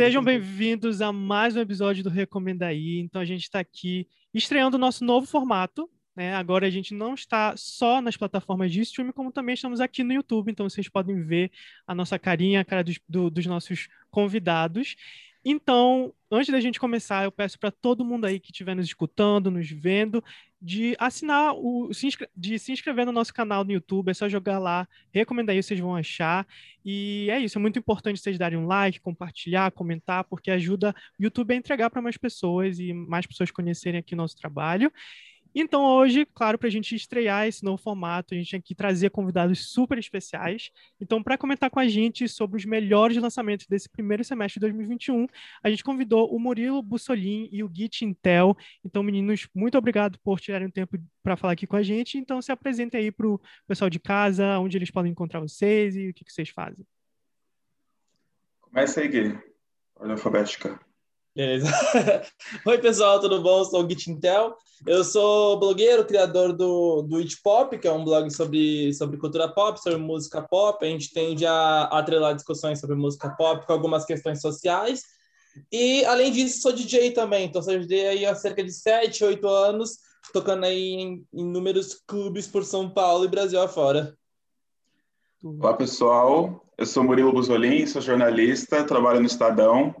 [0.00, 3.00] Sejam bem-vindos a mais um episódio do Recomenda Aí.
[3.00, 5.90] Então a gente está aqui estreando o nosso novo formato.
[6.16, 6.34] Né?
[6.34, 10.14] Agora a gente não está só nas plataformas de streaming, como também estamos aqui no
[10.14, 10.50] YouTube.
[10.50, 11.52] Então vocês podem ver
[11.86, 14.96] a nossa carinha, a cara dos, do, dos nossos convidados.
[15.44, 19.50] Então, antes da gente começar, eu peço para todo mundo aí que estiver nos escutando,
[19.50, 20.24] nos vendo,
[20.60, 21.90] de assinar, o,
[22.36, 24.10] de se inscrever no nosso canal no YouTube.
[24.10, 26.46] É só jogar lá, recomenda aí, vocês vão achar.
[26.84, 31.22] E é isso, é muito importante vocês darem um like, compartilhar, comentar, porque ajuda o
[31.22, 34.92] YouTube a entregar para mais pessoas e mais pessoas conhecerem aqui o nosso trabalho.
[35.54, 39.10] Então, hoje, claro, para a gente estrear esse novo formato, a gente tinha que trazer
[39.10, 40.70] convidados super especiais.
[41.00, 45.26] Então, para comentar com a gente sobre os melhores lançamentos desse primeiro semestre de 2021,
[45.62, 48.56] a gente convidou o Murilo Bussolin e o Git Intel.
[48.84, 52.16] Então, meninos, muito obrigado por tirarem um tempo para falar aqui com a gente.
[52.16, 56.10] Então, se apresentem aí para o pessoal de casa, onde eles podem encontrar vocês e
[56.10, 56.86] o que, que vocês fazem.
[58.60, 59.38] Começa aí, Gui.
[59.96, 60.89] Ordem alfabética.
[61.34, 61.68] Beleza.
[62.66, 63.60] Oi, pessoal, tudo bom?
[63.60, 64.56] Eu sou o Git Intel.
[64.84, 69.46] Eu sou blogueiro, criador do, do It Pop, que é um blog sobre, sobre cultura
[69.48, 70.84] pop, sobre música pop.
[70.84, 75.02] A gente tende a atrelar discussões sobre música pop com algumas questões sociais.
[75.70, 77.46] E, além disso, sou DJ também.
[77.46, 79.98] Então, sou DJ aí há cerca de 7, 8 anos,
[80.32, 84.16] tocando aí em inúmeros clubes por São Paulo e Brasil afora.
[85.44, 86.66] Olá, pessoal.
[86.76, 89.94] Eu sou Murilo Buzolin, sou jornalista, trabalho no Estadão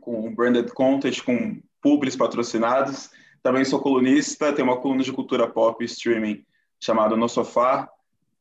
[0.00, 3.10] com branded content, com publis patrocinados.
[3.42, 6.44] Também sou colunista, tenho uma coluna de cultura pop e streaming
[6.80, 7.88] chamada No Sofá.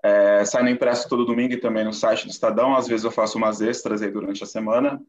[0.01, 2.75] É, sai no impresso todo domingo e também no site do Estadão.
[2.75, 5.01] Às vezes eu faço umas extras aí durante a semana.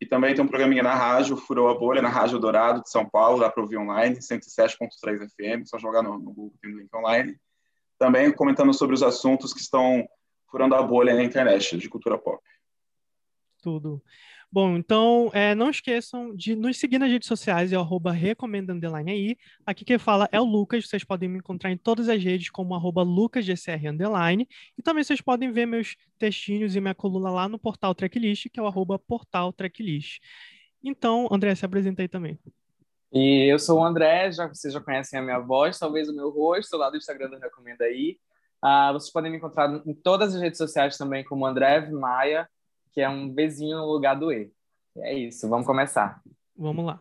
[0.00, 3.08] E também tem um programinha na rádio, Furou a Bolha, na Rádio Dourado de São
[3.08, 6.92] Paulo, dá para ouvir online, 107.3 FM, só jogar no, no Google, tem um link
[6.92, 7.36] online.
[8.00, 10.04] Também comentando sobre os assuntos que estão
[10.50, 12.42] furando a bolha na internet, de cultura pop.
[13.62, 14.02] Tudo.
[14.54, 18.74] Bom, então é, não esqueçam de nos seguir nas redes sociais, é arroba recomenda
[19.06, 19.34] aí.
[19.64, 22.74] Aqui quem fala é o Lucas, vocês podem me encontrar em todas as redes como
[22.74, 24.46] arroba lucasgcr underline.
[24.76, 28.60] E também vocês podem ver meus textinhos e minha coluna lá no portal Tracklist, que
[28.60, 30.20] é o arroba portal Tracklist.
[30.84, 32.38] Então, André, se apresenta aí também.
[33.10, 36.28] E eu sou o André, já vocês já conhecem a minha voz, talvez o meu
[36.28, 38.18] rosto, lá do Instagram do Recomenda aí.
[38.62, 42.46] Uh, vocês podem me encontrar em todas as redes sociais também como André Maia,
[42.92, 44.50] que é um Bzinho no lugar do E.
[44.98, 46.22] É isso, vamos começar.
[46.56, 47.00] Vamos lá.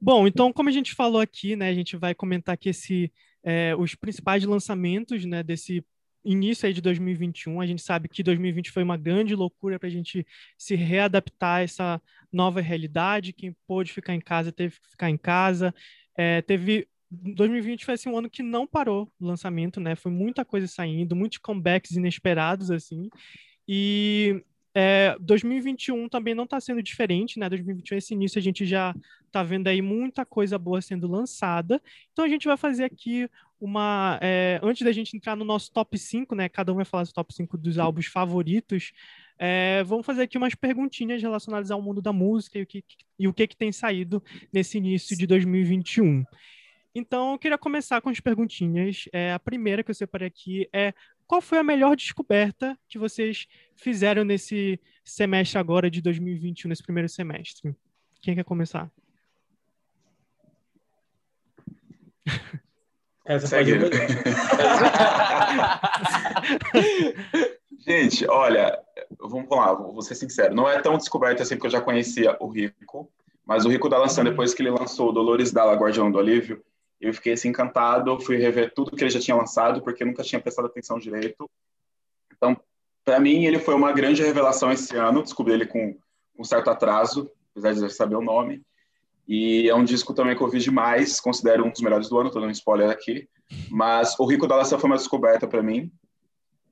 [0.00, 3.12] Bom, então, como a gente falou aqui, né, a gente vai comentar aqui esse,
[3.42, 5.84] é, os principais lançamentos né, desse
[6.24, 7.60] início aí de 2021.
[7.60, 10.26] A gente sabe que 2020 foi uma grande loucura para a gente
[10.56, 13.32] se readaptar a essa nova realidade.
[13.32, 15.74] Quem pôde ficar em casa teve que ficar em casa.
[16.16, 19.96] É, teve 2020 foi assim, um ano que não parou o lançamento, né?
[19.96, 23.08] Foi muita coisa saindo, muitos comebacks inesperados assim.
[23.66, 24.44] E
[24.74, 27.48] é, 2021 também não está sendo diferente, né?
[27.48, 28.94] 2021, esse início, a gente já
[29.26, 31.82] está vendo aí muita coisa boa sendo lançada.
[32.12, 33.28] Então, a gente vai fazer aqui
[33.60, 34.18] uma.
[34.22, 36.48] É, antes da gente entrar no nosso top 5, né?
[36.48, 38.92] Cada um vai falar os top 5 dos álbuns favoritos.
[39.38, 42.84] É, vamos fazer aqui umas perguntinhas relacionadas ao mundo da música e o que,
[43.18, 46.24] e o que, que tem saído nesse início de 2021.
[46.94, 49.04] Então, eu queria começar com as perguntinhas.
[49.12, 50.92] É, a primeira que eu separei aqui é
[51.30, 53.46] qual foi a melhor descoberta que vocês
[53.76, 57.72] fizeram nesse semestre agora de 2021, nesse primeiro semestre?
[58.20, 58.90] Quem quer começar?
[63.24, 63.78] Essa Segue.
[67.78, 68.76] Gente, olha,
[69.20, 72.48] vamos lá, vou ser sincero, não é tão descoberto assim, porque eu já conhecia o
[72.48, 73.08] Rico,
[73.46, 74.32] mas o Rico da lançando, uhum.
[74.32, 76.60] depois que ele lançou Dolores Dalla, Guardião do Alívio,
[77.00, 80.40] eu fiquei assim encantado, fui rever tudo que ele já tinha lançado, porque nunca tinha
[80.40, 81.48] prestado atenção direito.
[82.36, 82.56] Então,
[83.04, 85.98] para mim, ele foi uma grande revelação esse ano, descobri ele com
[86.38, 88.62] um certo atraso, apesar de saber o nome.
[89.26, 92.28] E é um disco também que eu ouvi demais, considero um dos melhores do ano,
[92.28, 93.28] estou dando spoiler aqui.
[93.70, 95.90] Mas O Rico da Lação foi uma descoberta para mim.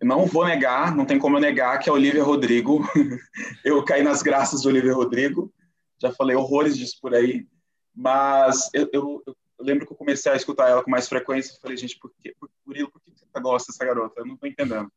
[0.02, 2.84] Não vou negar, não tem como eu negar que é Olivia Rodrigo.
[3.64, 5.52] eu caí nas graças de Olivia Rodrigo,
[6.00, 7.46] já falei horrores disso por aí.
[7.94, 11.52] Mas eu, eu, eu eu lembro que eu comecei a escutar ela com mais frequência.
[11.52, 14.20] Eu falei, gente, por que, por, Murilo, por que você gosta dessa garota?
[14.20, 14.90] Eu não tô entendendo.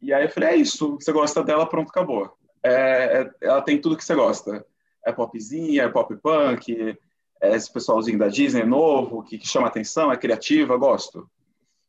[0.00, 2.32] E aí eu falei, é isso, você gosta dela, pronto, acabou.
[2.62, 4.64] É, é, ela tem tudo que você gosta.
[5.04, 6.96] É popzinha, é pop punk,
[7.40, 11.28] é esse pessoalzinho da Disney novo, que, que chama atenção, é criativa, gosto.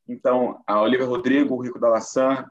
[0.07, 2.45] Então, a Olivia Rodrigo, o Rico da Laçã,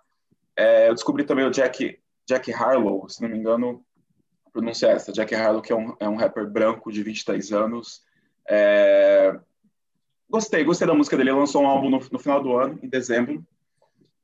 [0.56, 3.85] é, eu descobri também o Jack, Jack Harlow, se não me engano,
[4.53, 8.03] pronuncia essa, Jack Harlow, que é um, é um rapper branco de 23 anos,
[8.48, 9.38] é...
[10.28, 11.31] Gostei, gostei da música dele.
[11.31, 13.44] Ele lançou um álbum no, no, final do ano, em dezembro.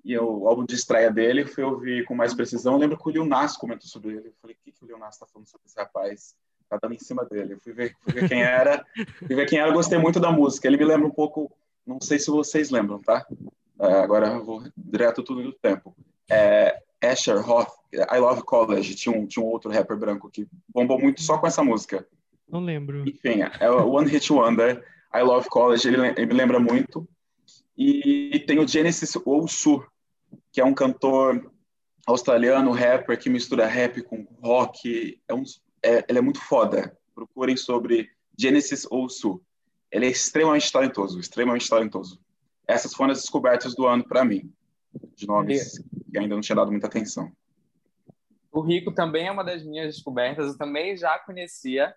[0.04, 2.74] e o álbum de estreia dele, fui ouvir com mais precisão.
[2.74, 4.28] Eu lembro que o Lil Nas comentou sobre ele.
[4.28, 6.36] Eu falei, o que, que o Lil Nas está falando sobre esse rapaz?
[6.68, 7.54] Tá dando em cima dele.
[7.54, 8.84] Eu fui ver, fui ver quem era,
[9.18, 10.68] fui ver quem era, gostei muito da música.
[10.68, 11.50] Ele me lembra um pouco,
[11.84, 13.26] não sei se vocês lembram, tá?
[13.80, 15.94] É, agora eu vou direto tudo no tempo.
[16.30, 20.98] É, Asher Roth, I Love College, tinha um, tinha um outro rapper branco que bombou
[20.98, 22.06] muito só com essa música.
[22.48, 23.08] Não lembro.
[23.08, 24.84] Enfim, é o One Hit Wonder,
[25.14, 27.08] I Love College, ele, ele me lembra muito.
[27.76, 29.84] E tem o Genesis Ousu,
[30.52, 31.52] que é um cantor
[32.06, 35.20] australiano, rapper, que mistura rap com rock.
[35.28, 35.42] É um,
[35.82, 36.96] é, ele é muito foda.
[37.14, 38.08] Procurem sobre
[38.38, 39.42] Genesis Ousu.
[39.90, 42.20] Ele é extremamente talentoso, extremamente talentoso.
[42.66, 44.52] Essas foram as descobertas do ano para mim,
[45.14, 45.78] de nomes
[46.10, 47.30] que ainda não tinha dado muita atenção.
[48.50, 50.46] O Rico também é uma das minhas descobertas.
[50.46, 51.94] Eu também já conhecia,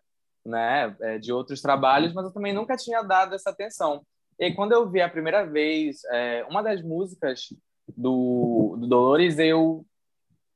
[0.50, 4.06] né, é, de outros trabalhos, mas eu também nunca tinha dado essa atenção.
[4.38, 7.54] E quando eu vi a primeira vez é, uma das músicas
[7.96, 9.86] do, do Dolores, eu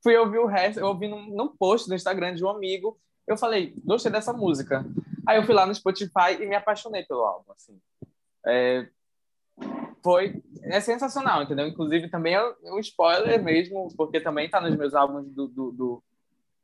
[0.02, 2.98] fui ouvir o resto, eu ouvi num, num post do Instagram de um amigo,
[3.28, 4.86] eu falei, gostei dessa música.
[5.26, 7.80] Aí eu fui lá no Spotify e me apaixonei pelo álbum, assim.
[8.46, 8.88] É,
[10.04, 11.68] foi é sensacional, entendeu?
[11.68, 16.04] Inclusive também é um spoiler mesmo, porque também está nos meus álbuns do, do, do,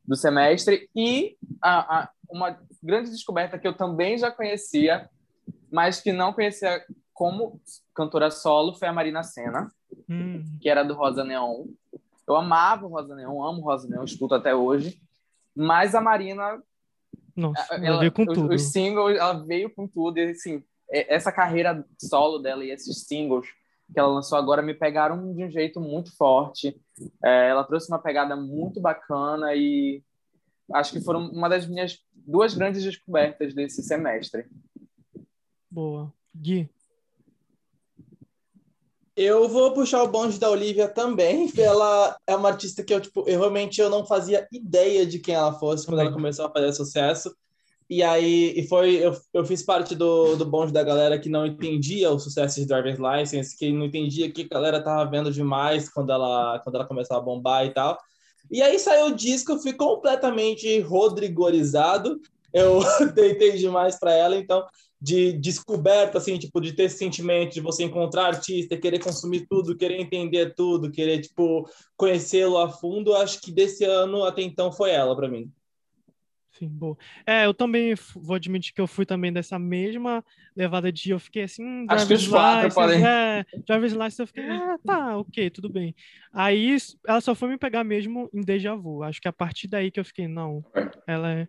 [0.09, 5.07] do semestre e a, a, uma grande descoberta que eu também já conhecia,
[5.71, 6.83] mas que não conhecia
[7.13, 7.61] como
[7.93, 9.71] cantora solo foi a Marina Senna,
[10.09, 10.43] hum.
[10.59, 11.65] que era do Rosa Neon.
[12.27, 14.99] Eu amava o Rosa Neon, amo Rosa Neon, escuto até hoje.
[15.55, 16.59] Mas a Marina.
[17.35, 18.53] Nossa, ela, ela veio com os, tudo.
[18.55, 20.17] Os singles, ela veio com tudo.
[20.17, 23.45] E assim, essa carreira solo dela e esses singles
[23.91, 26.79] que ela lançou agora me pegaram de um jeito muito forte.
[27.23, 30.03] É, ela trouxe uma pegada muito bacana e
[30.73, 34.45] acho que foram uma das minhas duas grandes descobertas desse semestre.
[35.69, 36.13] Boa.
[36.35, 36.69] Gui?
[39.15, 41.51] Eu vou puxar o bonde da Olivia também.
[41.57, 45.35] Ela é uma artista que eu, tipo, eu realmente eu não fazia ideia de quem
[45.35, 47.35] ela fosse quando ela começou a fazer sucesso.
[47.89, 51.45] E aí, e foi, eu, eu fiz parte do, do bonde da galera que não
[51.45, 55.89] entendia o sucesso de Driver's License, que não entendia que a galera tava vendo demais
[55.89, 57.97] quando ela, quando ela começava a bombar e tal.
[58.51, 62.19] E aí saiu o disco, eu fui completamente rodrigorizado.
[62.53, 62.79] Eu
[63.15, 64.65] deitei demais para ela, então
[65.01, 69.77] de descoberta, assim, tipo, de ter esse sentimento de você encontrar artista, querer consumir tudo,
[69.77, 74.91] querer entender tudo, querer, tipo, conhecê-lo a fundo, acho que desse ano até então foi
[74.91, 75.49] ela para mim.
[76.59, 76.97] Sim, boa.
[77.25, 80.23] É, eu também vou admitir que eu fui também dessa mesma
[80.55, 82.81] levada de eu fiquei assim, hum, Acho que os quatro.
[82.81, 85.95] É, Driver's License eu fiquei, ah, tá, ok, tudo bem.
[86.33, 86.75] Aí
[87.07, 89.03] ela só foi me pegar mesmo em Deja Vu.
[89.03, 90.65] Acho que a partir daí que eu fiquei, não,
[91.07, 91.47] ela é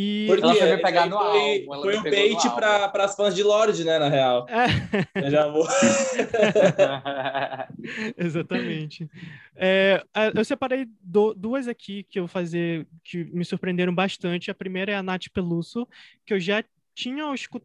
[0.00, 1.82] e Porque ela foi me pegar no foi, álbum.
[1.82, 4.46] Foi um bait para as fãs de Lorde, né, na real.
[4.48, 4.66] É.
[5.26, 5.66] Eu já vou.
[8.16, 9.10] Exatamente.
[9.56, 10.00] É,
[10.36, 14.52] eu separei do, duas aqui que eu vou fazer que me surpreenderam bastante.
[14.52, 15.88] A primeira é a Nath Peluso,
[16.24, 16.62] que eu já
[16.94, 17.24] tinha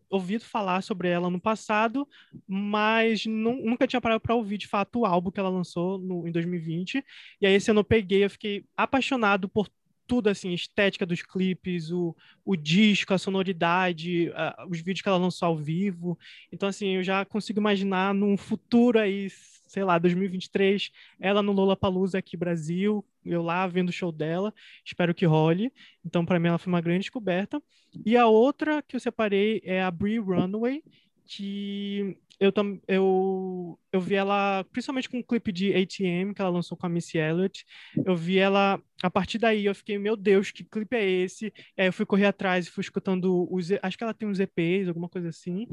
[0.09, 2.07] ouvido falar sobre ela no passado,
[2.47, 6.31] mas nunca tinha parado para ouvir de fato o álbum que ela lançou no, em
[6.31, 7.03] 2020.
[7.41, 9.69] E aí esse ano eu peguei, eu fiquei apaixonado por
[10.07, 12.15] tudo assim, estética dos clipes, o,
[12.45, 14.31] o disco, a sonoridade,
[14.69, 16.17] os vídeos que ela lançou ao vivo.
[16.51, 19.29] Então, assim, eu já consigo imaginar num futuro aí,
[19.67, 24.53] sei lá, 2023, ela no Lollapalooza aqui Brasil, eu lá vendo o show dela,
[24.85, 25.71] espero que role.
[26.05, 27.61] Então, para mim, ela foi uma grande descoberta.
[28.05, 30.83] E a outra que eu separei é a Brie Runway,
[31.25, 32.51] que eu,
[32.87, 36.89] eu, eu vi ela, principalmente com o clipe de ATM que ela lançou com a
[36.89, 37.65] Missy Elliott,
[38.05, 41.53] eu vi ela, a partir daí eu fiquei, meu Deus, que clipe é esse?
[41.77, 44.87] Aí eu fui correr atrás e fui escutando os, acho que ela tem uns EPs,
[44.87, 45.67] alguma coisa assim,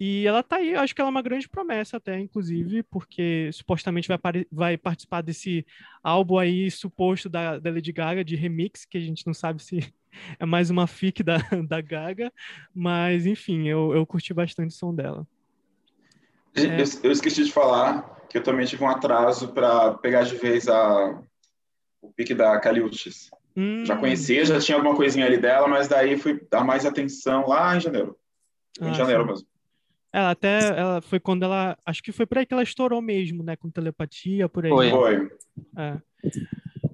[0.00, 4.08] e ela tá aí, acho que ela é uma grande promessa até, inclusive, porque supostamente
[4.08, 4.18] vai,
[4.50, 5.66] vai participar desse
[6.02, 9.92] álbum aí suposto da, da Lady Gaga, de remix, que a gente não sabe se
[10.40, 11.36] é mais uma fic da,
[11.68, 12.32] da Gaga,
[12.74, 15.28] mas enfim, eu, eu curti bastante o som dela.
[16.54, 16.80] É.
[16.80, 20.68] Eu, eu, esqueci de falar que eu também tive um atraso para pegar de vez
[20.68, 21.20] a,
[22.02, 23.30] o pique da Caliutes.
[23.56, 23.84] Hum.
[23.84, 27.76] Já conhecia, já tinha alguma coisinha ali dela, mas daí fui dar mais atenção lá
[27.76, 28.16] em janeiro.
[28.80, 29.28] Ah, em janeiro sim.
[29.28, 29.46] mesmo.
[30.12, 31.78] Ela até ela foi quando ela.
[31.86, 33.54] Acho que foi por aí que ela estourou mesmo, né?
[33.54, 34.70] Com telepatia, por aí.
[34.70, 34.90] Foi.
[34.90, 35.30] foi.
[35.76, 35.96] É.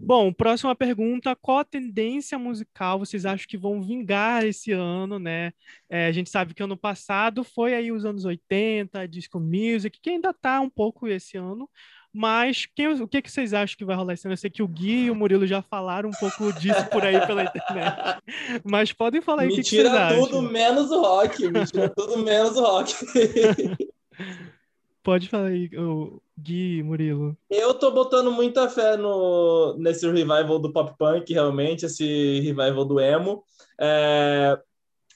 [0.07, 5.53] Bom, próxima pergunta: qual a tendência musical vocês acham que vão vingar esse ano, né?
[5.91, 10.11] É, a gente sabe que ano passado foi aí os anos 80, disco music, que
[10.11, 11.69] ainda tá um pouco esse ano,
[12.13, 14.35] mas quem, o que, que vocês acham que vai rolar esse ano?
[14.35, 17.27] Eu sei que o Gui e o Murilo já falaram um pouco disso por aí
[17.27, 18.23] pela internet.
[18.65, 20.21] Mas podem falar aí o que, que vocês acham.
[20.21, 21.51] Me tira tudo menos o rock.
[21.51, 22.95] Me tira tudo menos o rock.
[25.07, 25.71] Pode falar aí,
[26.37, 27.39] Gui, Murilo.
[27.49, 32.99] Eu tô botando muita fé no, nesse revival do pop punk, realmente, esse revival do
[32.99, 33.45] emo.
[33.81, 34.59] É,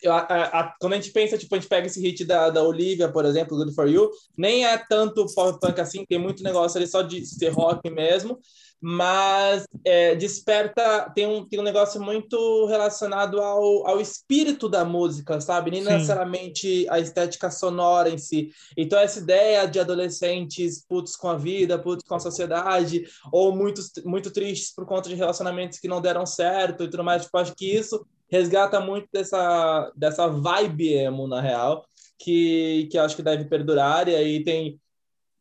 [0.06, 2.62] a, a, a, quando a gente pensa, tipo, a gente pega esse hit da, da
[2.62, 6.78] Olivia, por exemplo, Good For You, nem é tanto pop punk assim, tem muito negócio
[6.78, 8.38] ali só de ser rock mesmo,
[8.80, 15.38] mas é, desperta, tem um, tem um negócio muito relacionado ao, ao espírito da música,
[15.40, 15.70] sabe?
[15.70, 15.90] Nem Sim.
[15.90, 18.50] necessariamente a estética sonora em si.
[18.76, 23.82] Então, essa ideia de adolescentes putos com a vida, putos com a sociedade, ou muito,
[24.04, 27.54] muito tristes por conta de relacionamentos que não deram certo e tudo mais, tipo, acho
[27.54, 31.84] que isso resgata muito dessa, dessa vibe emo, na real,
[32.18, 34.80] que, que acho que deve perdurar, e aí tem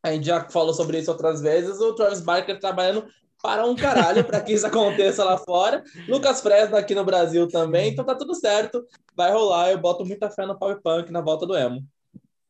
[0.02, 3.06] a gente já falou sobre isso outras vezes, o Travis Barker trabalhando
[3.42, 5.84] para um caralho para que isso aconteça lá fora.
[6.08, 8.86] Lucas Fresno aqui no Brasil também, então tá tudo certo.
[9.16, 11.84] Vai rolar, eu boto muita fé no Power Punk na volta do emo.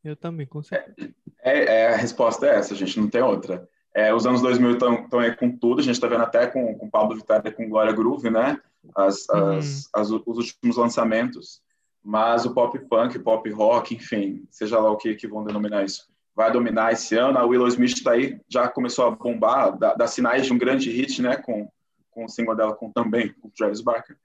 [0.02, 1.10] Eu também, com certeza.
[1.42, 3.68] É, é, a resposta é essa, gente, não tem outra.
[3.94, 6.90] É, os anos 2000 estão aí com tudo, a gente está vendo até com, com
[6.90, 8.60] Pablo Vittar e com Glória Groove, né?
[8.94, 11.60] As, as, as, os últimos lançamentos.
[12.02, 16.08] Mas o pop punk, pop rock, enfim, seja lá o que, que vão denominar isso,
[16.34, 17.38] vai dominar esse ano.
[17.38, 20.90] A Willow Smith está aí, já começou a bombar, dá, dá, sinais de um grande
[20.90, 21.36] hit, né?
[21.36, 21.70] Com,
[22.10, 24.16] com o single dela com, também, com Travis Barker.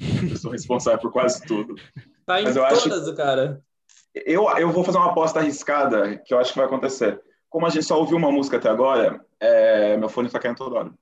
[0.30, 1.74] eu sou responsável por quase tudo.
[2.26, 3.62] Tá em todas, acho, cara.
[4.14, 7.20] Eu, eu vou fazer uma aposta arriscada que eu acho que vai acontecer.
[7.50, 10.76] Como a gente só ouviu uma música até agora, é, meu fone está caindo toda
[10.76, 10.94] hora.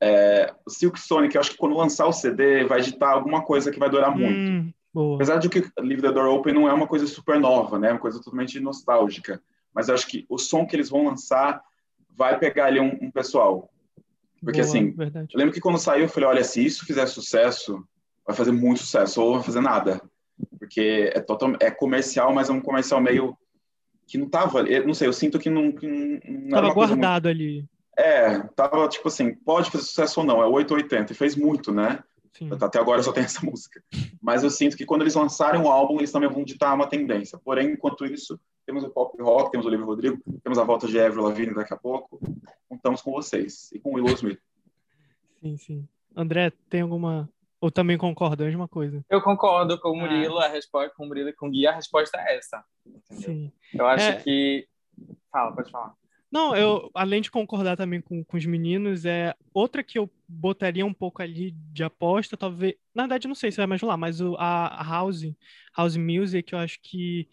[0.00, 3.70] É, o Silk Sonic, eu acho que quando lançar o CD, vai ditar alguma coisa
[3.70, 4.74] que vai durar muito.
[4.92, 5.16] Boa.
[5.16, 7.88] Apesar de que Leave the Door Open não é uma coisa super nova, né?
[7.88, 9.40] É uma coisa totalmente nostálgica.
[9.72, 11.62] Mas acho que o som que eles vão lançar
[12.16, 13.70] vai pegar ali um, um pessoal.
[14.42, 15.28] Porque, Boa, assim, verdade.
[15.32, 17.84] eu lembro que quando saiu, eu falei, olha, se isso fizer sucesso,
[18.26, 20.00] vai fazer muito sucesso, ou vai fazer nada.
[20.58, 23.36] Porque é, total, é comercial, mas é um comercial meio
[24.06, 27.36] que não tava, não sei, eu sinto que não, que não tava guardado muito...
[27.36, 27.64] ali.
[27.96, 32.02] É, tava tipo assim, pode fazer sucesso ou não, é 880, e fez muito, né?
[32.32, 32.50] Sim.
[32.60, 33.82] Até agora só tem essa música.
[34.20, 37.38] Mas eu sinto que quando eles lançarem o álbum, eles também vão ditar uma tendência.
[37.38, 41.00] Porém, enquanto isso, temos o pop rock, temos o Olivia Rodrigo, temos a volta de
[41.00, 42.20] Avril Lavigne daqui a pouco.
[42.68, 44.40] Contamos com vocês e com o Willow Smith.
[45.40, 45.88] Sim, sim.
[46.16, 47.28] André, tem alguma
[47.60, 48.42] ou também concorda?
[48.42, 49.04] É a mesma coisa.
[49.10, 49.96] Eu concordo com o ah.
[49.96, 50.46] Murilo, ah.
[50.46, 52.64] a resposta com o Murilo e com o Gui, a resposta é essa.
[52.86, 53.22] Entendeu?
[53.22, 53.52] Sim.
[53.74, 54.16] Eu acho é...
[54.16, 54.66] que.
[55.30, 55.94] Fala, pode falar.
[56.30, 60.86] Não, eu, além de concordar também com, com os meninos, é outra que eu botaria
[60.86, 62.74] um pouco ali de aposta, talvez.
[62.94, 65.22] Na verdade, não sei se vai mais rolar, mas o, a, a House,
[65.76, 67.28] House Music, eu acho que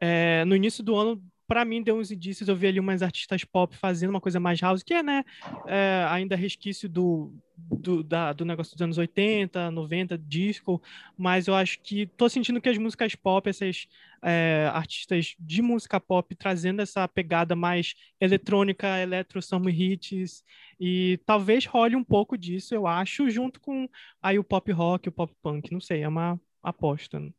[0.00, 3.42] é, no início do ano para mim deu uns indícios, eu vi ali umas artistas
[3.42, 5.24] pop fazendo uma coisa mais house, que é, né,
[5.66, 10.80] é, ainda resquício do, do, da, do negócio dos anos 80, 90, disco,
[11.18, 13.88] mas eu acho que tô sentindo que as músicas pop, essas
[14.22, 20.44] é, artistas de música pop trazendo essa pegada mais eletrônica, eletro, summer hits,
[20.78, 23.88] e talvez role um pouco disso, eu acho, junto com
[24.22, 27.18] aí o pop rock, o pop punk, não sei, é uma aposta.
[27.18, 27.32] Né?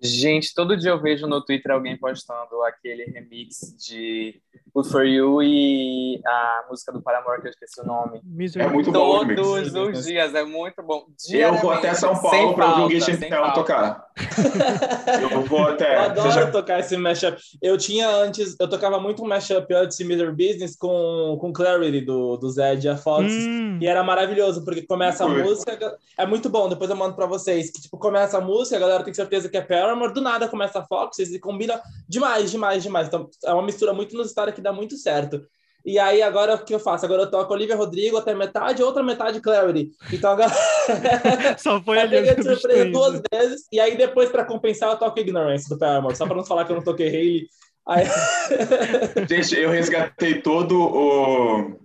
[0.00, 4.40] Gente, todo dia eu vejo no Twitter alguém postando aquele remix de
[4.74, 8.20] Good For You e a música do Paramore, que eu esqueci o nome.
[8.56, 11.06] É muito bom Todos os dias, é muito bom.
[11.30, 13.18] Eu vou até São Paulo para ouvir o Git
[13.54, 14.04] tocar.
[15.32, 15.96] eu vou até...
[15.96, 16.50] Eu adoro já...
[16.50, 17.40] tocar esse mashup.
[17.62, 22.00] Eu tinha antes, eu tocava muito um mashup antes de Miller Business com, com Clarity
[22.00, 23.78] do, do Zed e a Fox, hum.
[23.80, 27.70] e era maravilhoso, porque começa a música, é muito bom, depois eu mando para vocês,
[27.70, 30.78] que tipo, começa a música, a galera tem certeza que é Paramore, do nada começa
[30.78, 33.08] a Fox, e combina demais, demais, demais.
[33.08, 35.46] Então, é uma mistura muito inusitada que dá muito certo.
[35.84, 37.04] E aí, agora o que eu faço?
[37.04, 39.90] Agora eu toco Olivia Rodrigo até metade, outra metade Clarity.
[40.10, 40.50] Então agora.
[41.58, 42.26] Só foi ali.
[42.26, 43.66] Eu surpresa duas vezes.
[43.70, 46.16] E aí, depois, para compensar, eu toco Ignorance do Paramore.
[46.16, 47.48] Só para não falar que eu não toquei Hayley.
[47.86, 48.06] Aí...
[49.28, 51.78] Gente, eu resgatei todo o.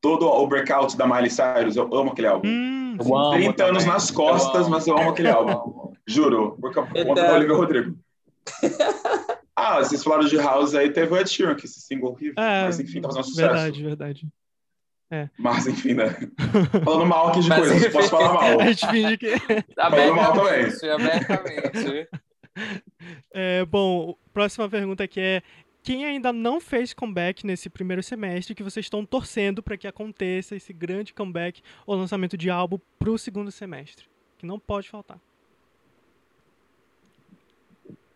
[0.00, 1.76] Todo o breakout da Miley Cyrus.
[1.76, 2.48] Eu amo aquele álbum.
[2.48, 2.96] Hum,
[3.32, 5.91] 30 anos nas costas, eu mas eu amo aquele álbum.
[6.06, 6.58] Juro.
[6.60, 7.98] Conta do Olivia Rodrigo.
[9.54, 12.42] Ah, vocês falaram de House aí, teve o Ed Sheeran, que esse single horrível.
[12.42, 13.52] É, mas enfim, tá fazendo sucesso.
[13.52, 14.28] Verdade, verdade.
[15.10, 15.28] É.
[15.38, 16.06] Mas enfim, né?
[16.82, 18.60] Falando mal aqui de mas, coisas, enfim, posso falar mal.
[18.60, 19.36] A gente finge que.
[19.76, 20.64] Falando mal também.
[20.90, 22.08] Abertamente.
[23.30, 25.42] É, bom, próxima pergunta aqui é:
[25.82, 30.56] quem ainda não fez comeback nesse primeiro semestre que vocês estão torcendo para que aconteça
[30.56, 34.06] esse grande comeback ou lançamento de álbum para o segundo semestre?
[34.38, 35.20] Que não pode faltar.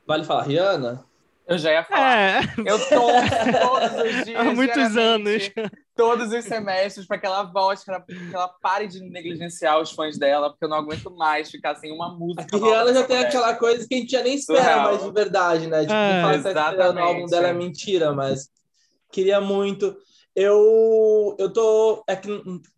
[0.07, 1.05] Vale falar, Rihanna?
[1.47, 2.19] Eu já ia falar.
[2.19, 2.41] É.
[2.65, 3.07] Eu tô
[3.61, 4.41] todos os dias.
[4.41, 5.51] Há muitos anos.
[5.95, 10.19] todos os semestres para que ela volte, para que ela pare de negligenciar os fãs
[10.19, 12.43] dela, porque eu não aguento mais ficar sem uma música.
[12.43, 15.67] Aqui Rihanna já tem aquela coisa que a gente já nem espera mais de verdade,
[15.69, 15.83] né?
[15.83, 18.49] Tipo, é, falar que tá o álbum dela é mentira, mas
[19.13, 19.97] queria muito.
[20.35, 22.05] Eu, eu tô.
[22.09, 22.29] É que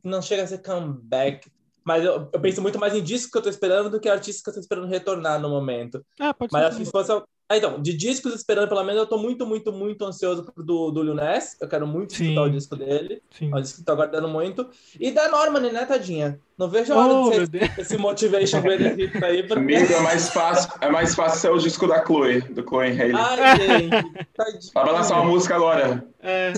[0.04, 1.50] não chega a ser comeback,
[1.88, 4.42] mas eu, eu penso muito mais em disco que eu tô esperando do que artistas
[4.42, 6.04] que eu tô esperando retornar no momento.
[6.21, 6.68] Ah, pode mas ser.
[6.68, 7.11] acho que se fosse
[7.50, 10.90] ah, então, de discos esperando, pelo menos, eu tô muito, muito, muito ansioso pro do,
[10.90, 11.57] do Lil Ness.
[11.59, 12.25] Eu quero muito Sim.
[12.25, 13.23] escutar o disco dele.
[13.30, 13.50] Sim.
[13.50, 14.68] É um disco que tô aguardando muito.
[15.00, 16.38] E da Norman, né, tadinha?
[16.59, 19.42] Não vejo a hora oh, de ser esse Motivation Hits aí.
[19.45, 19.61] Porque...
[19.61, 23.14] Amigo, é mais fácil, é mais fácil ser o disco da Chloe, do Chloe Haley.
[23.14, 24.73] Ai, gente, tadinha.
[24.75, 26.07] Vai lançar uma música agora.
[26.21, 26.52] É,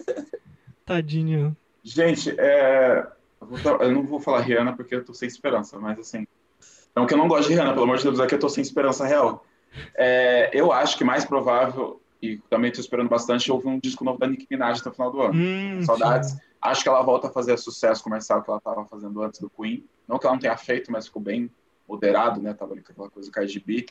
[0.86, 1.54] tadinho.
[1.84, 3.06] Gente, é...
[3.80, 6.26] eu não vou falar Rihanna porque eu tô sem esperança, mas assim...
[6.94, 8.48] Não que eu não gosto de Rihanna, pelo amor de Deus, é que eu tô
[8.48, 9.44] sem esperança real.
[9.94, 14.18] É, eu acho que mais provável, e também estou esperando bastante, houve um disco novo
[14.18, 15.34] da Nicki Minaj até o final do ano.
[15.34, 16.30] Hum, Saudades.
[16.30, 16.38] Sim.
[16.62, 19.84] Acho que ela volta a fazer sucesso comercial que ela estava fazendo antes do Queen.
[20.08, 21.50] Não que ela não tenha feito, mas ficou bem
[21.86, 22.54] moderado, né?
[22.54, 23.86] Tava ali com aquela coisa Cardi B.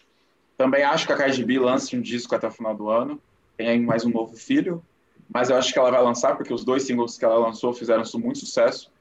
[0.58, 3.22] Também acho que a Cardi B lance um disco até o final do ano.
[3.56, 4.84] Tem aí mais um novo filho.
[5.32, 8.04] Mas eu acho que ela vai lançar, porque os dois singles que ela lançou fizeram
[8.16, 8.92] muito sucesso.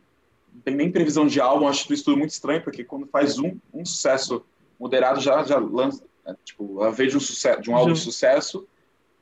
[0.54, 3.56] Não tem nem previsão de álbum, acho isso tudo muito estranho, porque quando faz um,
[3.72, 4.44] um sucesso
[4.78, 6.36] moderado, já, já lança, né?
[6.44, 8.66] Tipo, ela veio de um, sucesso, de um álbum de sucesso,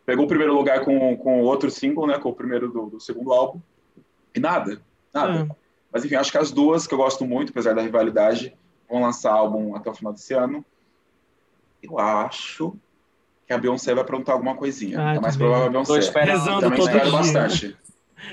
[0.04, 2.18] pegou o primeiro lugar com, com outro single, né?
[2.18, 3.60] Com o primeiro do, do segundo álbum.
[4.34, 4.80] E nada,
[5.12, 5.48] nada.
[5.50, 5.56] É.
[5.92, 8.54] Mas enfim, acho que as duas que eu gosto muito, apesar da rivalidade,
[8.88, 10.64] vão lançar álbum até o final desse ano.
[11.82, 12.74] Eu acho
[13.46, 14.98] que a Beyoncé vai perguntar alguma coisinha.
[15.00, 15.98] Ah, é mais provável a Beyoncé.
[15.98, 17.12] Esperando também espero dia.
[17.12, 17.76] bastante.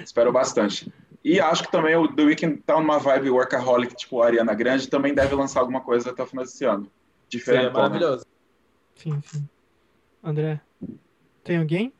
[0.03, 0.94] espero bastante.
[1.24, 4.90] E acho que também o The Weeknd tá numa vibe workaholic, tipo a Ariana Grande,
[4.90, 6.90] também deve lançar alguma coisa até o final desse ano.
[7.28, 7.68] Diferente.
[7.68, 8.26] É maravilhoso.
[8.96, 9.48] Sim, sim.
[10.24, 10.62] André,
[11.44, 11.94] tem alguém?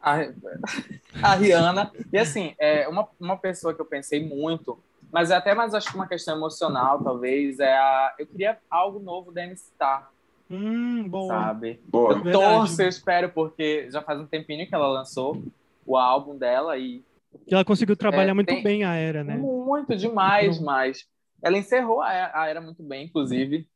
[0.00, 0.16] A,
[1.22, 1.92] a Rihanna.
[2.12, 4.78] E assim, é uma, uma pessoa que eu pensei muito,
[5.12, 8.14] mas é até mais acho que uma questão emocional, talvez, é a.
[8.18, 10.10] Eu queria algo novo da Star.
[10.50, 11.28] Hum, bom.
[11.28, 11.80] Sabe?
[11.86, 12.14] Boa.
[12.24, 15.42] Eu torço, eu espero, porque já faz um tempinho que ela lançou
[15.86, 17.02] o álbum dela e.
[17.46, 18.62] Que ela conseguiu trabalhar é, muito tem...
[18.62, 19.36] bem a era, né?
[19.36, 21.04] Muito demais, mas
[21.42, 23.66] ela encerrou a era muito bem, inclusive.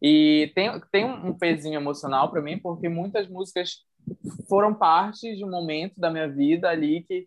[0.00, 3.78] E tem, tem um pezinho emocional para mim, porque muitas músicas
[4.48, 7.26] foram parte de um momento da minha vida ali que.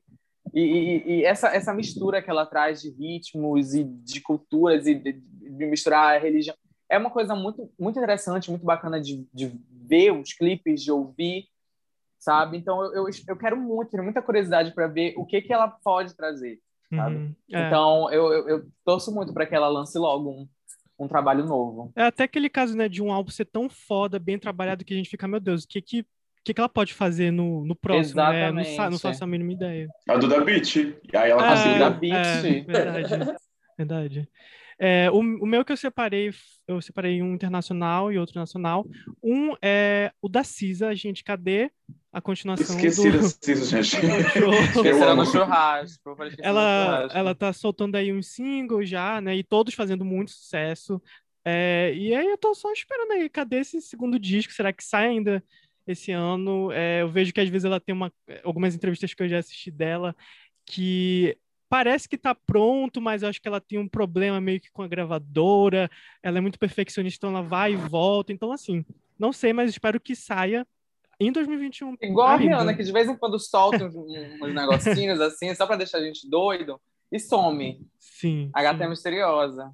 [0.54, 4.96] E, e, e essa, essa mistura que ela traz de ritmos e de culturas e
[4.96, 6.56] de, de misturar a religião
[6.90, 11.48] é uma coisa muito, muito interessante, muito bacana de, de ver os clipes, de ouvir,
[12.20, 12.58] sabe?
[12.58, 15.68] Então eu, eu, eu quero muito, tenho muita curiosidade para ver o que, que ela
[15.68, 16.60] pode trazer,
[16.94, 17.16] sabe?
[17.16, 17.68] Uhum, é.
[17.68, 20.48] Então eu, eu, eu torço muito para que ela lance logo um,
[21.00, 21.92] um trabalho novo.
[21.96, 24.98] É até aquele caso, né, de um álbum ser tão foda, bem trabalhado, que a
[24.98, 26.06] gente fica, meu Deus, o que que,
[26.44, 28.72] que, que ela pode fazer no, no próximo, Exatamente.
[28.72, 28.78] né?
[28.78, 29.88] Não, não faço a mínima ideia.
[30.10, 30.76] A do Da Beat.
[30.76, 31.80] E aí ela é, conseguiu.
[31.80, 32.46] Da Beat.
[32.46, 33.36] É, verdade,
[33.78, 34.30] verdade.
[34.80, 36.32] É, o, o, meu que eu separei,
[36.68, 38.86] eu separei um internacional e outro nacional.
[39.24, 41.72] Um é o da Cisa, gente, cadê
[42.18, 43.22] a continuação Esqueci do...
[43.22, 44.06] Cisa, gente.
[44.06, 46.18] Esqueceram no churrasco.
[46.40, 49.36] Ela, ela tá soltando aí um single já, né?
[49.36, 51.02] E todos fazendo muito sucesso.
[51.46, 54.52] É, e aí eu tô só esperando aí, cadê esse segundo disco?
[54.52, 55.44] Será que sai ainda
[55.86, 56.72] esse ano?
[56.72, 58.12] É, eu vejo que às vezes ela tem uma,
[58.44, 60.16] algumas entrevistas que eu já assisti dela
[60.66, 61.38] que
[61.70, 64.82] parece que está pronto, mas eu acho que ela tem um problema meio que com
[64.82, 65.90] a gravadora.
[66.24, 68.34] Ela é muito perfeccionista, então ela vai e volta.
[68.34, 68.84] Então, assim,
[69.20, 70.66] não sei, mas espero que saia
[71.20, 71.96] em 2021.
[72.02, 72.44] Igual ainda.
[72.44, 76.04] a Rihanna, que de vez em quando solta uns, negocinhos assim, só para deixar a
[76.04, 76.80] gente doido,
[77.12, 77.86] e some.
[78.00, 78.50] Sim.
[78.54, 78.84] A gata sim.
[78.84, 79.72] é misteriosa.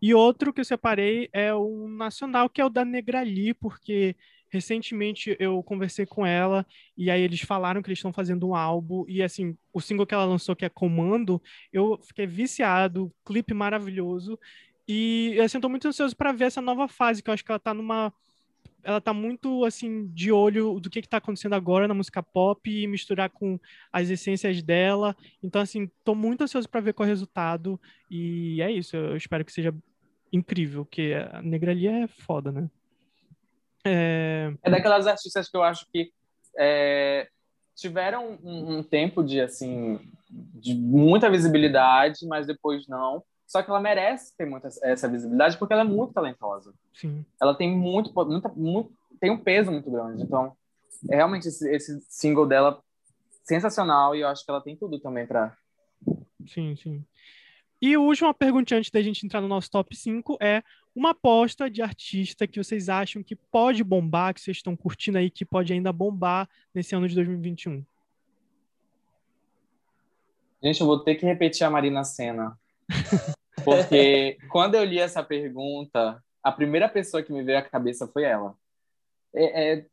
[0.00, 4.14] E outro que eu separei é o nacional, que é o da Negrali, porque
[4.48, 6.64] Recentemente eu conversei com ela
[6.96, 10.14] e aí eles falaram que eles estão fazendo um álbum e assim, o single que
[10.14, 14.38] ela lançou que é Comando, eu fiquei viciado, clipe maravilhoso
[14.86, 17.50] e assim, eu tô muito ansioso para ver essa nova fase, que eu acho que
[17.50, 18.12] ela tá numa
[18.86, 22.70] ela tá muito assim de olho do que que tá acontecendo agora na música pop
[22.70, 23.58] e misturar com
[23.92, 25.16] as essências dela.
[25.42, 29.16] Então assim, tô muito ansioso para ver qual é o resultado e é isso, eu
[29.16, 29.74] espero que seja
[30.32, 32.70] incrível, porque a Negra ali é foda, né?
[33.84, 34.52] É...
[34.62, 36.12] é daquelas artistas que eu acho que
[36.56, 37.28] é,
[37.74, 39.98] tiveram um, um, tempo de assim
[40.30, 43.22] de muita visibilidade, mas depois não.
[43.46, 46.74] Só que ela merece ter muita essa visibilidade porque ela é muito talentosa.
[46.92, 47.24] Sim.
[47.40, 50.22] Ela tem muito, muita, muito tem um peso muito grande.
[50.22, 50.56] Então,
[51.10, 52.82] é realmente esse, esse single dela
[53.44, 55.56] sensacional e eu acho que ela tem tudo também para
[56.46, 57.04] Sim, sim.
[57.80, 60.62] E a última pergunta antes da gente entrar no nosso top 5 é
[60.94, 65.30] uma aposta de artista que vocês acham que pode bombar, que vocês estão curtindo aí,
[65.30, 67.84] que pode ainda bombar nesse ano de 2021.
[70.62, 72.58] Gente, eu vou ter que repetir a Marina Senna.
[73.64, 78.24] Porque quando eu li essa pergunta, a primeira pessoa que me veio à cabeça foi
[78.24, 78.54] ela.
[79.34, 79.86] É, é,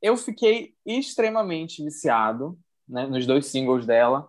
[0.00, 4.28] eu fiquei extremamente viciado né, nos dois singles dela.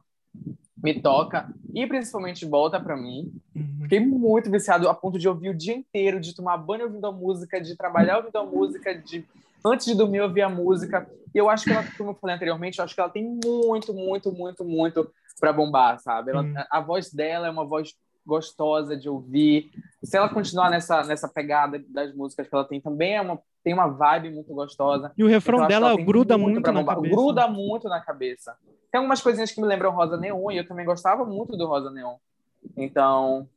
[0.81, 3.33] Me Toca e principalmente Volta Pra Mim.
[3.55, 3.79] Uhum.
[3.81, 7.11] Fiquei muito viciado a ponto de ouvir o dia inteiro, de tomar banho ouvindo a
[7.11, 9.25] música, de trabalhar ouvindo a música, de
[9.65, 11.09] antes de dormir ouvir a música.
[11.33, 13.93] E eu acho que ela, como eu falei anteriormente, eu acho que ela tem muito,
[13.93, 16.32] muito, muito, muito para bombar, sabe?
[16.32, 16.54] Ela, Uhum.
[16.69, 17.93] a, voz dela é uma voz
[18.25, 19.71] gostosa de ouvir.
[20.04, 23.73] Se ela continuar nessa nessa pegada das músicas que ela tem, também é uma tem
[23.73, 25.12] uma vibe muito gostosa.
[25.17, 26.95] E o refrão Então, acho que dela gruda muito, pra na bombar.
[26.95, 27.15] cabeça.
[27.15, 28.56] Gruda muito na cabeça.
[28.91, 31.91] Tem algumas coisinhas que me lembram Rosa Neon e eu também gostava muito do Rosa
[31.91, 32.15] Neon.
[32.78, 33.47] Então,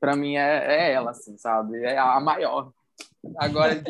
[0.00, 1.82] pra mim é, é ela, assim, sabe?
[1.84, 2.72] É a maior.
[3.36, 3.74] Agora,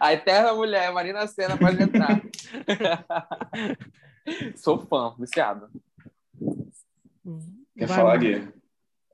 [0.00, 2.20] a eterna mulher, Marina Senna, pode entrar.
[4.56, 5.68] Sou fã, viciado.
[7.76, 8.16] Quer Vai, falar.
[8.18, 8.48] Gui?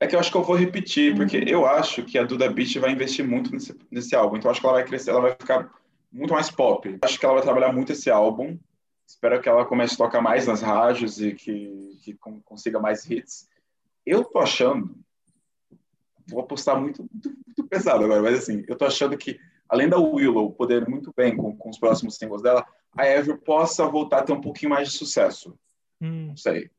[0.01, 2.77] É que eu acho que eu vou repetir, porque eu acho que a Duda Beat
[2.79, 4.37] vai investir muito nesse, nesse álbum.
[4.37, 5.71] Então, eu acho que ela vai crescer, ela vai ficar
[6.13, 6.99] muito mais pop.
[7.03, 8.59] Acho que ela vai trabalhar muito esse álbum.
[9.07, 13.09] Espero que ela comece a tocar mais nas rádios e que, que con- consiga mais
[13.09, 13.49] hits.
[14.05, 14.95] Eu tô achando,
[16.29, 19.99] vou apostar muito, muito, muito pesado agora, mas assim, eu tô achando que, além da
[19.99, 24.23] Willow poder muito bem com, com os próximos singles dela, a Ever possa voltar a
[24.23, 25.55] ter um pouquinho mais de sucesso.
[26.01, 26.71] Hum, Não sei.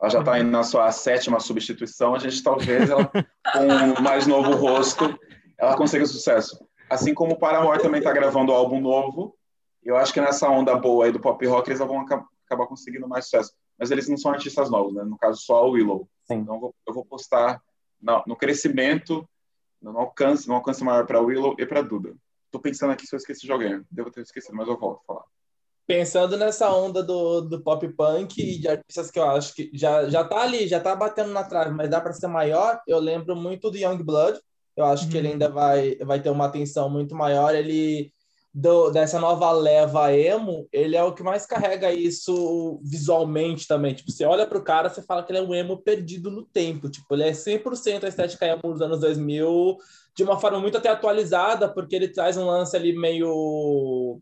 [0.00, 2.14] Ela já está indo na sua sétima substituição.
[2.14, 5.18] A gente talvez, ela, com um mais novo rosto,
[5.58, 6.66] ela consiga sucesso.
[6.90, 9.34] Assim como o Paramore também está gravando álbum novo.
[9.82, 13.08] Eu acho que nessa onda boa aí do pop rock eles vão aca- acabar conseguindo
[13.08, 13.52] mais sucesso.
[13.78, 15.02] Mas eles não são artistas novos, né?
[15.04, 16.08] No caso, só a Willow.
[16.24, 16.36] Sim.
[16.38, 17.60] Então eu vou, eu vou postar
[18.00, 19.26] no, no crescimento,
[19.80, 22.14] no alcance, no alcance maior para Willow e para Duda.
[22.50, 23.82] Tô pensando aqui se eu esqueci de alguém.
[23.90, 25.24] Devo ter esquecido, mas eu volto a falar.
[25.86, 30.08] Pensando nessa onda do, do pop punk e de artistas que eu acho que já,
[30.08, 33.36] já tá ali, já tá batendo na trave, mas dá para ser maior, eu lembro
[33.36, 34.40] muito do Young Blood.
[34.76, 35.34] Eu acho que ele Uhum.
[35.34, 37.54] ainda vai, vai ter uma atenção muito maior.
[37.54, 38.12] Ele,
[38.52, 43.94] do, dessa nova leva emo, ele é o que mais carrega isso visualmente também.
[43.94, 46.90] Tipo, você olha pro cara, você fala que ele é um emo perdido no tempo.
[46.90, 49.76] Tipo, ele é 100% a estética emo dos anos 2000,
[50.16, 54.20] de uma forma muito até atualizada, porque ele traz um lance ali meio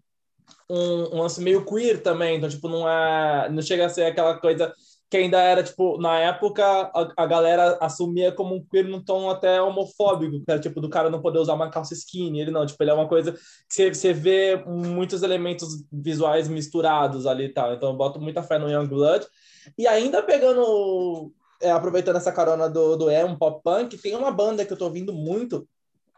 [0.70, 3.48] um, um lance meio queer também, então, tipo, não é.
[3.50, 4.72] Não chega a ser aquela coisa
[5.10, 9.30] que ainda era, tipo, na época a, a galera assumia como um queer num tom
[9.30, 12.66] até homofóbico, que era, tipo, do cara não poder usar uma calça skinny, ele não,
[12.66, 17.52] tipo, ele é uma coisa que você, você vê muitos elementos visuais misturados ali e
[17.52, 19.24] tal, então eu boto muita fé no Young Blood,
[19.78, 24.64] e ainda pegando, é, aproveitando essa carona do, do emo pop punk, tem uma banda
[24.64, 25.64] que eu tô ouvindo muito,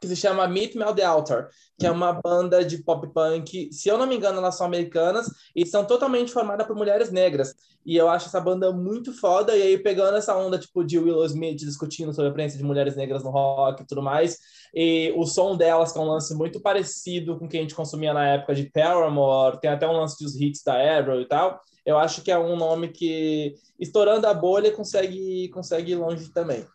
[0.01, 3.89] que se chama Meet Me the Altar, que é uma banda de pop punk, se
[3.89, 7.55] eu não me engano, elas são americanas e são totalmente formadas por mulheres negras.
[7.85, 9.57] E eu acho essa banda muito foda.
[9.57, 12.97] E aí, pegando essa onda tipo de Willow Smith discutindo sobre a presença de mulheres
[12.97, 14.39] negras no rock e tudo mais,
[14.75, 17.75] e o som delas, que é um lance muito parecido com o que a gente
[17.75, 21.61] consumia na época de Paramore, tem até um lance dos hits da Avril e tal.
[21.85, 26.67] Eu acho que é um nome que, estourando a bolha, consegue, consegue ir longe também.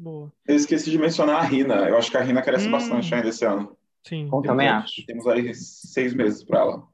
[0.00, 0.32] Boa.
[0.46, 1.74] Eu esqueci de mencionar a Rina.
[1.88, 2.72] Eu acho que a Rina cresce Hum.
[2.72, 3.76] bastante ainda esse ano.
[4.02, 4.28] Sim.
[4.32, 5.06] Eu também Temos- acho.
[5.06, 6.88] Temos aí seis meses para ela.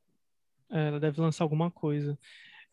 [0.70, 2.18] É, ela deve lançar alguma coisa.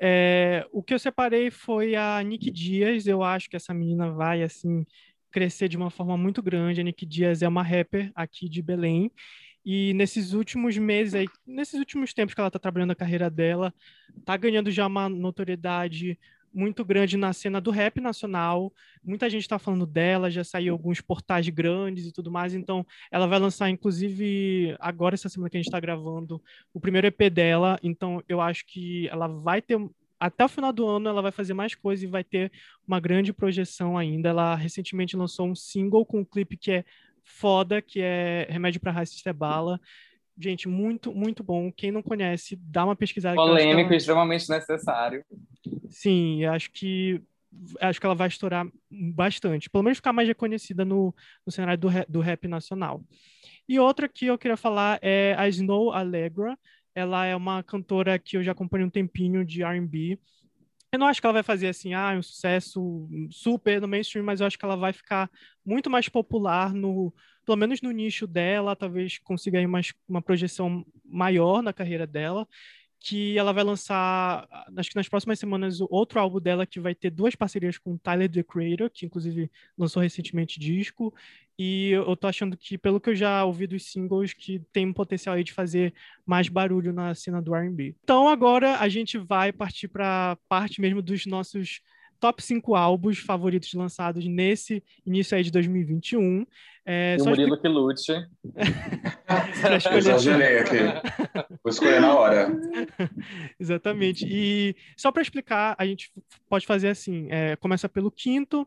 [0.02, 3.06] É, o que eu separei foi a Nick Dias.
[3.08, 4.86] Eu acho que essa menina vai assim
[5.32, 6.82] crescer de uma forma muito grande.
[6.82, 9.12] A Nick Dias é uma rapper aqui de Belém.
[9.66, 13.74] E nesses últimos meses aí, nesses últimos tempos que ela está trabalhando a carreira dela,
[14.26, 16.20] tá ganhando já uma notoriedade
[16.54, 18.72] muito grande na cena do rap nacional.
[19.04, 22.54] Muita gente está falando dela, já saiu alguns portais grandes e tudo mais.
[22.54, 26.42] Então, ela vai lançar, inclusive, agora essa semana que a gente está gravando,
[26.74, 29.78] o primeiro EP dela, então eu acho que ela vai ter
[30.20, 32.50] até o final do ano ela vai fazer mais coisas e vai ter
[32.88, 34.30] uma grande projeção ainda.
[34.30, 36.86] Ela recentemente lançou um single com um clipe que é
[37.24, 39.82] foda, que é Remédio para Racista é Bala.
[40.38, 41.72] Gente, muito, muito bom.
[41.72, 43.36] Quem não conhece, dá uma pesquisada.
[43.36, 45.24] que Polêmico, ela- extremamente necessário.
[45.90, 47.22] Sim, acho que
[47.80, 51.14] acho que ela vai estourar bastante, pelo menos ficar mais reconhecida no,
[51.46, 53.04] no cenário do rap, do rap nacional.
[53.70, 56.58] E outra que eu queria falar é a Snow Allegra.
[56.96, 60.20] Ela é uma cantora que eu já acompanho um tempinho de R&B.
[60.92, 64.42] Eu não acho que ela vai fazer assim, ah, um sucesso super no mainstream, mas
[64.42, 65.30] eu acho que ela vai ficar
[65.66, 67.12] muito mais popular no,
[67.46, 72.48] pelo menos no nicho dela, talvez consiga aí mais, uma projeção maior na carreira dela
[73.06, 77.10] que ela vai lançar, acho que nas próximas semanas, outro álbum dela que vai ter
[77.10, 81.14] duas parcerias com Tyler, The Creator, que inclusive lançou recentemente disco,
[81.58, 84.94] E eu tô achando que, pelo que eu já ouvi dos singles, que tem um
[84.94, 85.94] potencial aí de fazer
[86.26, 87.94] mais barulho na cena do R&B.
[88.04, 91.82] Então agora a gente vai partir para parte mesmo dos nossos
[92.24, 96.48] top 5 álbuns favoritos lançados nesse início aí de 2021.
[96.86, 98.14] É, e o Murilo que lute.
[99.98, 100.78] Exagerei aqui.
[101.62, 102.48] Vou escolher na hora.
[103.60, 104.26] Exatamente.
[104.26, 106.14] E só para explicar, a gente
[106.48, 108.66] pode fazer assim: é, começa pelo quinto,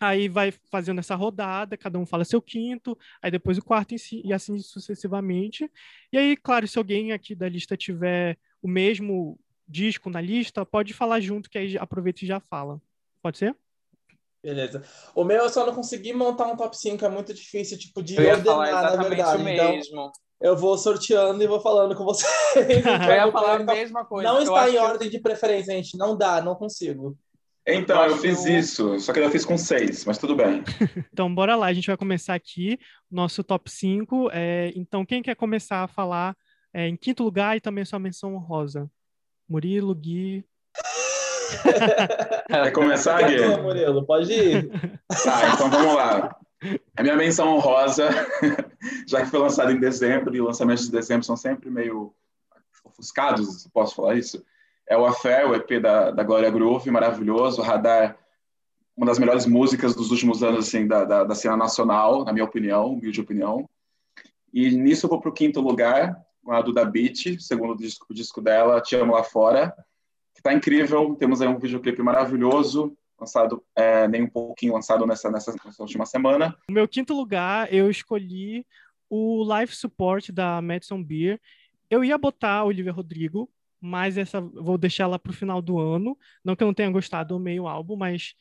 [0.00, 4.22] aí vai fazendo essa rodada, cada um fala seu quinto, aí depois o quarto si,
[4.24, 5.70] e assim sucessivamente.
[6.10, 10.92] E aí, claro, se alguém aqui da lista tiver o mesmo disco na lista, pode
[10.92, 12.80] falar junto, que aí aproveita e já fala.
[13.22, 13.56] Pode ser?
[14.42, 14.82] Beleza.
[15.14, 18.16] O meu eu só não consegui montar um top 5, é muito difícil, tipo, de
[18.16, 19.42] eu ordenar, na verdade.
[19.48, 22.28] Então, eu vou sorteando e vou falando com vocês.
[22.56, 24.28] eu ia falar a mesma coisa.
[24.28, 25.96] Não está em ordem de preferência, gente.
[25.96, 27.16] Não dá, não consigo.
[27.64, 30.64] Então, eu, eu fiz isso, só que eu fiz com seis, mas tudo bem.
[31.12, 32.76] então, bora lá, a gente vai começar aqui,
[33.08, 34.30] nosso top 5.
[34.32, 36.36] É, então, quem quer começar a falar
[36.74, 38.90] é, em quinto lugar e também sua menção honrosa?
[39.52, 40.46] Murilo, Gui,
[42.48, 43.60] Quer começar, Gui?
[43.60, 44.70] Murilo, pode ir.
[45.22, 46.34] Tá, então vamos lá.
[46.96, 48.08] A minha menção honrosa,
[49.06, 52.14] já que foi lançado em dezembro, e lançamentos de dezembro são sempre meio
[52.82, 54.42] ofuscados, posso falar isso?
[54.88, 58.16] É o Affair, o EP da, da Glória Groove, maravilhoso, Radar,
[58.96, 62.46] uma das melhores músicas dos últimos anos assim, da, da, da cena nacional, na minha
[62.46, 63.68] opinião, humilde opinião.
[64.50, 68.06] E nisso eu vou para o quinto lugar, com a Duda Beat, segundo o disco,
[68.10, 69.74] o disco dela, Te Amo Lá Fora,
[70.42, 75.54] Está incrível, temos aí um videoclipe maravilhoso, lançado é, nem um pouquinho lançado nessa, nessa,
[75.64, 76.56] nessa, última semana.
[76.68, 78.66] No meu quinto lugar, eu escolhi
[79.08, 81.40] o Live Support da Madison Beer.
[81.88, 83.48] Eu ia botar a Olivia Rodrigo,
[83.80, 86.18] mas essa vou deixar ela para o final do ano.
[86.44, 88.34] Não que eu não tenha gostado do meio álbum, mas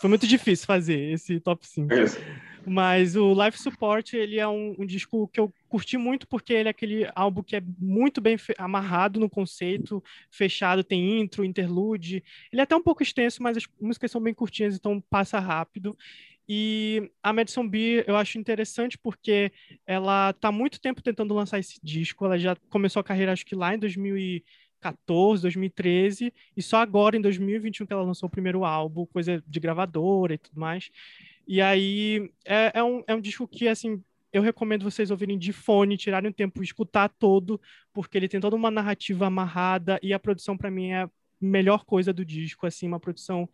[0.00, 1.92] foi muito difícil fazer esse top 5.
[1.92, 2.18] Isso.
[2.68, 6.68] Mas o Live Support, ele é um, um, disco que eu curti muito porque ele
[6.68, 12.22] é aquele álbum que é muito bem amarrado no conceito, fechado, tem intro, interlude.
[12.52, 15.96] Ele é até um pouco extenso, mas as músicas são bem curtinhas, então passa rápido.
[16.48, 19.52] E a Madison Beer eu acho interessante porque
[19.86, 22.24] ela está muito tempo tentando lançar esse disco.
[22.24, 27.20] Ela já começou a carreira, acho que lá em 2014, 2013, e só agora em
[27.20, 30.90] 2021 que ela lançou o primeiro álbum, coisa de gravadora e tudo mais.
[31.48, 35.50] E aí é, é, um, é um disco que, assim, eu recomendo vocês ouvirem de
[35.50, 37.58] fone, tirarem um tempo, escutar todo,
[37.92, 41.86] porque ele tem toda uma narrativa amarrada e a produção, para mim, é a melhor
[41.86, 43.48] coisa do disco, assim, uma produção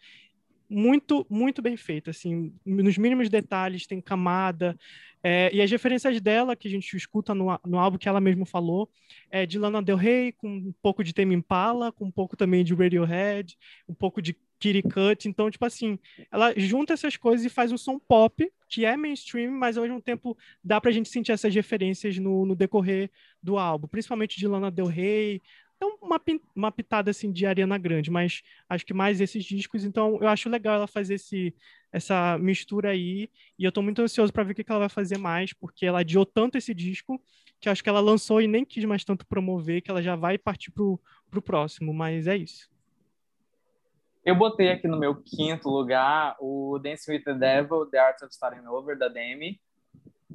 [0.69, 4.77] muito, muito bem feita, assim, nos mínimos detalhes, tem camada,
[5.23, 8.45] é, e as referências dela, que a gente escuta no, no álbum que ela mesma
[8.45, 8.91] falou,
[9.31, 12.65] é de Lana Del Rey, com um pouco de Tame Impala, com um pouco também
[12.65, 13.57] de Radiohead,
[13.89, 15.29] um pouco de Kitty Cut.
[15.29, 15.99] Então, tipo assim,
[16.33, 20.01] ela junta essas coisas e faz um som pop, que é mainstream, mas ao mesmo
[20.01, 23.11] tempo dá pra gente sentir essas referências no, no decorrer
[23.43, 25.43] do álbum, principalmente de Lana Del Rey.
[25.77, 26.19] Então, uma,
[26.55, 29.85] uma pitada assim de Ariana Grande, mas acho que mais esses discos.
[29.85, 31.55] Então, eu acho legal ela fazer esse,
[31.93, 33.29] essa mistura aí.
[33.59, 35.85] E eu tô muito ansioso para ver o que, que ela vai fazer mais, porque
[35.85, 37.23] ela adiou tanto esse disco
[37.61, 40.39] que acho que ela lançou e nem quis mais tanto promover, que ela já vai
[40.39, 40.99] partir pro,
[41.31, 41.93] pro próximo.
[41.93, 42.74] Mas é isso.
[44.25, 48.33] Eu botei aqui no meu quinto lugar o Dance with the Devil, The Art of
[48.33, 49.61] Starting Over, da Demi.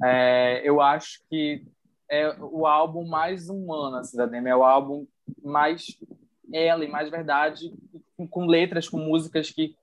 [0.00, 1.66] É, eu acho que
[2.08, 5.08] é o álbum mais humano assim, da Demi, é o álbum
[5.42, 5.98] mais
[6.52, 7.74] ela e mais verdade,
[8.16, 9.74] com, com letras, com músicas que,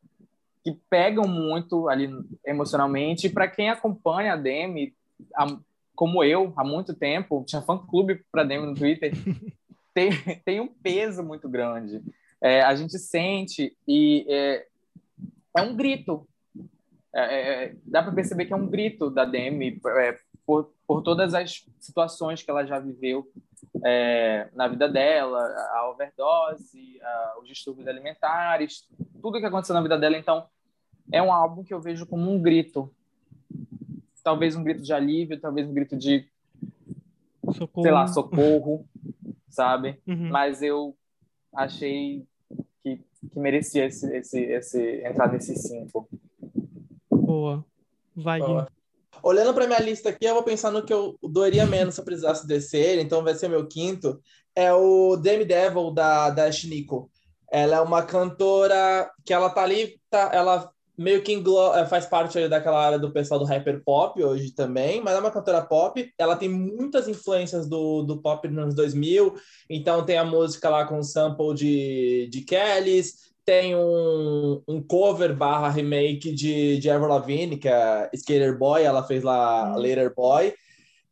[0.63, 2.09] que pegam muito ali
[2.45, 3.27] emocionalmente.
[3.27, 4.95] Para quem acompanha a Demi,
[5.35, 5.47] a,
[5.93, 9.11] como eu, há muito tempo, tinha fã-clube para Demi no Twitter,
[9.93, 10.11] tem,
[10.45, 12.01] tem um peso muito grande
[12.41, 14.67] é, a gente sente e é,
[15.55, 16.27] é um grito.
[17.13, 21.01] É, é, é dá para perceber que é um grito da Demi é, por, por
[21.01, 23.29] todas as situações que ela já viveu
[24.53, 25.39] na vida dela,
[25.73, 28.87] a overdose, a, os distúrbios alimentares,
[29.21, 30.17] tudo que aconteceu na vida dela.
[30.17, 30.47] Então,
[31.11, 32.91] é um álbum que eu vejo como um grito.
[34.23, 36.27] Talvez um grito de alívio, talvez um grito de,
[37.53, 37.83] socorro.
[37.83, 38.85] sei lá, socorro,
[39.49, 40.01] sabe?
[40.05, 40.29] Uhum.
[40.29, 40.95] Mas eu
[41.57, 42.23] achei
[42.83, 42.97] que,
[43.31, 46.07] que merecia esse, esse, esse, entrar nesses cinco.
[47.09, 47.65] Boa.
[48.15, 48.67] Vai, Boa.
[49.23, 52.05] Olhando para minha lista aqui, eu vou pensar no que eu doeria menos se eu
[52.05, 54.21] precisasse descer, então vai ser meu quinto.
[54.55, 57.09] É o Demi Devil, da, da Shiniko.
[57.51, 61.33] Ela é uma cantora que ela tá ali, tá, ela meio que.
[61.33, 65.31] Eh, faz parte daquela área do pessoal do hyper pop hoje também, mas é uma
[65.31, 66.11] cantora pop.
[66.17, 69.35] Ela tem muitas influências do, do pop nos anos 2000,
[69.69, 75.69] então tem a música lá com sample de, de Kellys, tem um, um cover barra
[75.69, 79.79] remake de, de Avril Lavigne, que é Skater Boy, ela fez lá hum.
[79.79, 80.53] Later Boy.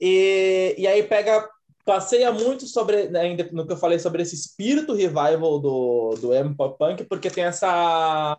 [0.02, 1.48] E, e aí pega
[1.86, 6.34] passeia muito sobre né, ainda no que eu falei sobre esse espírito revival do do
[6.34, 8.36] emo pop punk porque tem essa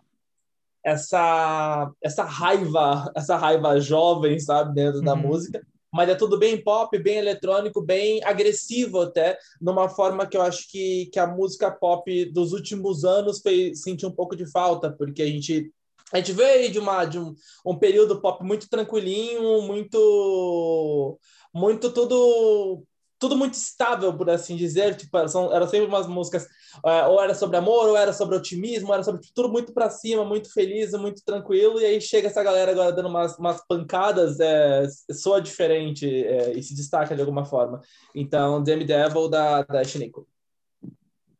[0.87, 5.05] essa essa raiva essa raiva jovem sabe dentro uhum.
[5.05, 10.37] da música mas é tudo bem pop bem eletrônico bem agressivo até numa forma que
[10.37, 14.49] eu acho que, que a música pop dos últimos anos fez sentir um pouco de
[14.49, 15.69] falta porque a gente
[16.13, 21.19] a gente veio de uma de um, um período pop muito tranquilinho muito
[21.53, 22.81] muito tudo
[23.19, 24.95] tudo muito estável, por assim dizer.
[24.95, 26.43] Tipo, eram, eram sempre umas músicas,
[26.85, 30.23] uh, ou era sobre amor, ou era sobre otimismo, era sobre tudo muito para cima,
[30.23, 31.79] muito feliz, muito tranquilo.
[31.79, 36.63] E aí chega essa galera agora dando umas, umas pancadas, é, soa diferente é, e
[36.63, 37.81] se destaca de alguma forma.
[38.13, 40.27] Então, Demi Devil da, da Shiniko.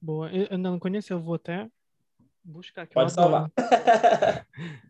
[0.01, 1.67] Boa, eu não conheci, eu vou até
[2.43, 2.93] buscar aqui.
[2.93, 3.51] Pode salvar.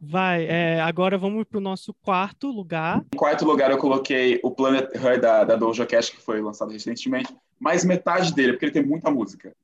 [0.00, 3.04] Vai, é, agora vamos para o nosso quarto lugar.
[3.12, 6.70] Em quarto lugar, eu coloquei o Planet Her da, da Doja Cat, que foi lançado
[6.70, 9.54] recentemente, mais metade dele, porque ele tem muita música.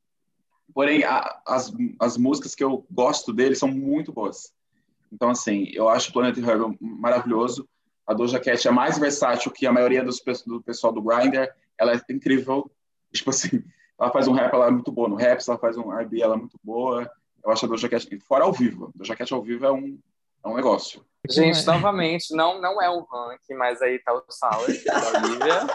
[0.74, 4.52] Porém, a, as, as músicas que eu gosto dele são muito boas.
[5.12, 7.68] Então, assim, eu acho o Planet Her maravilhoso.
[8.06, 11.48] A Doja Cat é mais versátil que a maioria dos, do pessoal do Grindr.
[11.78, 12.70] Ela é incrível.
[13.12, 13.62] Tipo assim,
[13.98, 15.40] ela faz um rap, ela é muito boa no rap.
[15.46, 17.10] ela faz um R&B, ela é muito boa.
[17.44, 18.86] Eu acho a Doja Cat, fora ao vivo.
[18.94, 19.98] A Doja Cat ao vivo é um,
[20.44, 21.04] é um negócio.
[21.28, 25.66] Gente, novamente, não, não é um ranking, mas aí tá o Sour, da Olivia.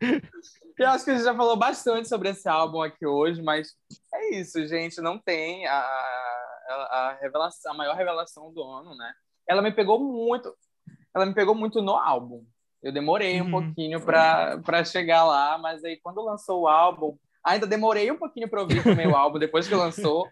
[0.78, 3.74] Eu acho que a gente já falou bastante sobre esse álbum aqui hoje, mas
[4.14, 5.00] é isso, gente.
[5.00, 9.12] Não tem a, a, a, revelação, a maior revelação do ano, né?
[9.46, 10.54] Ela me pegou muito.
[11.14, 12.46] Ela me pegou muito no álbum.
[12.80, 13.50] Eu demorei um uhum.
[13.50, 18.60] pouquinho para chegar lá, mas aí quando lançou o álbum, ainda demorei um pouquinho para
[18.60, 20.28] ouvir também o álbum depois que lançou,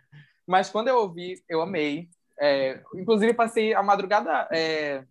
[0.47, 2.09] mas quando eu ouvi, eu amei.
[2.41, 5.03] É, inclusive, passei a madrugada é,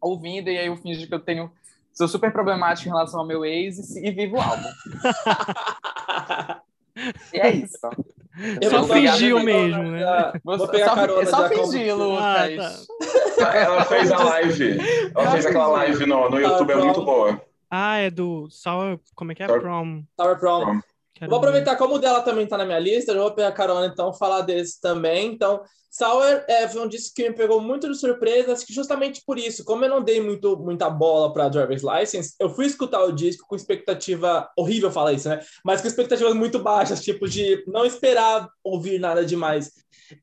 [0.00, 1.50] ouvindo, e aí eu fingi que eu tenho.
[1.92, 4.68] Sou super problemático em relação ao meu ex e, e vivo o álbum.
[7.34, 7.78] e é isso.
[8.60, 10.32] Eu só fingiu mesmo, né?
[10.42, 12.86] Vou, vou pegar só, carona só fingi, Lucas.
[13.38, 13.54] Ah, tá.
[13.54, 14.78] Ela fez a live.
[15.14, 17.40] Ela fez aquela live no, no YouTube, é muito boa.
[17.70, 18.98] Ah, é do Sour.
[19.14, 19.46] Como é que é?
[19.46, 20.02] Sour, Prom.
[20.18, 20.60] Sour Prom.
[20.62, 20.80] Prom.
[21.28, 24.12] Vou aproveitar, como o dela também tá na minha lista, eu vou pegar carona, então,
[24.12, 25.32] falar desse também.
[25.32, 29.22] Então, Sour é, foi um disco que me pegou muito de surpresa, acho que justamente
[29.26, 33.04] por isso, como eu não dei muito, muita bola para Driver's License, eu fui escutar
[33.04, 35.40] o disco com expectativa, horrível falar isso, né?
[35.62, 39.70] Mas com expectativas muito baixas, tipo de não esperar ouvir nada demais.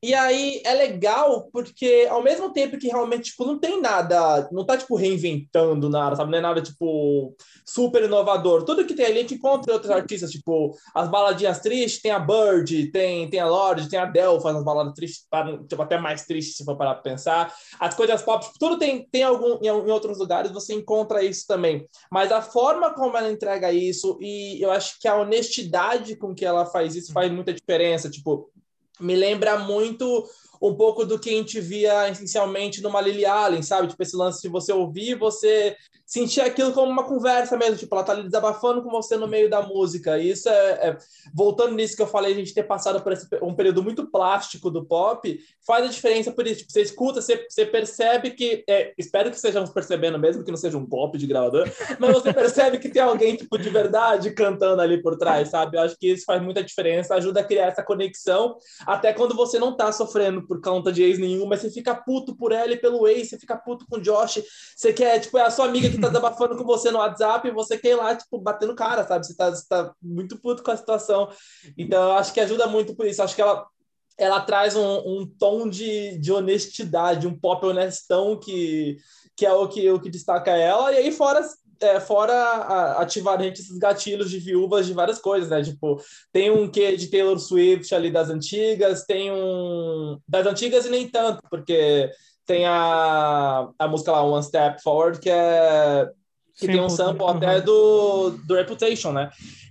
[0.02, 4.64] E aí é legal porque ao mesmo tempo que realmente tipo não tem nada, não
[4.64, 6.30] tá tipo reinventando nada, sabe?
[6.30, 8.64] Não é nada tipo super inovador.
[8.64, 12.18] Tudo que tem ali a gente encontra outros artistas, tipo as baladinhas tristes, tem a
[12.18, 15.26] Bird, tem tem a Lorde, tem a Del faz as baladas tristes,
[15.66, 17.54] tipo até mais tristes se for parar para pensar.
[17.78, 21.46] As coisas pop, tipo, tudo tem tem algum em, em outros lugares você encontra isso
[21.46, 21.86] também.
[22.10, 26.44] Mas a forma como ela entrega isso e eu acho que a honestidade com que
[26.44, 28.50] ela faz isso faz muita diferença, tipo
[29.00, 30.28] me lembra muito
[30.60, 33.88] um pouco do que a gente via essencialmente numa Lily Allen, sabe?
[33.88, 35.76] Tipo, esse lance de você ouvir, você
[36.10, 39.48] sentir aquilo como uma conversa mesmo, tipo, ela tá ali desabafando com você no meio
[39.48, 40.18] da música.
[40.18, 40.98] E isso é, é,
[41.32, 44.72] voltando nisso que eu falei, a gente ter passado por esse, um período muito plástico
[44.72, 46.60] do pop, faz a diferença por isso.
[46.60, 50.58] Tipo, você escuta, você, você percebe que, é, espero que estejamos percebendo mesmo, que não
[50.58, 51.70] seja um golpe de gravador,
[52.00, 55.76] mas você percebe que tem alguém, tipo, de verdade cantando ali por trás, sabe?
[55.76, 59.60] Eu acho que isso faz muita diferença, ajuda a criar essa conexão, até quando você
[59.60, 62.76] não tá sofrendo por conta de ex nenhum, mas você fica puto por ela e
[62.76, 64.42] pelo ex, você fica puto com o Josh,
[64.74, 67.52] você quer, tipo, é a sua amiga que tá desabafando com você no WhatsApp e
[67.52, 69.24] você quer ir lá, tipo, batendo cara, sabe?
[69.24, 71.30] Você tá, você tá muito puto com a situação.
[71.78, 73.22] Então, eu acho que ajuda muito por isso.
[73.22, 73.64] Acho que ela,
[74.18, 78.96] ela traz um, um tom de, de honestidade, um pop honestão que,
[79.36, 80.92] que é o que, o que destaca ela.
[80.92, 81.48] E aí, fora
[81.80, 85.62] é, fora ativar esses gatilhos de viúvas de várias coisas, né?
[85.62, 86.00] Tipo,
[86.32, 91.08] tem um que de Taylor Swift ali das antigas, tem um das antigas e nem
[91.08, 92.10] tanto, porque
[92.44, 96.10] tem a, a música lá, One Step Forward, que é
[96.54, 97.30] que tem um sample uhum.
[97.30, 99.30] até do, do Reputation, né?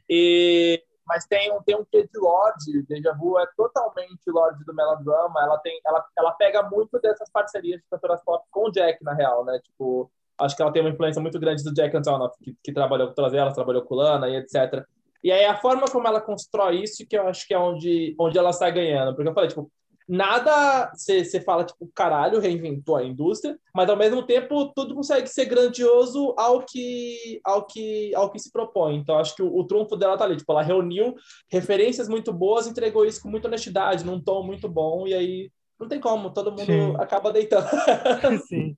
[0.10, 4.74] E, mas tem um, tem um quê de Lorde, Deja Vu é totalmente Lorde do
[4.74, 9.04] melodrama, ela tem ela, ela pega muito dessas parcerias de cantoras pop com o Jack,
[9.04, 9.60] na real, né?
[9.64, 13.08] Tipo, acho que ela tem uma influência muito grande do Jack Antonoff, que, que trabalhou
[13.08, 14.84] com todas elas, trabalhou com Lana e etc.
[15.24, 18.38] E aí a forma como ela constrói isso que eu acho que é onde, onde
[18.38, 19.70] ela está ganhando, porque eu falei, tipo,
[20.10, 25.46] nada você fala, tipo, caralho, reinventou a indústria, mas ao mesmo tempo tudo consegue ser
[25.46, 28.96] grandioso ao que, ao que, ao que se propõe.
[28.96, 31.14] Então acho que o, o trunfo dela tá ali, tipo, ela reuniu
[31.52, 35.88] referências muito boas, entregou isso com muita honestidade, num tom muito bom, e aí não
[35.88, 36.96] tem como, todo mundo Sim.
[36.98, 37.68] acaba deitando.
[38.50, 38.76] Sim.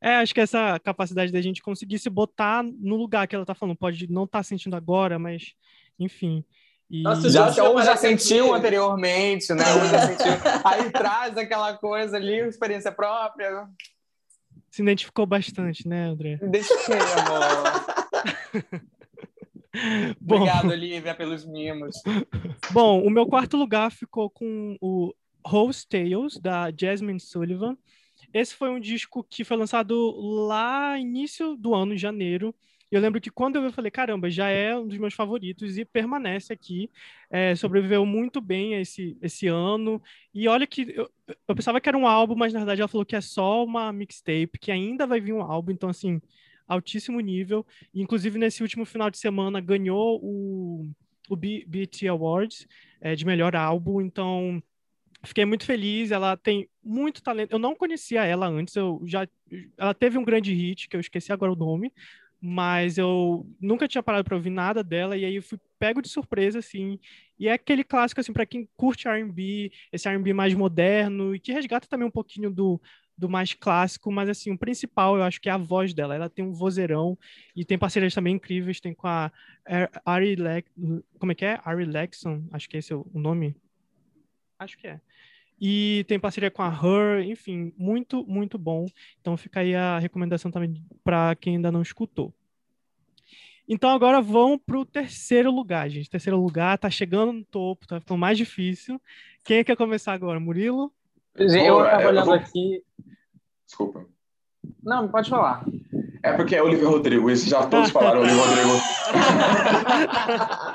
[0.00, 3.54] É, acho que essa capacidade da gente conseguir se botar no lugar que ela tá
[3.54, 5.54] falando, pode não estar tá sentindo agora, mas
[5.98, 6.44] enfim.
[6.88, 7.02] E...
[7.02, 9.64] Nossa, já, já ou já sentiu anteriormente, né?
[9.90, 10.32] já sentiu.
[10.64, 13.66] Aí traz aquela coisa ali, experiência própria.
[14.70, 16.38] Se identificou bastante, né, André?
[16.42, 18.86] Identifiquei, amor.
[20.20, 21.96] Bom, Obrigado, Olivia, pelos mimos.
[22.70, 27.76] Bom, o meu quarto lugar ficou com o Rose Tales, da Jasmine Sullivan.
[28.36, 29.94] Esse foi um disco que foi lançado
[30.46, 32.54] lá início do ano, em janeiro.
[32.90, 35.78] Eu lembro que quando eu vi, eu falei, caramba, já é um dos meus favoritos
[35.78, 36.90] e permanece aqui.
[37.30, 40.02] É, sobreviveu muito bem esse, esse ano.
[40.34, 41.10] E olha que eu,
[41.48, 43.90] eu, pensava que era um álbum, mas na verdade ela falou que é só uma
[43.92, 45.72] mixtape, que ainda vai vir um álbum.
[45.72, 46.20] Então, assim,
[46.68, 47.66] altíssimo nível.
[47.94, 50.90] E, inclusive, nesse último final de semana, ganhou o,
[51.30, 52.68] o BET Awards
[53.00, 54.00] é, de melhor álbum.
[54.00, 54.62] Então,
[55.24, 56.10] fiquei muito feliz.
[56.10, 57.52] Ela tem muito talento.
[57.52, 58.74] Eu não conhecia ela antes.
[58.76, 59.26] Eu já,
[59.76, 61.92] ela teve um grande hit que eu esqueci agora o nome,
[62.40, 66.08] mas eu nunca tinha parado para ouvir nada dela e aí eu fui pego de
[66.08, 66.98] surpresa assim.
[67.38, 71.52] E é aquele clássico assim para quem curte R&B, esse R&B mais moderno e que
[71.52, 72.80] resgata também um pouquinho do
[73.16, 76.14] do mais clássico, mas assim, o principal eu acho que é a voz dela.
[76.14, 77.18] Ela tem um vozeirão
[77.54, 79.32] e tem parcerias também incríveis, tem com a
[80.04, 80.70] Ari Lex,
[81.18, 81.58] como é que é?
[81.64, 83.56] Ari Lexon, acho que esse é o nome.
[84.58, 85.00] Acho que é.
[85.60, 88.86] E tem parceria com a Her, enfim, muito, muito bom.
[89.20, 92.32] Então fica aí a recomendação também para quem ainda não escutou.
[93.68, 96.10] Então agora vamos para o terceiro lugar, gente.
[96.10, 99.00] Terceiro lugar, tá chegando no topo, tá ficando mais difícil.
[99.42, 100.38] Quem quer começar agora?
[100.38, 100.92] Murilo?
[101.34, 102.82] Eu estava olhando aqui.
[103.64, 104.06] Desculpa.
[104.82, 105.64] Não, pode falar.
[106.26, 108.72] É porque é Oliver Rodrigo, isso já todos falaram Oliver Rodrigo.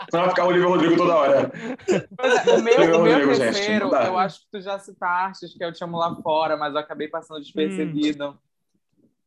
[0.10, 1.52] Você vai ficar Oliver Rodrigo toda hora.
[1.90, 2.08] É,
[2.54, 5.64] o meu, Oliver o meu Rodrigo, terceiro, gente, eu acho que tu já citaste, que
[5.64, 8.30] eu te amo lá fora, mas eu acabei passando despercebido.
[8.30, 8.38] Hum.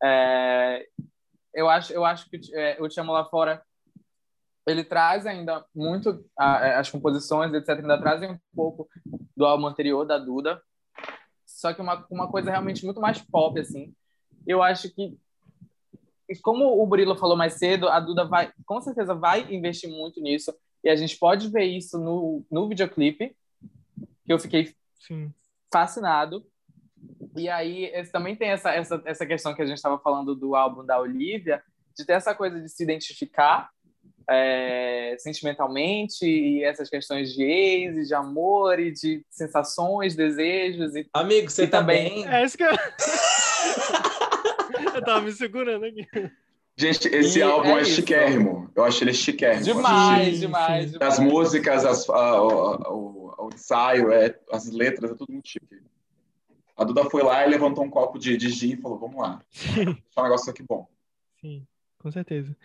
[0.02, 0.86] É,
[1.52, 3.62] eu, acho, eu acho que é, o Te Amo Lá Fora
[4.66, 7.80] ele traz ainda muito a, as composições, etc.
[7.80, 8.88] Ainda trazem um pouco
[9.36, 10.62] do álbum anterior da Duda,
[11.44, 13.94] só que uma, uma coisa realmente muito mais pop, assim.
[14.46, 15.18] Eu acho que
[16.42, 20.54] como o Burilo falou mais cedo, a Duda vai, com certeza vai investir muito nisso.
[20.82, 23.34] E a gente pode ver isso no, no videoclipe,
[24.24, 25.32] que eu fiquei Sim.
[25.72, 26.46] fascinado.
[27.36, 30.84] E aí também tem essa, essa, essa questão que a gente estava falando do álbum
[30.84, 31.62] da Olivia,
[31.96, 33.70] de ter essa coisa de se identificar
[34.28, 40.94] é, sentimentalmente e essas questões de ex, e de amor e de sensações, desejos.
[40.94, 42.24] E, Amigo, você e tá também...
[42.24, 42.28] bem?
[42.28, 42.70] É isso que eu...
[44.94, 46.06] Eu tava me segurando aqui.
[46.76, 48.70] Gente, esse e álbum é, é chiquérrimo.
[48.74, 49.62] Eu acho ele chiquérrimo.
[49.62, 51.12] Demais, demais, demais.
[51.12, 55.82] As músicas, as, a, o, o, ensaio, é, as letras, é tudo muito chique.
[56.76, 59.40] A Duda foi lá e levantou um copo de, de gin e falou: Vamos lá,
[59.52, 60.88] deixa um negócio aqui bom.
[61.40, 61.64] Sim,
[61.98, 62.56] com certeza.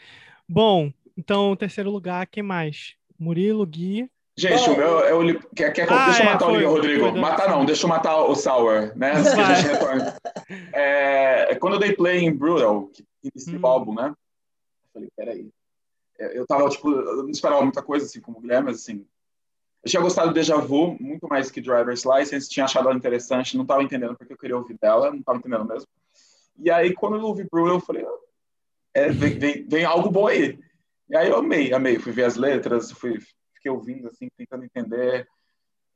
[0.48, 2.96] Bom, então, terceiro lugar, quem mais?
[3.20, 4.10] Murilo, Gui.
[4.40, 4.74] Gente, oh.
[4.74, 5.40] o meu é o.
[5.54, 7.10] Quer, quer, ah, deixa eu é, matar foi, o Rodrigo.
[7.10, 9.12] Foi, matar não, deixa eu matar o Sour, né?
[9.20, 10.04] Antes que a gente retorne.
[10.72, 13.62] É, quando eu dei play em Brutal, que inicia hum.
[13.62, 14.08] o álbum, né?
[14.08, 15.50] Eu falei, peraí.
[16.18, 19.06] É, eu tava, tipo, eu não esperava muita coisa, assim, como o Guilherme, mas, assim.
[19.84, 23.58] Eu tinha gostado do Deja Vu muito mais que Driver's License, tinha achado ela interessante,
[23.58, 25.88] não tava entendendo porque eu queria ouvir dela, não tava entendendo mesmo.
[26.58, 28.06] E aí, quando eu ouvi Brutal, eu falei,
[28.94, 30.58] é, vem, vem, vem algo bom aí.
[31.10, 32.00] E aí eu amei, amei.
[32.00, 33.20] Fui ver as letras, fui
[33.60, 35.28] fiquei ouvindo, assim, tentando entender.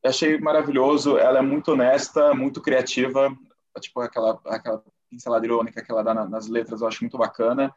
[0.06, 1.18] achei maravilhoso.
[1.18, 3.36] Ela é muito honesta, muito criativa.
[3.80, 7.74] Tipo, aquela, aquela pincelada irônica que ela dá nas letras, eu acho muito bacana.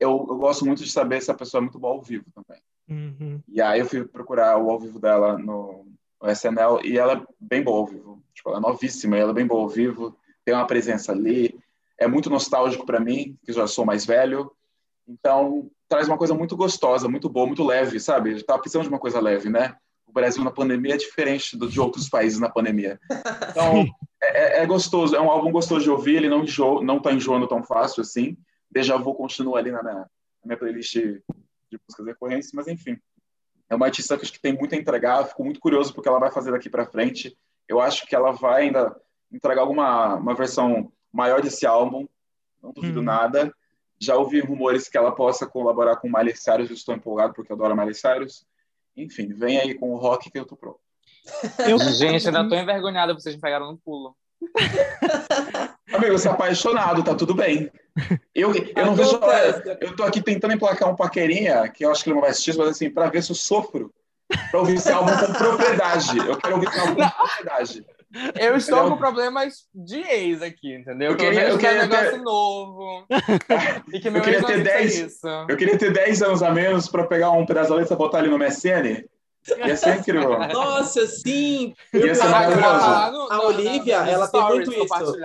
[0.00, 2.60] Eu, eu gosto muito de saber se a pessoa é muito boa ao vivo também.
[2.88, 3.40] Uhum.
[3.46, 5.86] E aí eu fui procurar o ao vivo dela no,
[6.20, 8.22] no SNL e ela é bem boa ao vivo.
[8.32, 11.58] Tipo, ela é novíssima, ela é bem boa ao vivo, tem uma presença ali.
[11.98, 14.52] É muito nostálgico para mim, que já sou mais velho.
[15.08, 18.32] Então, traz uma coisa muito gostosa, muito boa, muito leve, sabe?
[18.32, 19.74] Eu tava precisando de uma coisa leve, né?
[20.06, 23.00] O Brasil na pandemia é diferente do, de outros países na pandemia.
[23.50, 23.86] Então,
[24.22, 27.12] é, é, é, gostoso, é um álbum gostoso de ouvir, ele não, enjo, não tá
[27.12, 28.36] enjoando tão fácil assim.
[28.70, 30.06] Deja Vu continua ali na minha, na
[30.44, 32.98] minha playlist de músicas recorrentes, mas enfim.
[33.70, 36.18] É uma artista que acho que tem muito a entregar, fico muito curioso porque ela
[36.18, 37.36] vai fazer daqui para frente.
[37.66, 38.94] Eu acho que ela vai ainda
[39.30, 42.06] entregar alguma uma versão maior desse álbum,
[42.62, 43.04] não duvido hum.
[43.04, 43.54] nada.
[44.00, 47.56] Já ouvi rumores que ela possa colaborar com Miley Cyrus, eu estou empolgado porque eu
[47.56, 48.46] adoro Miley Cyrus.
[48.96, 50.80] Enfim, vem aí com o rock que eu tô pronto.
[51.66, 51.78] Eu...
[51.78, 54.16] Gente, ainda tô envergonhada, vocês me pegaram no pulo.
[55.92, 57.70] Amigo, você é apaixonado, tá tudo bem.
[58.34, 59.18] Eu, eu não vejo.
[59.80, 62.56] Eu tô aqui tentando emplacar um paquerinha, que eu acho que ele não vai assistir,
[62.56, 63.92] mas assim, pra ver se eu sofro.
[64.50, 66.18] Pra ouvir esse álbum com propriedade.
[66.18, 67.86] Eu quero ouvir esse álbum com propriedade.
[68.38, 68.92] Eu estou entendeu?
[68.92, 71.10] com problemas de ex aqui, entendeu?
[71.10, 72.22] Eu queria, eu queria um negócio ter...
[72.22, 73.06] novo.
[73.92, 75.28] e que meu eu queria ter 10, isso.
[75.48, 78.18] Eu queria ter 10 anos a menos para pegar um pedaço da letra e botar
[78.18, 79.04] ali no MSN.
[79.64, 80.38] Ia ser incrível.
[80.52, 81.74] Nossa, sim!
[81.92, 83.28] Ia ser maravilhoso.
[83.30, 85.16] A Olivia, ela tem muito isso.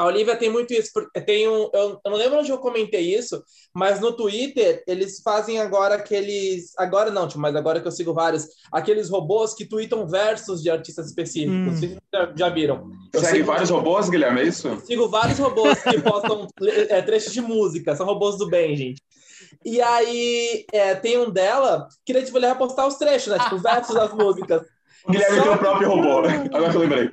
[0.00, 0.90] A Olivia tem muito isso.
[1.26, 3.44] Tem um, eu, eu, não lembro onde eu comentei isso,
[3.74, 6.72] mas no Twitter eles fazem agora aqueles.
[6.78, 10.70] Agora não, tipo, mas agora que eu sigo vários, aqueles robôs que tweetam versos de
[10.70, 11.54] artistas específicos.
[11.54, 11.70] Hum.
[11.70, 12.90] Vocês já, já viram?
[13.12, 14.74] Eu Segue vários robôs, Guilherme, é isso?
[14.86, 16.46] Sigo vários robôs que postam
[16.88, 19.02] é, trechos de música, são robôs do bem, gente.
[19.62, 23.38] E aí é, tem um dela que tipo, ele vai postar os trechos, né?
[23.38, 24.62] Tipo, versos das músicas.
[25.06, 25.42] O Guilherme Só...
[25.42, 26.18] tem o próprio robô.
[26.18, 27.10] Agora que eu lembrei.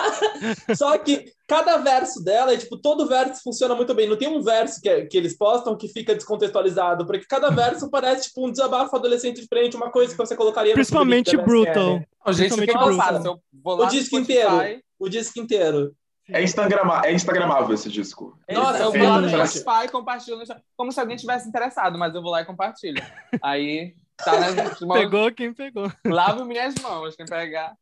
[0.74, 4.08] Só que cada verso dela, é, tipo, todo verso funciona muito bem.
[4.08, 8.28] Não tem um verso que, que eles postam que fica descontextualizado, porque cada verso parece
[8.28, 12.02] tipo um desabafo adolescente diferente, uma coisa que você colocaria Principalmente brutal.
[12.24, 13.40] O gente, eu faço?
[13.64, 14.80] o disco inteiro.
[14.98, 15.94] O disco inteiro.
[16.32, 18.38] É, Instagrama, é Instagramável esse disco.
[18.48, 20.38] Nossa, eu vou lá no Spotify e compartilho,
[20.76, 23.02] como se alguém tivesse interessado, mas eu vou lá e compartilho.
[23.42, 23.94] Aí
[24.24, 25.90] Tá Pegou quem pegou.
[26.04, 27.76] Lavo minhas mãos, quem pegar.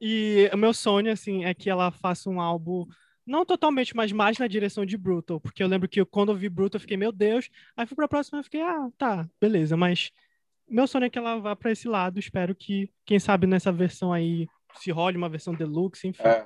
[0.00, 2.86] E o meu sonho, assim, é que ela faça um álbum
[3.26, 6.48] não totalmente, mas mais na direção de Brutal, porque eu lembro que quando eu vi
[6.48, 10.10] Brutal eu fiquei, meu Deus, aí fui pra próxima e fiquei, ah, tá, beleza, mas
[10.68, 14.12] meu sonho é que ela vá para esse lado, espero que, quem sabe nessa versão
[14.12, 14.48] aí
[14.78, 16.22] se role uma versão deluxe, enfim.
[16.22, 16.44] É,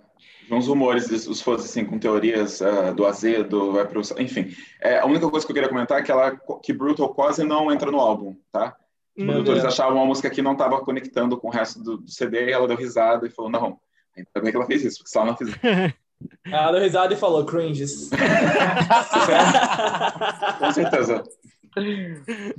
[0.51, 4.01] uns rumores, os fãs assim, com teorias uh, do azedo, vai pro...
[4.19, 7.45] Enfim, é, a única coisa que eu queria comentar é que, ela, que Brutal quase
[7.45, 8.77] não entra no álbum, tá?
[9.17, 12.49] Os produtores achavam uma música que não estava conectando com o resto do, do, CD
[12.49, 13.81] e ela deu risada e falou, não,
[14.15, 15.59] ainda bem que ela fez isso, porque se ela não fizer...
[16.45, 18.11] ela deu risada e falou, cringes.
[20.59, 21.25] com certeza.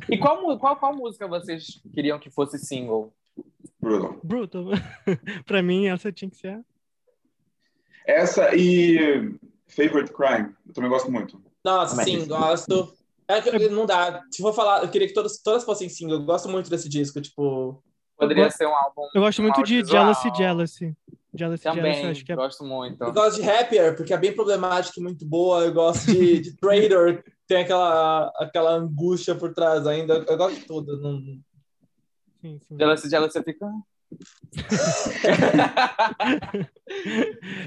[0.10, 3.14] E qual, qual, qual música vocês queriam que fosse single?
[3.88, 4.20] Brutal.
[4.24, 4.66] Brutal.
[5.46, 6.64] pra mim, essa tinha que ser.
[8.06, 9.36] Essa e
[9.68, 10.56] Favorite Crime.
[10.66, 11.42] Eu também gosto muito.
[11.64, 12.06] Nossa, Mas...
[12.06, 12.94] sim, gosto.
[13.28, 14.24] É que não dá.
[14.32, 16.18] Se for falar, eu queria que todas, todas fossem single.
[16.20, 17.84] Eu gosto muito desse disco, tipo.
[18.18, 19.08] Poderia ser um álbum.
[19.14, 20.96] Eu gosto muito de Jealousy Jealousy.
[21.36, 22.36] Jealousy Também, Jealousy, acho que é...
[22.36, 23.04] gosto muito.
[23.04, 25.66] Eu gosto de Happier, porque é bem problemática e muito boa.
[25.66, 30.26] Eu gosto de, de Trader, tem aquela, aquela angústia por trás ainda.
[30.28, 31.00] Eu gosto de tudo.
[31.00, 31.22] Não,
[32.42, 32.78] Sim, sim.
[32.78, 33.72] Jealousy, jealousy fica...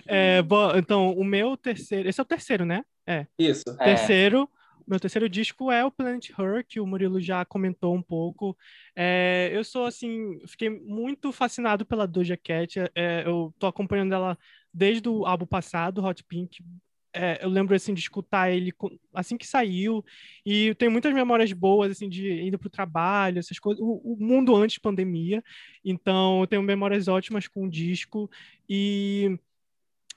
[0.07, 2.09] é, bom, então, o meu terceiro.
[2.09, 2.83] Esse é o terceiro, né?
[3.07, 3.27] É.
[3.39, 3.64] Isso.
[3.77, 4.49] Terceiro.
[4.57, 4.61] É.
[4.87, 8.57] Meu terceiro disco é o Planet Her, que o Murilo já comentou um pouco.
[8.97, 12.81] É, eu sou, assim, fiquei muito fascinado pela Doja Cat.
[12.95, 14.37] É, eu tô acompanhando ela
[14.73, 16.64] desde o álbum passado, Hot Pink,
[17.12, 18.72] é, eu lembro assim de escutar ele
[19.12, 20.04] assim que saiu
[20.44, 24.16] e tenho muitas memórias boas assim de indo para o trabalho essas coisas o, o,
[24.18, 25.42] mundo antes pandemia.
[25.84, 28.30] Então eu tenho memórias ótimas com o disco
[28.68, 29.38] e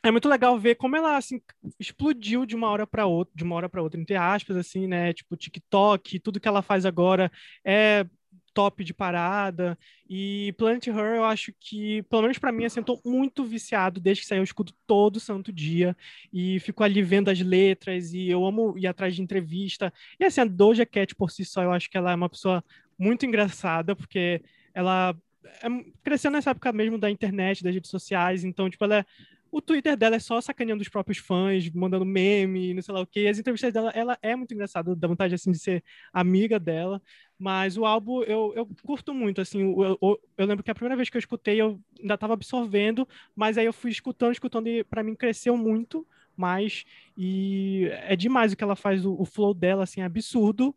[0.04, 1.42] é muito legal ver como ela assim
[1.80, 5.14] explodiu de uma hora para outra de uma hora para outra entre aspas assim né?
[5.14, 7.32] Tipo TikTok tudo que ela faz agora
[7.66, 8.06] é
[8.54, 9.78] top de parada.
[10.10, 14.28] E Planet Her, eu acho que, pelo menos para mim, tô muito viciado desde que
[14.28, 14.40] saiu.
[14.40, 15.96] Eu escuto todo santo dia
[16.32, 18.14] e fico ali vendo as letras.
[18.14, 19.92] E eu amo ir atrás de entrevista.
[20.20, 22.64] E assim, a Doja Cat por si só, eu acho que ela é uma pessoa
[22.98, 24.42] muito engraçada, porque
[24.74, 25.16] ela
[25.62, 25.68] é,
[26.04, 28.44] cresceu nessa época mesmo da internet, das redes sociais.
[28.44, 29.06] Então, tipo, ela é
[29.54, 33.06] o Twitter dela é só sacaneando os próprios fãs, mandando meme, não sei lá o
[33.06, 33.28] quê.
[33.30, 37.00] As entrevistas dela, ela é muito engraçada, dá vontade, assim, de ser amiga dela.
[37.38, 39.62] Mas o álbum, eu, eu curto muito, assim.
[39.62, 43.08] Eu, eu, eu lembro que a primeira vez que eu escutei, eu ainda estava absorvendo,
[43.36, 46.84] mas aí eu fui escutando, escutando, e para mim cresceu muito mais.
[47.16, 50.76] E é demais o que ela faz, o, o flow dela, assim, é absurdo.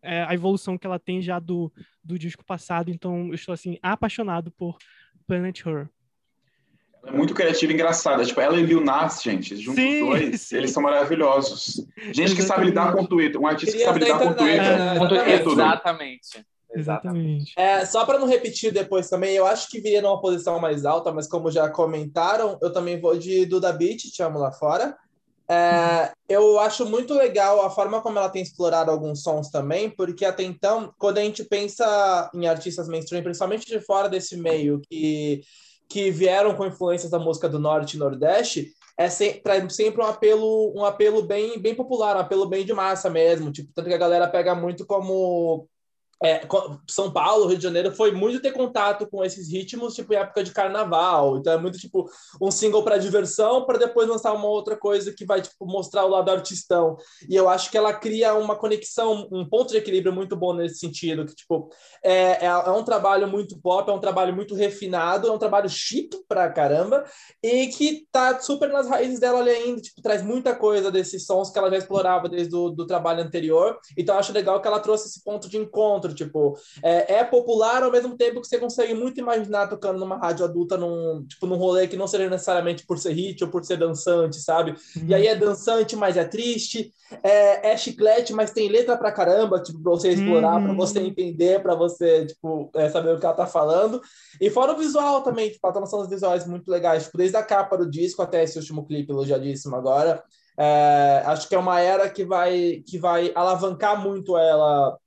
[0.00, 1.70] É, a evolução que ela tem já do,
[2.02, 2.90] do disco passado.
[2.90, 4.78] Então, eu estou, assim, apaixonado por
[5.26, 5.90] Planet Her
[7.06, 8.24] é muito criativa e engraçada.
[8.24, 10.56] Tipo, ela e Lil Nas, gente, juntos sim, dois, sim.
[10.56, 11.86] eles são maravilhosos.
[12.12, 14.62] Gente que sabe lidar com o Twitter, um artista que sabe lidar com o Twitter.
[14.62, 16.46] É, é, exatamente.
[16.74, 17.54] Exatamente.
[17.56, 21.10] É, só para não repetir depois também, eu acho que viria numa posição mais alta,
[21.10, 24.96] mas como já comentaram, eu também vou de Duda Beat, Te Amo Lá Fora.
[25.50, 30.26] É, eu acho muito legal a forma como ela tem explorado alguns sons também, porque
[30.26, 35.40] até então, quando a gente pensa em artistas mainstream, principalmente de fora desse meio, que
[35.88, 40.72] que vieram com influências da música do Norte e Nordeste, é sempre, sempre um apelo,
[40.76, 43.52] um apelo bem, bem popular, um apelo bem de massa mesmo.
[43.52, 45.68] Tipo, tanto que a galera pega muito como
[46.22, 46.40] é,
[46.88, 50.42] São Paulo, Rio de Janeiro, foi muito ter contato com esses ritmos, tipo, em época
[50.42, 51.38] de carnaval.
[51.38, 52.10] Então é muito, tipo,
[52.40, 56.08] um single para diversão, para depois lançar uma outra coisa que vai, tipo, mostrar o
[56.08, 56.96] lado artistão.
[57.28, 60.78] E eu acho que ela cria uma conexão, um ponto de equilíbrio muito bom nesse
[60.78, 61.70] sentido, que, tipo,
[62.02, 65.68] é, é, é um trabalho muito pop, é um trabalho muito refinado, é um trabalho
[65.68, 67.04] chique pra caramba,
[67.42, 71.50] e que tá super nas raízes dela ali ainda, tipo, traz muita coisa desses sons
[71.50, 73.78] que ela já explorava desde o do trabalho anterior.
[73.96, 76.14] Então eu acho legal que ela trouxe esse ponto de encontro outro.
[76.14, 80.44] Tipo, é, é, popular ao mesmo tempo que você consegue muito imaginar tocando numa rádio
[80.44, 83.76] adulta, num, tipo, num rolê que não seja necessariamente por ser hit ou por ser
[83.76, 84.74] dançante, sabe?
[84.96, 85.06] Uhum.
[85.06, 86.92] E aí é dançante, mas é triste.
[87.22, 90.64] É, é, chiclete, mas tem letra pra caramba, tipo, pra você explorar, uhum.
[90.64, 94.00] pra você entender, pra você, tipo, é, saber o que ela tá falando.
[94.38, 97.42] E fora o visual também, tipo, ela tá lançando visuais muito legais, tipo, desde a
[97.42, 100.22] capa do disco até esse último clipe elogiadíssimo agora.
[100.60, 104.98] É, acho que é uma era que vai, que vai alavancar muito ela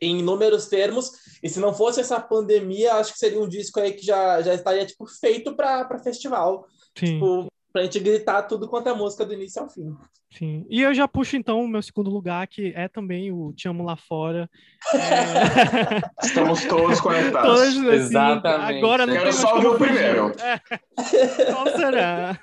[0.00, 1.12] em inúmeros termos.
[1.42, 4.54] E se não fosse essa pandemia, acho que seria um disco aí que já, já
[4.54, 6.66] estaria tipo, feito para festival.
[6.98, 7.14] Sim.
[7.14, 9.94] Tipo, pra gente gritar tudo quanto é música do início ao fim.
[10.30, 10.66] Sim.
[10.68, 13.84] E eu já puxo então o meu segundo lugar, que é também o Te Amo
[13.84, 14.50] Lá Fora.
[14.94, 16.00] É...
[16.26, 17.48] Estamos todos conectados.
[17.48, 18.78] Todos, assim, Exatamente.
[18.78, 20.32] Agora não Quero só o primeiro.
[20.40, 21.52] É.
[21.52, 22.38] Qual será?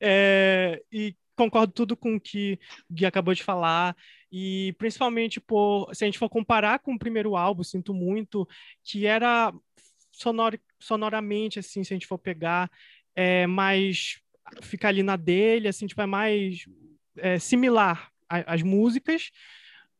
[0.00, 0.82] É...
[0.90, 2.58] E concordo tudo com o que
[2.90, 3.96] o Gui acabou de falar.
[4.30, 8.46] E principalmente por, se a gente for comparar com o primeiro álbum, sinto muito,
[8.84, 9.52] que era
[10.12, 12.70] sonor, sonoramente, assim, se a gente for pegar,
[13.16, 14.20] é mais
[14.60, 16.66] ficar ali na dele, assim, tipo, é mais
[17.16, 19.30] é, similar às músicas,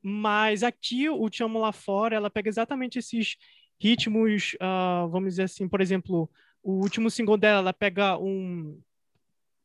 [0.02, 3.36] mas aqui o Te Amo Lá Fora, ela pega exatamente esses
[3.80, 6.30] ritmos, uh, vamos dizer assim, por exemplo,
[6.62, 8.80] o último single dela, ela pega um,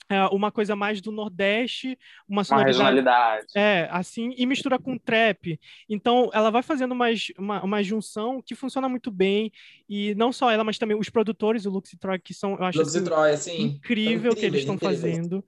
[0.10, 1.98] é, uma coisa mais do Nordeste,
[2.28, 3.48] uma sonoridade.
[3.56, 5.60] É, assim, e mistura com trap.
[5.90, 9.52] Então, ela vai fazendo mais, uma, uma junção que funciona muito bem.
[9.90, 12.64] E não só ela, mas também os produtores, o Lux e Troy, que são, eu
[12.64, 15.44] acho Lux assim, Troy, assim, incrível, que eles estão fazendo.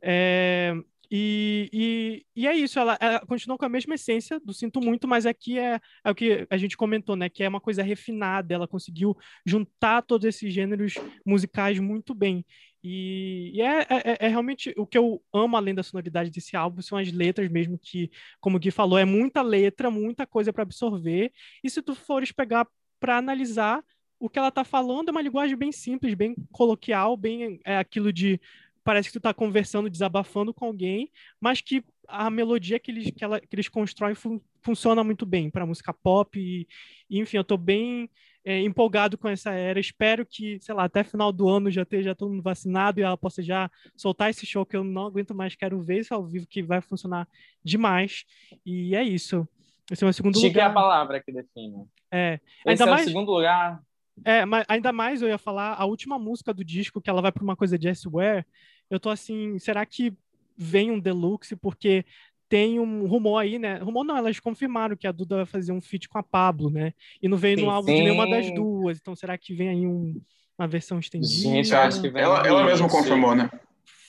[0.00, 0.74] É,
[1.10, 5.06] e, e, e, é isso, ela, ela, continua com a mesma essência do Sinto Muito,
[5.06, 7.28] mas aqui é, é o que a gente comentou, né?
[7.28, 10.94] Que é uma coisa refinada, ela conseguiu juntar todos esses gêneros
[11.24, 12.44] musicais muito bem.
[12.88, 16.80] E, e é, é, é, realmente o que eu amo além da sonoridade desse álbum,
[16.80, 20.62] são as letras mesmo, que, como o Gui falou, é muita letra, muita coisa para
[20.62, 21.32] absorver.
[21.64, 22.64] E se tu fores pegar
[23.00, 23.82] para analisar,
[24.20, 28.12] o que ela está falando é uma linguagem bem simples, bem coloquial, bem é aquilo
[28.12, 28.40] de
[28.84, 31.10] parece que tu está conversando, desabafando com alguém,
[31.40, 35.50] mas que a melodia que eles, que ela, que eles constroem fun, funciona muito bem
[35.50, 36.38] para música pop.
[36.38, 36.68] E,
[37.10, 38.08] e, enfim, eu estou bem
[38.46, 39.80] é, empolgado com essa era.
[39.80, 43.16] Espero que, sei lá, até final do ano já esteja todo mundo vacinado e ela
[43.16, 46.46] possa já soltar esse show que eu não aguento mais, quero ver isso ao vivo,
[46.46, 47.28] que vai funcionar
[47.64, 48.24] demais.
[48.64, 49.46] E é isso.
[49.90, 50.68] Esse é o meu segundo Chique lugar.
[50.68, 51.86] é a palavra que define.
[52.08, 52.34] É.
[52.64, 53.02] Esse ainda é mais...
[53.02, 53.82] o segundo lugar.
[54.24, 57.32] É, mas ainda mais eu ia falar a última música do disco, que ela vai
[57.32, 58.46] para uma coisa de S-Ware.
[58.88, 60.14] Eu tô assim, será que
[60.56, 61.56] vem um deluxe?
[61.56, 62.04] Porque
[62.48, 63.78] tem um rumor aí, né?
[63.78, 66.92] Rumor não, elas confirmaram que a Duda vai fazer um feat com a Pablo, né?
[67.20, 67.96] E não veio sim, no álbum sim.
[67.96, 68.98] de nenhuma das duas.
[68.98, 70.20] Então será que vem aí um,
[70.58, 71.32] uma versão estendida?
[71.32, 72.22] Gente, acho que vem.
[72.22, 73.50] Ela, ela mesma confirmou, né?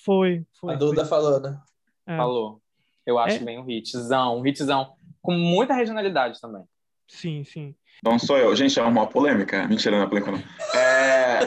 [0.04, 0.74] Foi, foi.
[0.74, 1.10] A Duda foi.
[1.10, 1.60] falou, né?
[2.06, 2.18] É.
[2.18, 2.62] Falou.
[3.06, 3.40] Eu acho é.
[3.40, 6.64] bem um hitzão, um hitzão com muita regionalidade também.
[7.08, 7.74] Sim, sim.
[8.04, 8.56] Não sou eu.
[8.56, 9.68] Gente, é uma polêmica.
[9.68, 10.80] Mentira, não é polêmica, não.
[10.80, 11.40] É...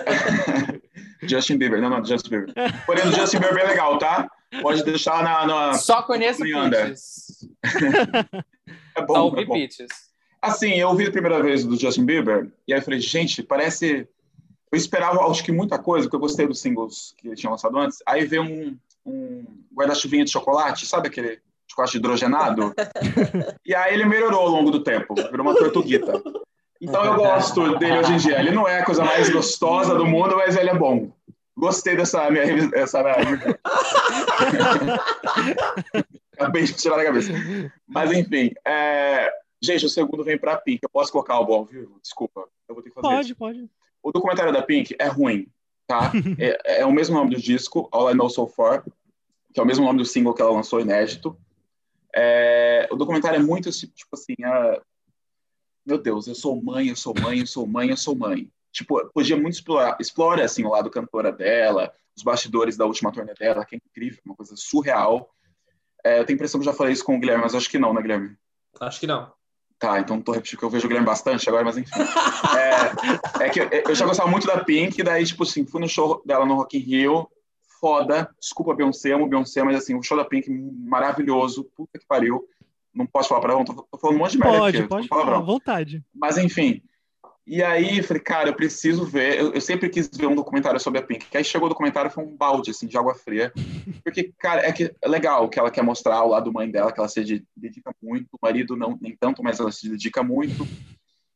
[1.29, 1.81] Justin Bieber.
[1.81, 2.55] Não, não, Justin Bieber.
[2.87, 4.29] Porém, o Justin Bieber é legal, tá?
[4.63, 5.47] Pode deixar na.
[5.47, 5.75] na...
[5.75, 7.49] Só conheço Pitches.
[8.97, 9.31] é bom.
[9.31, 9.55] Só é bom.
[10.43, 14.09] Assim, eu ouvi a primeira vez do Justin Bieber, e aí eu falei, gente, parece.
[14.73, 17.77] Eu esperava, acho que muita coisa, porque eu gostei dos singles que ele tinha lançado
[17.77, 17.99] antes.
[18.07, 19.45] Aí veio um, um
[19.75, 22.73] guarda-chuvinha de chocolate, sabe aquele chocolate hidrogenado?
[23.67, 26.23] e aí ele melhorou ao longo do tempo, virou uma tortuguita.
[26.81, 28.41] Então eu gosto dele hoje em dia.
[28.41, 31.13] Ele não é a coisa mais gostosa do mundo, mas ele é bom.
[31.57, 32.45] Gostei dessa minha
[32.75, 33.59] essa minha...
[36.33, 37.33] Acabei de tirar da cabeça.
[37.87, 39.33] Mas enfim, é...
[39.61, 40.81] gente, o segundo vem para Pink.
[40.83, 41.99] Eu posso colocar o bom, viu?
[42.03, 43.37] Desculpa, eu vou ter que fazer Pode, isso.
[43.37, 43.71] pode.
[44.03, 45.47] O documentário da Pink é ruim,
[45.87, 46.13] tá?
[46.39, 48.85] é, é, o mesmo nome do disco, All I Know So Far,
[49.53, 51.37] que é o mesmo nome do single que ela lançou inédito.
[52.13, 52.89] É...
[52.91, 54.81] o documentário é muito tipo assim, é...
[55.87, 59.01] meu Deus, eu sou mãe, eu sou mãe, eu sou mãe, eu sou mãe tipo,
[59.13, 63.65] podia muito explorar, explora, assim, o lado cantora dela, os bastidores da última turnê dela,
[63.65, 65.31] que é incrível, uma coisa surreal.
[66.05, 67.79] É, eu tenho a impressão que já falei isso com o Guilherme, mas acho que
[67.79, 68.37] não, né, Guilherme?
[68.81, 69.33] Acho que não.
[69.79, 71.91] Tá, então tô repetindo que eu vejo o Guilherme bastante agora, mas enfim.
[73.41, 76.23] é, é, que eu já gostava muito da Pink, daí, tipo assim, fui no show
[76.25, 77.29] dela no Rock in Rio,
[77.81, 82.45] foda, desculpa Beyoncé, amo Beyoncé, mas assim, o show da Pink maravilhoso, puta que pariu.
[82.93, 84.89] Não posso falar palavrão, tô, tô falando um monte de merda Pode, aqui.
[84.89, 86.05] pode tô falar, à vontade.
[86.15, 86.83] Mas enfim.
[87.51, 89.37] E aí eu falei, cara, eu preciso ver.
[89.37, 91.27] Eu, eu, sempre quis ver um documentário sobre a Pink.
[91.27, 93.53] Que aí chegou o documentário foi um balde assim de água fria,
[94.05, 97.01] porque cara é que é legal que ela quer mostrar o lado mãe dela, que
[97.01, 98.29] ela se dedica muito.
[98.35, 100.65] O marido não nem tanto, mas ela se dedica muito.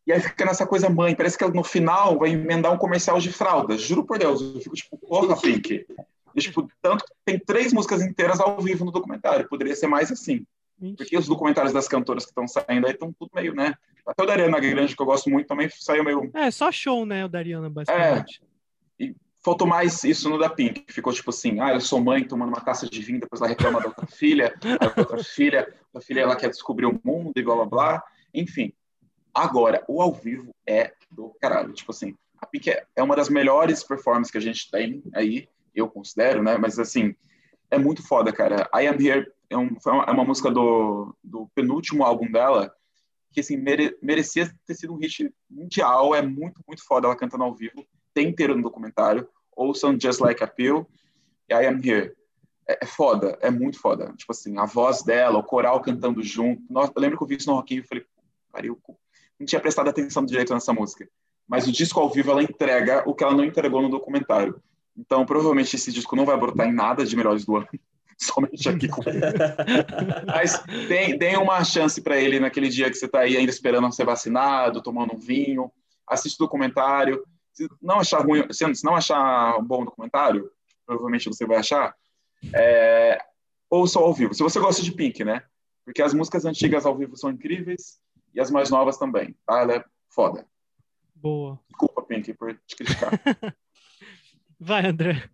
[0.06, 1.16] E aí fica nessa coisa mãe.
[1.16, 3.82] Parece que ela, no final vai emendar um comercial de fraldas.
[3.82, 5.84] Juro por Deus, eu fico tipo, porra, Pink.
[6.32, 9.48] E, tipo, tanto tem três músicas inteiras ao vivo no documentário.
[9.48, 10.46] Poderia ser mais assim.
[10.96, 13.74] Porque os documentários das cantoras que estão saindo aí estão tudo meio, né?
[14.06, 16.30] Até o da Ariana Grande, que eu gosto muito, também saiu meio.
[16.34, 17.24] É, só show, né?
[17.24, 18.42] O da Ariana, basicamente.
[19.00, 19.04] É.
[19.04, 20.84] E faltou mais isso no da Pink.
[20.88, 23.80] Ficou tipo assim: ah, eu sou mãe tomando uma taça de vinho, depois ela reclama
[23.80, 27.54] da outra filha, a outra filha, a filha ela quer descobrir o mundo e blá
[27.54, 28.04] blá blá.
[28.32, 28.72] Enfim.
[29.32, 31.72] Agora, o ao vivo é do caralho.
[31.72, 35.48] Tipo assim, a Pink é, é uma das melhores performances que a gente tem aí,
[35.74, 36.56] eu considero, né?
[36.58, 37.16] Mas assim,
[37.74, 38.68] é muito foda, cara.
[38.74, 42.72] I Am Here é, um, é uma música do, do penúltimo álbum dela,
[43.32, 47.44] que assim, mere, merecia ter sido um hit mundial, é muito, muito foda ela cantando
[47.44, 50.86] ao vivo, tem inteiro no documentário, ouçam Just Like a Pill,
[51.50, 52.12] I Am Here.
[52.66, 54.14] É, é, foda, é muito foda.
[54.16, 56.62] Tipo assim, a voz dela, o coral cantando junto.
[56.70, 58.06] Nossa, eu lembro que eu vi isso no Rock e falei,
[58.50, 58.80] pariu,
[59.38, 61.06] não tinha prestado atenção direito nessa música.
[61.46, 64.62] Mas o disco ao vivo ela entrega o que ela não entregou no documentário.
[64.96, 67.68] Então, provavelmente esse disco não vai brotar em nada de melhores do ano.
[68.18, 69.20] somente aqui com ele.
[70.26, 73.92] Mas deem, deem uma chance para ele naquele dia que você está aí ainda esperando
[73.92, 75.70] ser vacinado, tomando um vinho.
[76.06, 77.24] Assiste o documentário.
[77.52, 80.50] Se não achar ruim, se não achar um bom documentário,
[80.86, 81.94] provavelmente você vai achar,
[82.52, 83.18] é,
[83.70, 84.34] ouça ao vivo.
[84.34, 85.42] Se você gosta de Pink, né?
[85.84, 87.98] Porque as músicas antigas ao vivo são incríveis
[88.34, 89.36] e as mais novas também.
[89.46, 89.60] Tá?
[89.60, 90.46] Ela é foda.
[91.14, 91.60] Boa.
[91.68, 93.12] Desculpa, Pink, por te criticar.
[94.58, 95.28] Vai, André.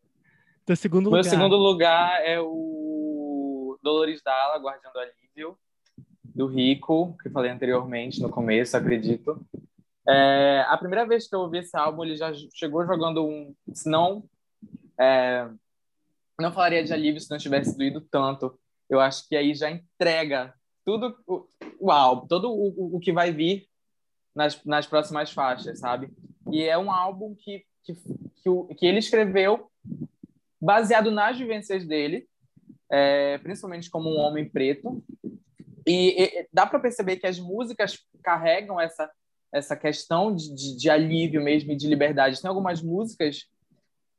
[0.64, 1.31] Teu segundo Meu lugar.
[1.31, 5.59] segundo lugar é o Dolores Dalla, Guardião do Alívio,
[6.25, 9.41] do Rico, que falei anteriormente, no começo, acredito.
[10.09, 13.55] É, a primeira vez que eu ouvi esse álbum, ele já chegou jogando um...
[13.73, 14.25] Se não...
[14.99, 15.49] É,
[16.39, 18.59] não falaria de alívio se não tivesse doído tanto.
[18.89, 20.55] Eu acho que aí já entrega
[20.85, 21.47] tudo o,
[21.79, 23.66] o álbum, todo o, o que vai vir
[24.35, 26.11] nas, nas próximas faixas, sabe?
[26.51, 29.70] E é um álbum que, que, que, que ele escreveu
[30.61, 32.26] baseado nas vivências dele,
[32.91, 35.03] é, principalmente como um homem preto.
[35.87, 39.11] E, e dá para perceber que as músicas carregam essa,
[39.53, 42.41] essa questão de, de, de alívio mesmo e de liberdade.
[42.41, 43.47] Tem algumas músicas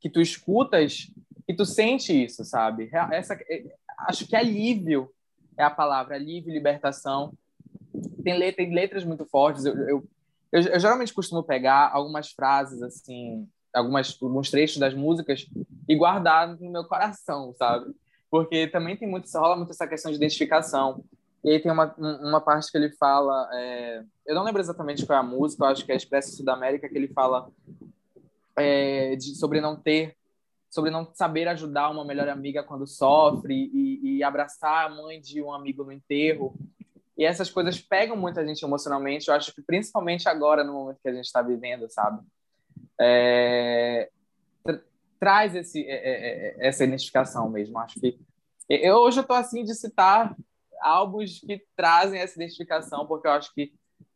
[0.00, 1.08] que tu escutas
[1.46, 2.90] e tu sente isso, sabe?
[3.12, 5.10] Essa, é, acho que alívio
[5.56, 7.32] é a palavra, alívio, libertação.
[8.24, 9.64] Tem, letra, tem letras muito fortes.
[9.64, 10.08] Eu, eu,
[10.52, 15.46] eu, eu geralmente costumo pegar algumas frases assim algumas, alguns trechos das músicas
[15.88, 17.94] e guardar no meu coração, sabe?
[18.30, 21.04] Porque também tem muito, rola muito essa questão de identificação.
[21.44, 25.16] E aí tem uma, uma parte que ele fala, é, eu não lembro exatamente qual
[25.16, 27.50] é a música, eu acho que é Expresso Sudamérica, que ele fala
[28.56, 30.14] é, de, sobre não ter,
[30.70, 35.42] sobre não saber ajudar uma melhor amiga quando sofre e, e abraçar a mãe de
[35.42, 36.54] um amigo no enterro.
[37.16, 41.00] E essas coisas pegam muito a gente emocionalmente, eu acho que principalmente agora, no momento
[41.02, 42.22] que a gente está vivendo, sabe?
[43.00, 44.10] é,
[44.64, 44.80] tra
[45.18, 47.78] traz esse, é, é, é, essa identificação mesmo.
[47.78, 48.18] Acho que
[48.68, 50.36] eu hoje eu estou assim de citar
[50.80, 53.72] álbuns que trazem essa identificação, porque eu acho que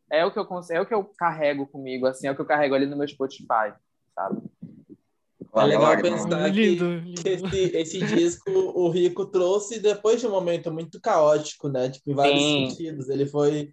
[0.09, 2.45] é o que eu é o que eu carrego comigo, assim, é o que eu
[2.45, 3.73] carrego ali no meu Spotify,
[4.13, 4.41] sabe?
[5.55, 10.31] É legal pensar lindo, que, que esse, esse, disco o Rico trouxe depois de um
[10.31, 11.89] momento muito caótico, né?
[11.89, 12.69] Tipo, em vários Sim.
[12.69, 13.09] sentidos.
[13.09, 13.71] Ele foi,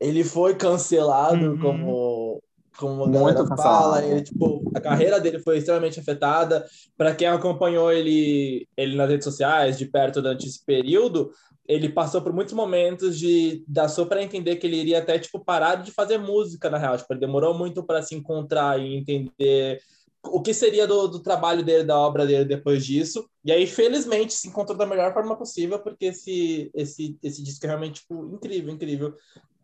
[0.00, 1.58] ele foi cancelado uhum.
[1.58, 2.42] como
[2.76, 6.66] como a galera fala, ele, tipo, a carreira dele foi extremamente afetada.
[6.96, 11.30] Para quem acompanhou ele, ele nas redes sociais de perto durante esse período,
[11.66, 15.38] ele passou por muitos momentos de dar só para entender que ele iria até tipo
[15.38, 19.80] parar de fazer música na real, tipo, ele demorou muito para se encontrar e entender
[20.24, 23.28] o que seria do, do, trabalho dele, da obra dele depois disso.
[23.44, 27.68] E aí, felizmente, se encontrou da melhor forma possível, porque esse, esse, esse disco é
[27.68, 29.14] realmente tipo, incrível, incrível.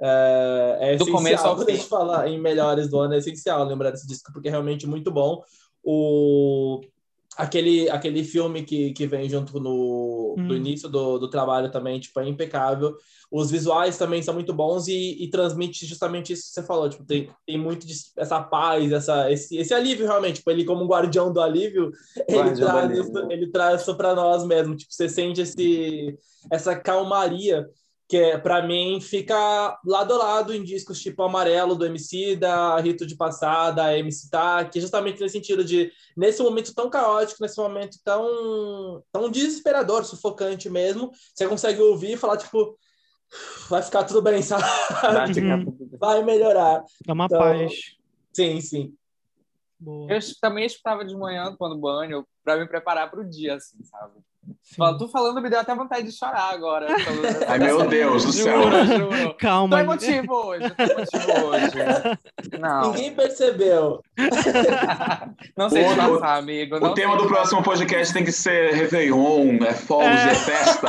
[0.00, 1.76] É, é do começo ao fim.
[1.76, 5.42] falar em melhores do ano, é essencial lembrar desse disco, porque é realmente muito bom.
[5.82, 6.80] O,
[7.38, 10.52] aquele, aquele filme que, que vem junto no, hum.
[10.52, 12.96] início do, do trabalho também, tipo, é impecável.
[13.30, 17.04] Os visuais também são muito bons e, e transmite justamente isso que você falou, tipo,
[17.04, 21.32] tem, tem muito de, essa paz, essa, esse, esse alívio realmente, tipo, ele como guardião
[21.32, 21.92] do alívio,
[22.26, 23.02] ele traz, alívio.
[23.02, 26.18] Isso, ele traz isso para nós mesmo, tipo, você sente esse,
[26.50, 27.68] essa calmaria
[28.08, 32.80] que é, para mim fica lado a lado em discos tipo Amarelo do MC da
[32.80, 37.58] Rito de Passada, MC Tá, que justamente nesse sentido de nesse momento tão caótico, nesse
[37.58, 42.78] momento tão tão desesperador, sufocante mesmo, você consegue ouvir e falar tipo
[43.68, 44.64] vai ficar tudo bem, sabe?
[45.02, 45.98] Vai ficar tudo bem.
[45.98, 46.82] Vai melhorar.
[47.06, 47.72] Dá uma Então, paz.
[48.32, 48.94] Sim, sim.
[49.80, 50.12] Boa.
[50.12, 54.14] Eu também escutava de manhã, tomando banho, pra me preparar pro dia, assim, sabe?
[54.62, 54.76] Sim.
[54.98, 56.86] Tu falando, me deu até vontade de chorar agora.
[57.46, 58.62] Ai, meu Deus do céu.
[58.62, 59.28] Juro, juro.
[59.28, 59.80] Tô Calma.
[59.80, 61.70] emotivo hoje, tô emotivo hoje.
[62.58, 64.00] Não, Ninguém percebeu.
[65.56, 66.80] não sei O- disfarçar, amigo.
[66.80, 70.34] não O tema do próximo podcast tem que ser Réveillon, é fogos, é, É.
[70.34, 70.88] festa.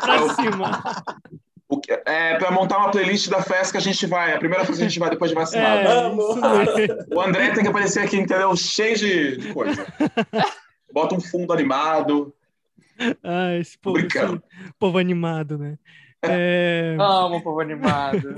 [0.00, 0.82] Pra cima.
[1.88, 4.34] É pra montar uma playlist da festa que a gente vai.
[4.34, 5.88] A primeira festa que a gente vai depois de vacinado.
[5.88, 7.14] É.
[7.14, 8.54] O André tem que aparecer aqui, entendeu?
[8.56, 9.86] Cheio de, de coisa.
[10.92, 12.34] Bota um fundo animado.
[13.22, 14.42] Ah, esse povo, brincando.
[14.60, 15.78] esse povo animado, né?
[16.24, 18.36] É, Amo o povo animado.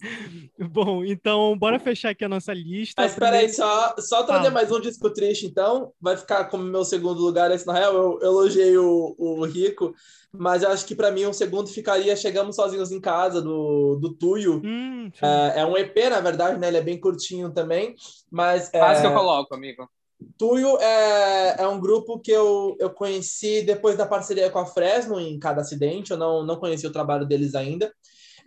[0.58, 3.00] Bom, então bora fechar aqui a nossa lista.
[3.00, 4.54] Mas espera aí, só, só trazer Fala.
[4.54, 5.92] mais um disco triste, então.
[6.00, 7.50] Vai ficar como meu segundo lugar.
[7.50, 9.94] Esse, na real, eu, eu elogiei o, o Rico,
[10.32, 14.14] mas eu acho que para mim um segundo ficaria Chegamos Sozinhos em Casa, do, do
[14.14, 14.62] Tuyo.
[14.64, 15.10] Hum.
[15.20, 16.68] É, é um EP, na verdade, né?
[16.68, 17.94] Ele é bem curtinho também.
[18.30, 19.88] Mas é, Quase que eu coloco, amigo.
[20.36, 25.18] Tuyo é, é um grupo que eu, eu conheci depois da parceria com a Fresno
[25.18, 26.10] em Cada Acidente.
[26.10, 27.92] Eu não, não conheci o trabalho deles ainda.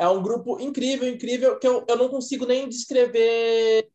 [0.04, 3.90] É um grupo incrível, incrível, que eu, eu não consigo nem descrever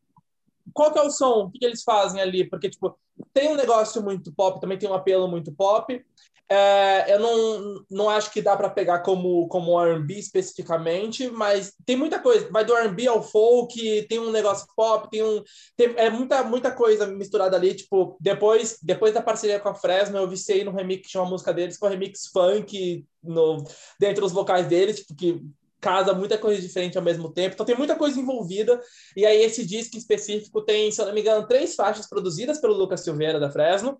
[0.73, 2.97] qual que é o som, o que, que eles fazem ali, porque, tipo,
[3.31, 6.03] tem um negócio muito pop, também tem um apelo muito pop.
[6.51, 11.95] É, eu não, não acho que dá para pegar como, como R&B especificamente, mas tem
[11.95, 12.49] muita coisa.
[12.51, 15.43] Vai do R&B ao folk, tem um negócio pop, tem um...
[15.77, 20.17] Tem, é muita, muita coisa misturada ali, tipo, depois, depois da parceria com a Fresno,
[20.17, 23.63] eu viciei no remix de uma música deles, com um remix funk no,
[23.99, 25.45] dentro dos vocais deles, tipo, que
[25.79, 27.53] casa muita coisa diferente ao mesmo tempo.
[27.53, 28.79] Então tem muita coisa envolvida.
[29.15, 32.59] E aí esse disco em específico tem, se eu não me engano, três faixas produzidas
[32.59, 33.97] pelo Lucas Silveira da Fresno.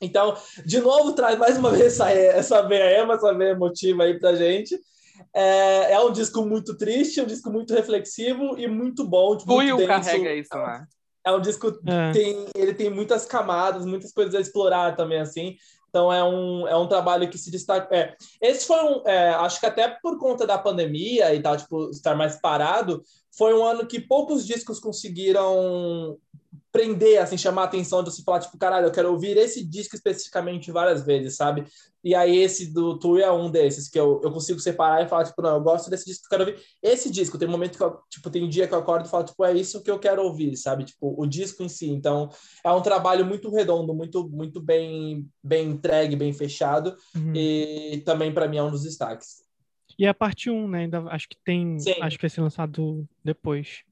[0.00, 4.34] Então, de novo, traz mais uma vez essa, essa veia essa veia emotiva aí pra
[4.34, 4.78] gente.
[5.34, 9.36] É, é um disco muito triste, um disco muito reflexivo e muito bom.
[9.46, 9.86] muito denso.
[9.86, 10.86] carrega isso, né?
[11.26, 12.12] É um disco É.
[12.12, 15.56] tem, ele tem muitas camadas, muitas coisas a explorar também, assim.
[15.88, 17.94] Então é um, é um trabalho que se destaca.
[17.94, 19.02] É, esse foi um.
[19.06, 23.02] é, acho que até por conta da pandemia e tal, tipo, estar mais parado,
[23.36, 26.18] foi um ano que poucos discos conseguiram
[26.70, 29.96] prender, assim, chamar a atenção de você falar, tipo, caralho, eu quero ouvir esse disco
[29.96, 31.64] especificamente várias vezes, sabe?
[32.04, 35.24] E aí esse do Tu é um desses, que eu, eu consigo separar e falar,
[35.24, 37.38] tipo, não, eu gosto desse disco, eu quero ouvir esse disco.
[37.38, 39.52] Tem um momento que eu, tipo, tem dia que eu acordo e falo, tipo, é
[39.54, 40.84] isso que eu quero ouvir, sabe?
[40.84, 41.88] Tipo, o disco em si.
[41.88, 42.28] Então,
[42.64, 46.94] é um trabalho muito redondo, muito, muito bem, bem entregue, bem fechado.
[47.16, 47.32] Uhum.
[47.34, 49.42] E também, para mim, é um dos destaques.
[49.98, 50.78] E a parte 1, né?
[50.80, 51.78] Ainda acho que tem.
[51.78, 51.94] Sim.
[52.00, 53.82] Acho que vai ser lançado depois.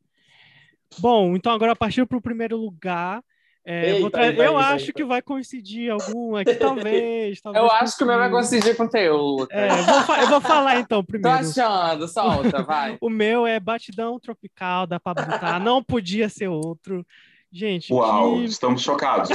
[0.99, 3.23] Bom, então agora a partir para o primeiro lugar.
[3.65, 4.93] é, Eita, vou tra- eita, eu eita, acho eita.
[4.93, 7.41] que vai coincidir algum aqui, talvez.
[7.41, 9.59] talvez Eu acho que o meu vai coincidir com o teu, Lucas.
[9.59, 11.37] É, eu vou, fa- eu vou falar então Tô primeiro.
[11.39, 12.97] achando, solta, vai.
[13.03, 15.61] O meu é Batidão Tropical da Pablo Vittar.
[15.61, 17.05] Não podia ser outro.
[17.53, 19.31] Gente, Uau, que- estamos chocados.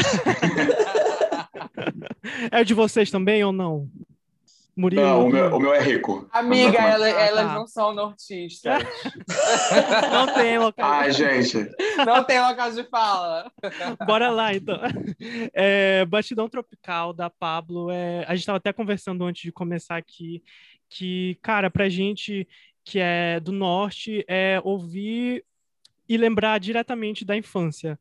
[2.51, 3.87] é o de vocês também ou não?
[4.75, 5.01] Murilo?
[5.03, 6.27] Não, o meu, o meu é rico.
[6.31, 7.53] Amiga, ela- Ah, elas tá.
[7.53, 8.83] não são nortistas.
[10.11, 10.89] Não tem local.
[10.91, 11.57] Ai, gente.
[12.05, 13.51] não tem local de fala.
[14.05, 14.79] Bora lá, então.
[15.53, 17.89] É, Batidão Tropical da Pablo.
[17.91, 20.41] É, a gente estava até conversando antes de começar aqui
[20.89, 22.47] que, cara, pra gente
[22.83, 25.43] que é do norte, é ouvir
[26.09, 27.99] e lembrar diretamente da infância.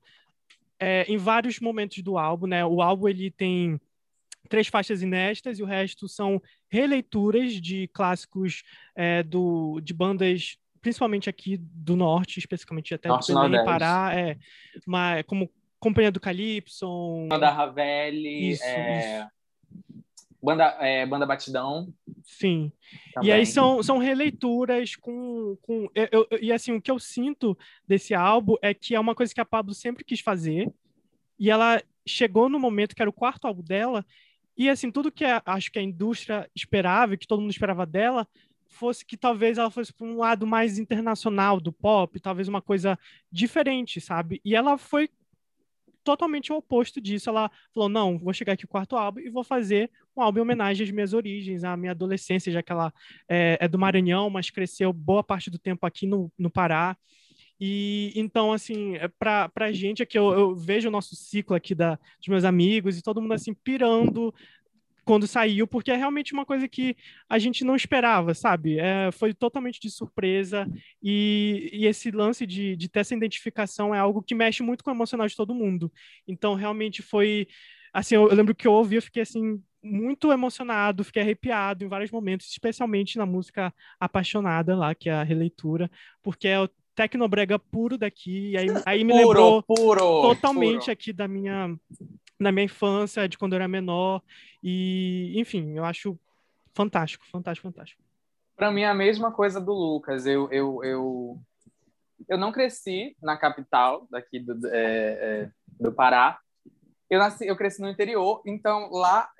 [0.78, 2.64] É, em vários momentos do álbum, né?
[2.64, 3.78] O álbum ele tem
[4.50, 8.64] três faixas inéditas e o resto são releituras de clássicos
[8.96, 13.64] é, do, de bandas, principalmente aqui do norte, especificamente até e do Belém.
[13.64, 14.36] Pará, é,
[14.84, 19.26] mas, como Companhia do Calypso, Banda Ravelli, Isso, é,
[20.42, 21.94] Banda, é, Banda Batidão.
[22.24, 22.72] sim.
[23.14, 23.30] Também.
[23.30, 25.56] E aí são, são releituras com.
[25.62, 29.14] com eu, eu- e assim, o que eu sinto desse álbum é que é uma
[29.14, 30.68] coisa que a Pablo sempre quis fazer,
[31.38, 34.04] e ela chegou no momento que era o quarto álbum dela,
[34.60, 38.28] e assim, tudo que a- acho que a indústria esperava, que todo mundo esperava dela,
[38.66, 42.98] fosse que talvez ela fosse para um lado mais internacional do pop, talvez uma coisa
[43.32, 44.38] diferente, sabe?
[44.44, 45.08] E ela foi
[46.04, 47.30] totalmente o oposto disso.
[47.30, 50.42] Ela falou: não, vou chegar aqui o quarto álbum e vou fazer um álbum em
[50.42, 52.92] homenagem às minhas origens, à minha adolescência, já que ela
[53.26, 56.96] é, é do Maranhão, mas cresceu boa parte do tempo aqui no, no Pará.
[57.60, 61.74] E então, assim, é pra, pra gente aqui, eu, eu vejo o nosso ciclo aqui
[61.74, 64.34] da, dos meus amigos e todo mundo assim pirando
[65.04, 66.96] quando saiu, porque é realmente uma coisa que
[67.28, 68.78] a gente não esperava, sabe?
[68.78, 70.66] É, foi totalmente de surpresa
[71.02, 74.90] e, e esse lance de, de ter essa identificação é algo que mexe muito com
[74.90, 75.92] o emocional de todo mundo.
[76.28, 77.48] Então, realmente foi.
[77.92, 81.88] Assim, eu, eu lembro que eu ouvi, eu fiquei assim, muito emocionado, fiquei arrepiado em
[81.88, 85.90] vários momentos, especialmente na música Apaixonada lá, que é a releitura,
[86.22, 86.58] porque é
[87.00, 90.92] tecnobrega puro daqui, e aí, aí me Puro, lembrou puro, totalmente puro.
[90.92, 91.74] aqui da minha,
[92.38, 94.22] da minha infância, de quando eu era menor,
[94.62, 96.18] e enfim, eu acho
[96.74, 98.02] fantástico, fantástico, fantástico.
[98.54, 100.26] Pra mim é a mesma coisa do Lucas.
[100.26, 101.38] Eu, eu, eu,
[102.28, 106.38] eu não cresci na capital daqui do, é, é, do Pará.
[107.08, 109.30] Eu, nasci, eu cresci no interior, então lá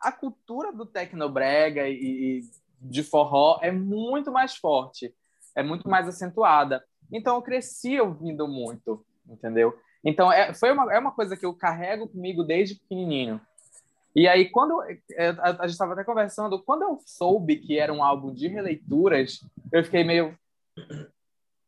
[0.00, 1.94] a cultura do tecnobrega e,
[2.38, 2.40] e
[2.80, 5.12] de forró é muito mais forte,
[5.54, 6.84] é muito mais acentuada.
[7.12, 9.78] Então eu cresci ouvindo muito, entendeu?
[10.04, 13.40] Então é, foi uma, é uma coisa que eu carrego comigo desde pequenininho.
[14.14, 14.80] E aí, quando
[15.12, 18.46] é, a, a gente estava até conversando, quando eu soube que era um álbum de
[18.46, 19.40] releituras,
[19.72, 20.38] eu fiquei meio.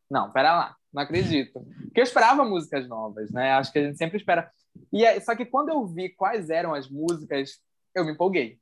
[0.09, 1.59] Não, pera lá, não acredito.
[1.83, 3.51] Porque eu esperava músicas novas, né?
[3.51, 4.49] Acho que a gente sempre espera.
[4.93, 7.59] E aí, só que quando eu vi quais eram as músicas,
[7.93, 8.57] eu me empolguei.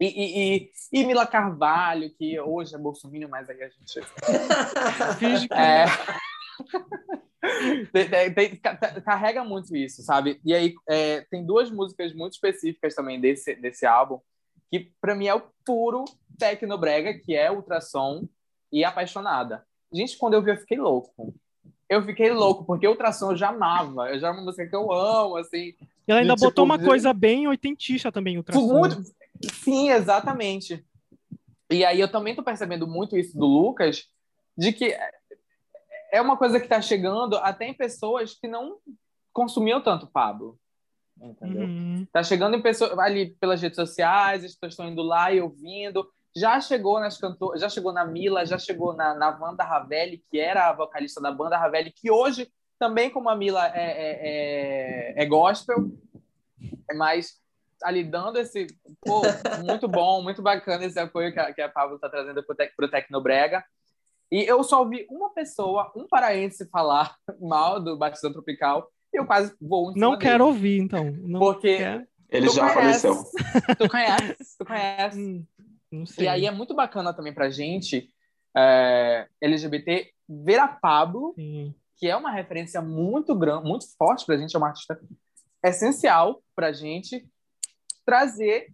[0.00, 4.00] E, e, e, e Mila Carvalho, que hoje é Bolsonaro, mas aí a gente.
[5.18, 5.86] Finge que- É.
[7.92, 10.40] Tem- tem- tem- ca- ca- carrega muito isso, sabe?
[10.44, 14.18] E aí é, tem duas músicas muito específicas também desse, desse álbum,
[14.70, 16.04] que pra mim é o puro
[16.38, 18.26] tecnobrega, que é Ultrassom
[18.72, 19.64] e Apaixonada.
[19.92, 21.34] Gente, quando eu vi, eu fiquei louco.
[21.88, 24.08] Eu fiquei louco, porque Ultrassom eu já amava.
[24.10, 25.74] Eu já é uma música que eu amo, assim.
[26.06, 28.44] E ela ainda tipo, botou uma coisa bem oitentista também, o.
[28.52, 29.02] Muito...
[29.52, 30.84] Sim, exatamente.
[31.70, 34.06] E aí eu também tô percebendo muito isso do Lucas,
[34.56, 34.96] de que
[36.12, 38.78] é uma coisa que tá chegando até em pessoas que não
[39.32, 40.58] consumiam tanto Pablo.
[41.20, 41.62] Entendeu?
[41.62, 42.06] Uhum.
[42.12, 46.08] Tá chegando em pessoas ali pelas redes sociais, as pessoas estão indo lá e ouvindo.
[46.36, 50.38] Já chegou nas cantoras, já chegou na Mila, já chegou na, na Wanda Ravelli, que
[50.38, 52.48] era a vocalista da banda Ravelli, que hoje,
[52.78, 55.90] também como a Mila é, é, é, é gospel,
[56.94, 57.40] mas
[57.82, 58.66] ali dando esse.
[59.00, 59.22] Pô,
[59.64, 62.56] muito bom, muito bacana esse apoio que a, que a Pablo está trazendo para o
[62.56, 63.64] tec, Tecnobrega.
[64.32, 69.26] E eu só ouvi uma pessoa, um paraense, falar mal do Batidão Tropical, e eu
[69.26, 70.54] quase vou em Não quero dele.
[70.56, 71.10] ouvir, então.
[71.12, 72.08] Não Porque quer.
[72.30, 73.06] Ele já conhece.
[73.06, 73.24] faleceu.
[73.78, 75.20] tu conhece, tu conhece.
[75.20, 75.46] Hum,
[75.92, 76.24] não sei.
[76.24, 78.10] E aí é muito bacana também pra gente,
[78.56, 81.74] é, LGBT, ver a Pablo, Sim.
[81.96, 85.00] Que é uma referência muito grande, muito forte pra gente, é uma artista
[85.62, 87.26] essencial pra gente
[88.04, 88.72] trazer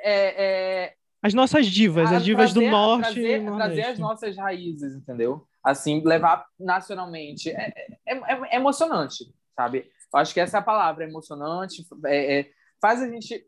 [0.00, 0.44] é,
[0.86, 4.94] é, As nossas divas, a- as divas do trazer- norte trazer, trazer as nossas raízes,
[4.94, 5.46] entendeu?
[5.62, 7.50] Assim, levar nacionalmente.
[7.50, 7.72] É,
[8.06, 9.24] é, é- é emocionante,
[9.56, 9.90] sabe?
[10.12, 11.84] Eu acho que essa é a palavra, emocionante.
[12.06, 12.48] é-
[12.80, 13.44] faz a gente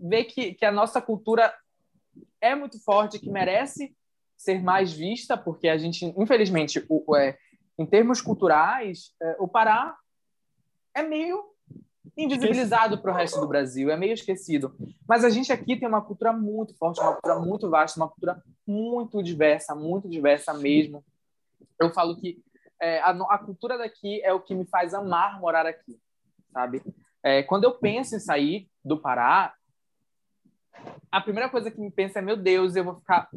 [0.00, 1.52] ver que, que a nossa cultura
[2.40, 3.94] é muito forte, que merece
[4.36, 7.36] ser mais vista, porque a gente, infelizmente, o, o- é,
[7.78, 9.96] em termos culturais, é, o Pará
[10.94, 11.54] é meio
[12.16, 14.74] invisibilizado para o resto do Brasil, é meio esquecido.
[15.06, 18.42] Mas a gente aqui tem uma cultura muito forte, uma cultura muito vasta, uma cultura
[18.66, 21.04] muito diversa, muito diversa mesmo.
[21.80, 22.42] Eu falo que
[22.80, 25.98] é, a, a cultura daqui é o que me faz amar morar aqui,
[26.52, 26.82] sabe?
[27.22, 29.54] É, quando eu penso em sair do Pará,
[31.10, 33.28] a primeira coisa que me pensa é, meu Deus, eu vou ficar,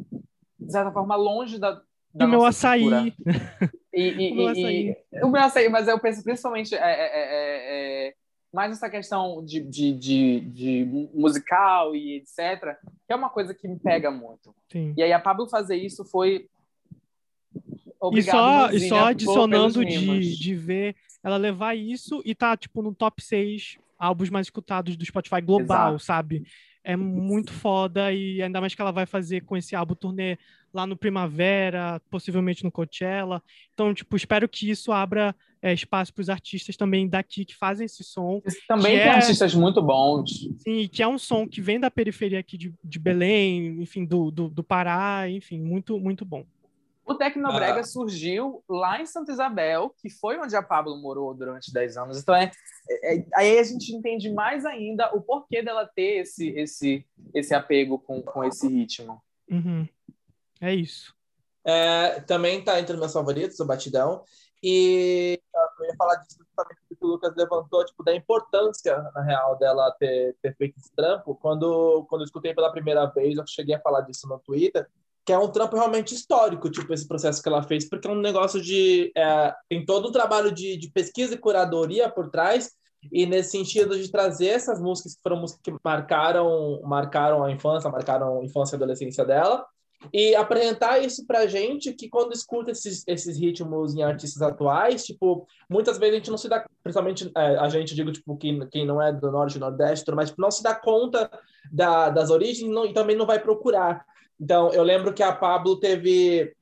[0.58, 1.80] de certa forma, longe da,
[2.14, 2.82] da meu açaí.
[2.82, 3.72] cultura.
[3.98, 8.08] E, e- O e- e- o meu açaí, mas eu penso principalmente é, é, é,
[8.08, 8.14] é,
[8.52, 12.76] mais nessa questão de, de, de, de musical e etc.,
[13.06, 14.54] que é uma coisa que me pega muito.
[14.70, 14.94] Sim.
[14.96, 16.48] E aí a Pablo fazer isso foi.
[17.54, 17.60] E
[18.00, 20.24] Obrigado, só, e só por- adicionando pelos mimos.
[20.26, 24.96] de, de ver ela levar isso e tá, tipo, no top 6 álbuns mais escutados
[24.96, 26.04] do Spotify global, Exato.
[26.04, 26.44] sabe?
[26.84, 30.38] É muito foda e ainda mais que ela vai fazer com esse álbum turnê
[30.72, 33.42] lá no Primavera, possivelmente no Coachella.
[33.74, 37.86] Então, tipo, espero que isso abra é, espaço para os artistas também daqui que fazem
[37.86, 38.40] esse som.
[38.68, 40.30] Também que tem é- artistas muito bons.
[40.58, 44.30] Sim, que é um som que vem da periferia aqui de, de Belém, enfim, do,
[44.30, 46.44] do, do Pará, enfim, muito, muito bom.
[47.04, 47.84] O Tecnobrega Ah.
[47.84, 52.20] surgiu lá em Santa Isabel, que foi onde a Pablo morou durante 10 anos.
[52.20, 52.50] Então, é,
[53.02, 57.98] é- aí a gente entende mais ainda o porquê dela ter esse, esse, esse apego
[57.98, 59.22] com, com esse ritmo.
[59.50, 59.88] Uhum.
[60.60, 61.14] É isso.
[61.64, 64.24] É, também tá entre os meus favoritos, o Batidão.
[64.62, 65.40] E
[65.78, 69.94] eu ia falar disso justamente porque o Lucas levantou, tipo, da importância, na real, dela
[69.98, 71.34] ter, ter feito esse trampo.
[71.36, 74.88] Quando, quando eu escutei pela primeira vez, eu cheguei a falar disso no Twitter,
[75.24, 78.20] que é um trampo realmente histórico, tipo, esse processo que ela fez, porque é um
[78.20, 79.12] negócio de...
[79.14, 82.70] é, tem todo um trabalho de, de pesquisa e curadoria por trás,
[83.12, 87.90] e nesse sentido de trazer essas músicas que foram músicas que marcaram, marcaram a infância,
[87.90, 89.64] marcaram a infância e adolescência dela,
[90.12, 95.46] e apresentar isso pra gente que quando escuta esses, esses ritmos em artistas atuais, tipo,
[95.68, 98.86] muitas vezes a gente não se dá, principalmente é, a gente, digo, tipo, quem, quem
[98.86, 101.30] não é do Norte, Nordeste, mas tipo, não se dá conta
[101.70, 104.04] da, das origens não, e também não vai procurar.
[104.40, 106.54] Então, eu lembro que a Pablo teve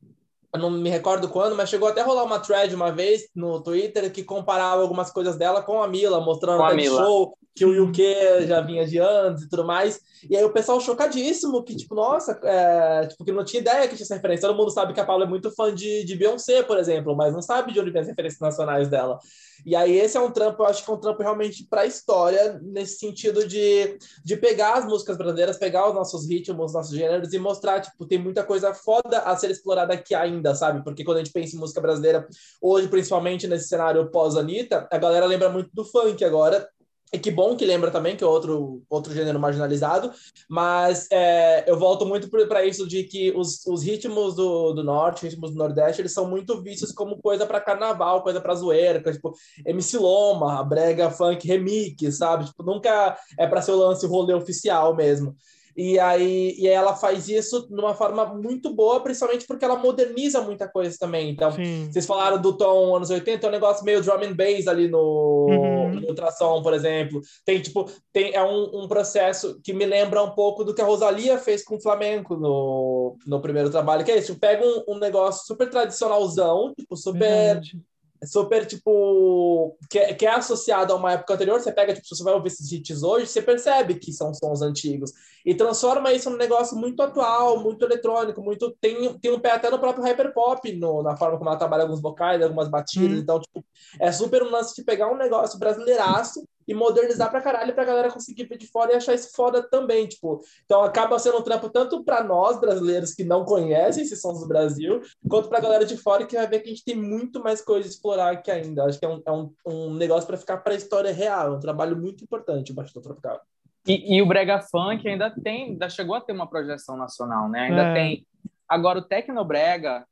[0.54, 3.60] eu não me recordo quando, mas chegou até a rolar uma thread uma vez no
[3.60, 7.02] Twitter que comparava algumas coisas dela com a Mila, mostrando Mila.
[7.04, 9.98] show que o UK já vinha de antes e tudo mais.
[10.28, 13.96] E aí o pessoal chocadíssimo, que tipo, nossa, é, tipo, que não tinha ideia que
[13.96, 14.46] tinha essa referência.
[14.46, 17.32] Todo mundo sabe que a Paula é muito fã de, de Beyoncé, por exemplo, mas
[17.32, 19.18] não sabe de onde vem as referências nacionais dela.
[19.64, 21.86] E aí esse é um trampo, eu acho que é um trampo realmente para a
[21.86, 27.32] história, nesse sentido de, de pegar as músicas brasileiras, pegar os nossos ritmos, nossos gêneros
[27.32, 30.84] e mostrar, tipo, tem muita coisa foda a ser explorada aqui ainda, sabe?
[30.84, 32.26] Porque quando a gente pensa em música brasileira,
[32.60, 36.68] hoje, principalmente nesse cenário pós-Anitta, a galera lembra muito do funk agora,
[37.12, 40.10] e que bom que lembra também, que é outro, outro gênero marginalizado,
[40.48, 45.22] mas é, eu volto muito para isso de que os, os ritmos do, do norte,
[45.22, 49.18] ritmos do nordeste, eles são muito vistos como coisa para carnaval, coisa para zoeira, coisa,
[49.18, 49.34] tipo
[49.64, 52.46] MC Loma, brega funk remix, sabe?
[52.46, 55.36] Tipo, nunca é para ser o lance rolê oficial mesmo.
[55.76, 60.40] E aí, e ela faz isso de uma forma muito boa, principalmente porque ela moderniza
[60.40, 61.28] muita coisa também.
[61.28, 61.88] Então, Sim.
[61.90, 65.46] vocês falaram do tom anos 80, é um negócio meio drum and bass ali no,
[65.48, 66.00] Uhum.
[66.00, 67.20] no ultrassom, por exemplo.
[67.44, 70.86] Tem, tipo, tem, é um, um processo que me lembra um pouco do que a
[70.86, 74.98] Rosalia fez com o flamenco no, no primeiro trabalho, que é isso, pega um, um
[74.98, 77.78] negócio super tradicionalzão, tipo, super Verdade.
[78.24, 82.16] Super, tipo, que, é- que é associado a uma época anterior, você pega, tipo, se
[82.16, 85.12] você vai ouvir esses hits hoje, você percebe que são sons antigos,
[85.44, 89.70] e transforma isso num negócio muito atual, muito eletrônico, muito, tem, tem um pé até
[89.70, 93.20] no próprio hyper pop, no, na forma como ela trabalha alguns vocais, algumas batidas, Hum.
[93.22, 93.64] então, tipo,
[94.00, 98.10] é super um lance de pegar um negócio brasileiraço e modernizar pra caralho pra galera
[98.10, 101.68] conseguir ver de fora e achar isso foda também, tipo, então acaba sendo um trampo
[101.70, 105.96] tanto pra nós, brasileiros, que não conhecem esses sons do Brasil, quanto pra galera de
[105.96, 108.84] fora que vai ver que a gente tem muito mais coisa a explorar aqui ainda.
[108.84, 111.56] Acho que é um, é um, um negócio para ficar para a história real, é
[111.56, 113.40] um trabalho muito importante o Bastidor Tropical.
[113.86, 117.68] E, e o brega funk ainda tem, ainda chegou a ter uma projeção nacional, né?
[117.68, 117.94] Ainda É.
[117.94, 118.26] tem.
[118.68, 120.04] Agora o tecnobrega,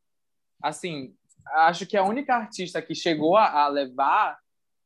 [0.63, 1.13] assim,
[1.57, 4.39] acho que a única artista que chegou a, a levar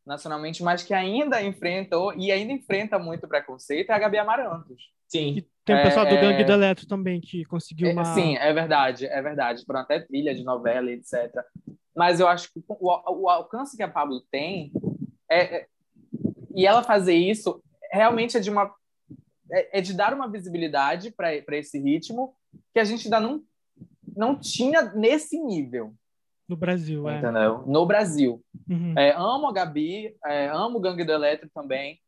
[0.08, 4.90] nacionalmente, mas que ainda enfrentou e ainda enfrenta muito preconceito é a Gabi Amarantos.
[5.06, 5.36] Sim.
[5.36, 6.20] E tem o pessoal do É.
[6.20, 8.04] Gangue do Eletro também, que conseguiu É, uma.
[8.06, 9.64] Sim, é verdade, é verdade.
[9.64, 11.30] Foram até trilha de novela, etc.
[11.94, 14.72] Mas eu acho que o, o alcance que a Pablo tem
[15.30, 15.66] é, é-
[16.54, 18.72] e ela fazer isso realmente é de uma
[19.50, 22.34] é, é de dar uma visibilidade para esse ritmo
[22.72, 23.42] que a gente ainda não
[24.16, 25.94] não tinha nesse nível,
[26.48, 27.18] no Brasil, é.
[27.18, 27.62] entendeu?
[27.66, 28.42] No Brasil.
[28.68, 28.94] Uhum.
[28.96, 32.00] É, amo a Gabi, é, amo o Gangue do Eletro também,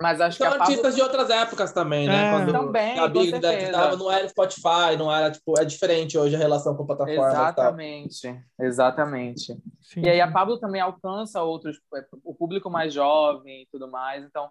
[0.00, 2.28] mas acho São que Pablo artistas de outras épocas também, né?
[2.28, 2.30] É.
[2.32, 2.96] Quando Também,
[3.30, 3.72] certeza.
[3.72, 7.12] tava, não era Spotify, não era, tipo, é diferente hoje a relação com a plataforma
[7.12, 7.42] e tal.
[7.42, 9.58] Exatamente, exatamente.
[9.80, 10.30] Sim, E aí a.
[10.30, 11.78] Pablo também alcança outros,
[12.24, 14.24] o público mais jovem e tudo mais.
[14.24, 14.50] Então,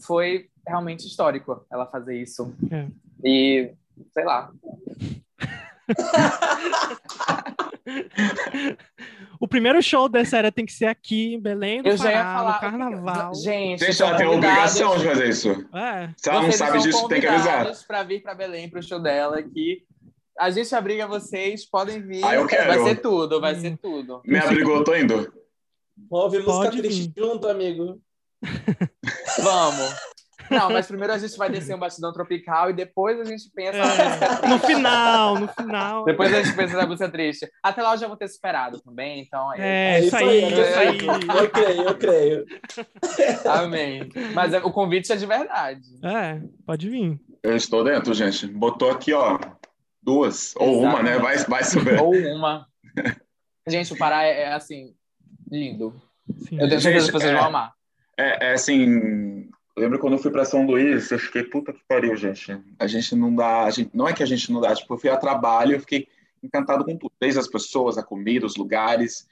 [0.00, 2.54] foi realmente histórico ela fazer isso.
[2.70, 2.88] É.
[3.24, 3.72] E,
[4.12, 4.50] sei lá.
[9.40, 12.22] O primeiro show dessa era tem que ser aqui em Belém do Eu já ia
[12.24, 12.52] Pará, falar.
[12.54, 13.34] no carnaval.
[13.36, 15.50] Gente, Gente, ela tem obrigação de fazer isso.
[15.74, 16.10] É.
[16.16, 17.52] Se ela não sabe disso, tem que avisar.
[17.58, 19.84] convidados para vir para Belém para o show dela aqui.
[20.38, 22.24] A gente abriga vocês, podem vir.
[22.24, 22.66] Ah, eu quero.
[22.66, 23.60] Vai ser tudo, vai Hum.
[23.60, 24.20] ser tudo.
[24.24, 25.32] Me abrigou, eu tô indo.
[26.10, 28.00] Vamos ouvir música triste junto, amigo.
[29.42, 29.94] Vamos.
[30.50, 33.78] Não, mas primeiro a gente vai descer um bastidão tropical e depois a gente pensa
[33.78, 34.48] É.
[34.48, 36.04] No final, no final.
[36.04, 37.48] Depois a gente pensa na música triste.
[37.62, 39.96] Até lá eu já vou ter superado também, então é.
[39.96, 40.98] É, isso aí, é isso aí.
[41.42, 42.44] Eu creio, eu creio.
[43.46, 44.08] Amém.
[44.34, 45.80] Mas é- o convite é de verdade.
[46.02, 47.20] É, pode vir.
[47.42, 48.46] Eu estou dentro, gente.
[48.46, 49.38] Botou aqui, ó,
[50.02, 50.54] duas.
[50.56, 51.18] Ou uma, né?
[51.18, 52.00] Vai, vai saber.
[52.00, 52.66] Ou uma.
[53.66, 54.94] Gente, o Pará é, é, assim,
[55.50, 55.94] lindo.
[56.38, 56.60] Sim.
[56.60, 57.72] Eu tenho certeza que vocês é- vão amar.
[58.18, 59.48] É, é assim.
[59.78, 62.60] Eu Lembro quando eu fui para São Luís, eu fiquei, puta que pariu, gente.
[62.78, 63.64] A gente não dá.
[63.64, 65.80] A gente, não é que a gente não dá, tipo, eu fui a trabalho, eu
[65.80, 66.08] fiquei
[66.42, 67.12] encantado com tudo.
[67.20, 69.28] Desde as pessoas, a comida, os lugares.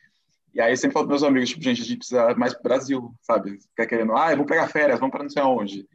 [0.55, 2.63] E aí eu sempre falo para meus amigos, tipo, gente, a gente precisa mais pro
[2.63, 3.59] Brasil, sabe?
[3.61, 5.87] Fica querendo, ah, eu vou pegar férias, vamos para não sei aonde.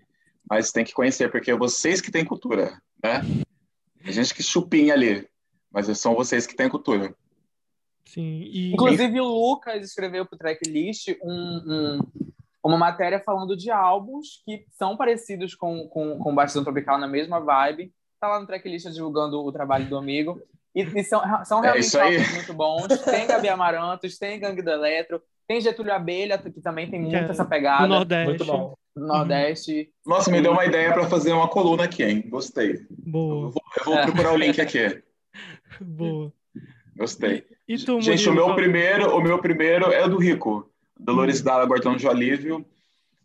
[0.47, 3.21] Mas tem que conhecer, porque é vocês que têm cultura, né?
[4.03, 5.27] A gente que chupinha ali,
[5.71, 7.15] mas são vocês que têm cultura.
[8.05, 8.41] Sim.
[8.43, 11.99] E, Inclusive, o Lucas escreveu pro tracklist um, um-
[12.63, 17.39] uma matéria falando de álbuns que são parecidos com, com, com Bastidão Tropical na mesma
[17.39, 17.91] vibe.
[18.19, 20.39] Tá lá no tracklist divulgando o trabalho do amigo.
[20.75, 22.15] E, e são, são É realmente aí.
[22.17, 22.87] álbuns muito bons.
[23.03, 27.19] Tem Gabi Amarantos, tem Gangue do Eletro, Tem Getúlio Abelha, que também tem muito é
[27.29, 27.83] essa pegada.
[27.87, 28.27] Do Nordeste.
[28.29, 28.73] Muito bom.
[28.95, 29.89] do Nordeste.
[30.05, 32.23] Nossa, me deu uma ideia para fazer uma coluna aqui, hein?
[32.29, 32.73] Gostei.
[32.75, 34.05] Eu Boa, vou, eu vou É.
[34.05, 35.01] procurar o link aqui.
[35.81, 36.31] boa.
[36.95, 37.43] Gostei.
[37.67, 40.70] E tu, Gente, o Murilo, meu qual- primeiro, o meu primeiro é o do Rico.
[41.03, 41.43] Dolores Hum.
[41.43, 42.65] Dalla, Guardião de Olívio.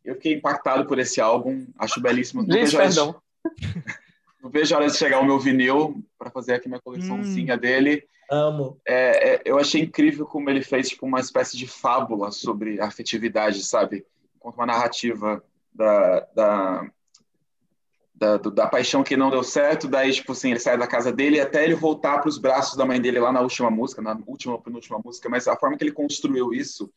[0.05, 2.43] Eu fiquei impactado por esse álbum, acho belíssimo.
[2.43, 3.16] Não Gente, vejo, a hora de-
[4.43, 8.05] não vejo a hora de chegar o meu vinil para fazer aqui minha coleçãozinha dele.
[8.31, 8.81] Amo.
[8.86, 12.86] É, é, eu achei incrível como ele fez tipo, uma espécie de fábula sobre a
[12.86, 14.05] afetividade, sabe?
[14.39, 15.43] Conta uma narrativa
[15.73, 16.90] da, da,
[18.15, 21.12] da, do- da paixão que não deu certo, daí, tipo assim, ele sai da casa
[21.12, 24.19] dele até ele voltar para os braços da mãe dele lá na última música, na
[24.27, 26.90] última ou penúltima música, mas a forma que ele construiu isso,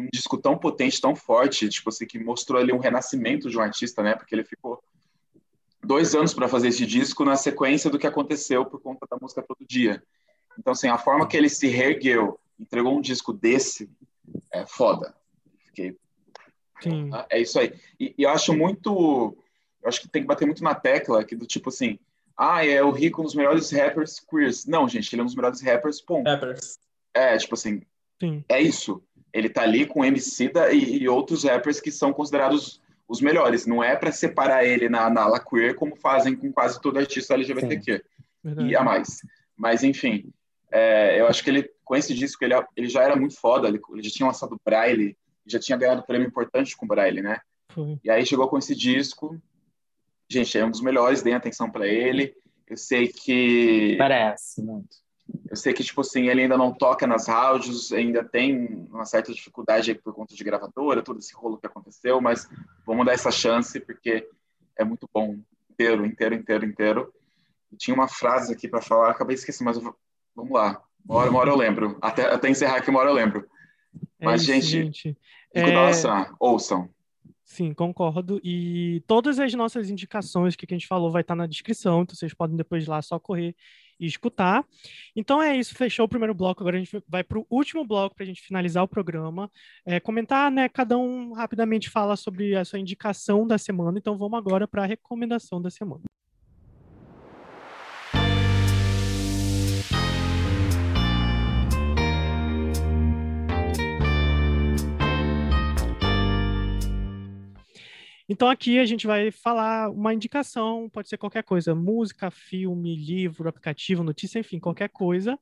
[0.00, 3.60] um disco tão potente, tão forte, tipo assim, que mostrou ali um renascimento de um
[3.60, 4.14] artista, né?
[4.14, 4.82] Porque ele ficou
[5.82, 9.42] dois anos para fazer esse disco na sequência do que aconteceu por conta da música
[9.42, 10.02] todo dia.
[10.58, 13.90] Então, assim, a forma que ele se reergueu, entregou um disco desse,
[14.52, 15.14] é foda.
[15.66, 15.96] Fiquei
[16.82, 17.10] Sim.
[17.10, 17.26] Tá?
[17.30, 17.72] É isso aí.
[17.98, 19.36] E, e eu acho muito.
[19.82, 21.98] Eu acho que tem que bater muito na tecla que do tipo assim.
[22.36, 24.66] Ah, é o Rico um dos melhores rappers queers.
[24.66, 26.28] Não, gente, ele é um dos melhores rappers, ponto.
[26.28, 26.78] Rappers.
[27.14, 27.82] É, tipo assim,
[28.20, 28.44] Sim.
[28.48, 29.02] é isso.
[29.32, 33.66] Ele tá ali com Emicida e, e outros rappers que são considerados os melhores.
[33.66, 37.34] Não é para separar ele na, na ala queer como fazem com quase todo artista
[37.34, 38.02] LGBTQ
[38.66, 39.20] e a mais.
[39.56, 40.32] Mas, enfim,
[40.70, 43.68] é, eu acho que ele, com esse disco, ele, ele já era muito foda.
[43.68, 47.38] Ele, ele já tinha lançado Braille, já tinha ganhado prêmio importante com Braille, né?
[47.70, 47.98] Foi.
[48.02, 49.40] E aí chegou com esse disco.
[50.28, 52.34] Gente, é um dos melhores, deem atenção para ele.
[52.66, 55.01] Eu sei que Parece muito.
[55.48, 59.32] Eu sei que tipo assim, ele ainda não toca nas rádios, ainda tem uma certa
[59.32, 62.48] dificuldade por conta de gravadora, todo esse rolo que aconteceu, mas
[62.86, 64.28] vamos dar essa chance porque
[64.76, 65.38] é muito bom,
[65.70, 67.14] inteiro, inteiro, inteiro, inteiro.
[67.70, 69.96] E tinha uma frase aqui para falar, acabei esquecendo, mas eu vou-
[70.34, 70.82] vamos lá.
[71.04, 71.98] Uma hora, uma hora eu lembro.
[72.00, 73.46] Até, até encerrar aqui, uma hora eu lembro.
[74.20, 75.18] É Mas, isso, gente, gente.
[75.52, 76.88] É, Laçã, ouçam.
[77.44, 78.40] Sim, concordo.
[78.42, 82.32] E todas as nossas indicações que a gente falou vai estar na descrição, então vocês
[82.32, 83.54] podem depois lá só correr
[84.02, 84.64] e escutar.
[85.14, 86.60] Então é isso, fechou o primeiro bloco.
[86.60, 89.50] Agora a gente vai para o último bloco para a gente finalizar o programa.
[89.86, 90.68] É, comentar, né?
[90.68, 93.98] Cada um rapidamente fala sobre a sua indicação da semana.
[93.98, 96.02] Então vamos agora para a recomendação da semana.
[108.32, 113.46] Então aqui a gente vai falar uma indicação, pode ser qualquer coisa, música, filme, livro,
[113.46, 115.38] aplicativo, notícia, enfim, qualquer coisa.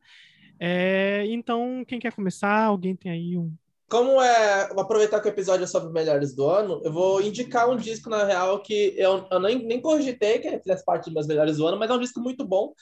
[0.58, 2.64] É, então, quem quer começar?
[2.64, 3.54] Alguém tem aí um.
[3.88, 4.68] Como é.
[4.70, 8.10] Vou aproveitar que o episódio é sobre melhores do ano, eu vou indicar um disco,
[8.10, 11.58] na real, que eu, eu nem, nem cogitei que ele fizesse parte dos meus melhores
[11.58, 12.72] do ano, mas é um disco muito bom.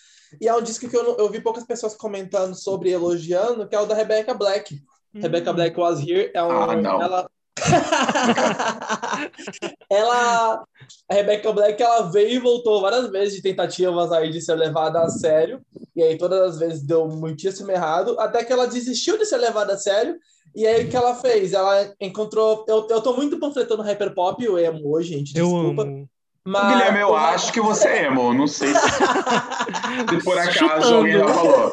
[0.40, 3.80] E é um disco que eu, eu vi poucas pessoas comentando sobre, elogiando, que é
[3.80, 4.82] o da Rebecca Black.
[5.12, 6.50] Rebecca Hum, Black Was Here é um.
[6.50, 7.02] Ah, não.
[7.02, 7.30] Ela...
[9.90, 10.64] ela.
[11.10, 15.00] A Rebecca Black ela veio e voltou várias vezes de tentativas aí de ser levada
[15.00, 15.60] a sério.
[15.94, 18.18] E aí todas as vezes deu muitíssimo errado.
[18.18, 20.16] Até que ela desistiu de ser levada a sério.
[20.54, 21.52] E aí o que ela fez?
[21.52, 22.64] Ela encontrou.
[22.68, 25.36] Eu, eu tô muito panfletando hyperpop, eu amo hoje, gente.
[25.36, 25.82] Eu Desculpa.
[25.82, 26.08] amo.
[26.46, 28.32] Mas, Guilherme, eu o- acho que você é emo.
[28.32, 30.94] Não sei se, se por acaso Chutando.
[30.94, 31.72] alguém já falou.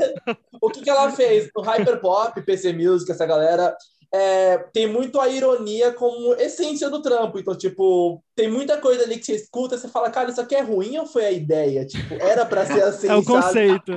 [0.61, 1.49] O que, que ela fez?
[1.55, 3.73] O Hyperpop, PC Music, essa galera,
[4.17, 7.37] é, tem muito a ironia como essência do trampo.
[7.37, 10.55] Então, tipo, tem muita coisa ali que você escuta e você fala, cara, isso aqui
[10.55, 11.85] é ruim ou foi a ideia?
[11.85, 13.25] Tipo, era pra ser assim, É o sabe?
[13.43, 13.91] conceito.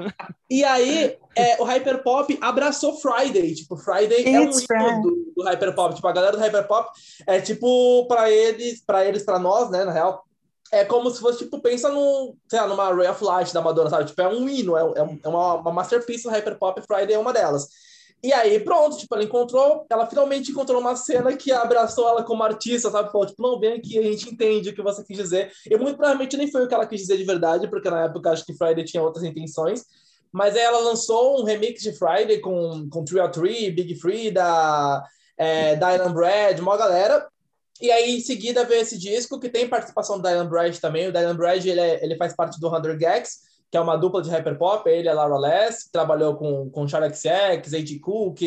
[0.51, 3.55] E aí, é, o Hyperpop abraçou Friday.
[3.55, 5.03] Tipo, Friday é um It's hino Friday.
[5.03, 5.95] do, do Hyperpop.
[5.95, 6.90] Tipo, a galera do Hyperpop
[7.24, 10.24] é tipo, pra eles, pra eles, pra nós, né, na real,
[10.73, 13.89] é como se fosse, tipo, pensa num, sei lá, numa Ray of Light da Madonna,
[13.89, 14.07] sabe?
[14.07, 17.32] Tipo, é um hino, é, é é uma, uma masterpiece do Hyperpop, Friday é uma
[17.32, 17.69] delas.
[18.20, 22.43] E aí, pronto, tipo, ela encontrou, ela finalmente encontrou uma cena que abraçou ela como
[22.43, 23.12] artista, sabe?
[23.12, 25.53] Falou, tipo, não, vem aqui, a gente entende o que você quis dizer.
[25.70, 28.31] E muito provavelmente nem foi o que ela quis dizer de verdade, porque na época
[28.31, 29.85] acho que Friday tinha outras intenções.
[30.32, 34.31] Mas aí ela lançou um remix de Friday com, com Three or Three, Big Free,
[34.32, 35.03] da
[35.39, 37.27] é, Dylan Brad, uma galera.
[37.81, 41.07] E aí, em seguida, veio esse disco que tem participação do Dylan Brad também.
[41.07, 43.39] O Dylan Brad, ele, é- ele faz parte do 100 Gags,
[43.70, 44.89] que é uma dupla de hyperpop.
[44.89, 47.99] Ele e a Laura Less, trabalhou com, com Charlie XX, A.G.
[48.01, 48.43] Cook,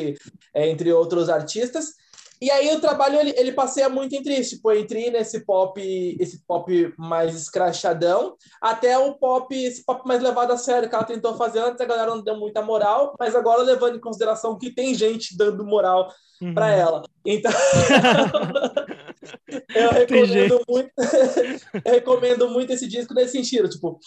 [0.53, 2.02] é, entre outros artistas.
[2.41, 5.80] E aí o trabalho, ele, ele passeia muito entre isso, tipo, entre nesse pop,
[6.19, 11.03] esse pop mais escrachadão, até o pop, esse pop mais levado a sério, que ela
[11.03, 14.73] tentou fazer antes, a galera não deu muita moral, mas agora levando em consideração que
[14.73, 16.11] tem gente dando moral
[16.41, 16.56] Uhum.
[16.56, 17.03] para ela.
[17.23, 17.52] Então,
[19.76, 20.91] eu recomendo muito,
[21.85, 23.99] eu recomendo muito esse disco nesse sentido, tipo,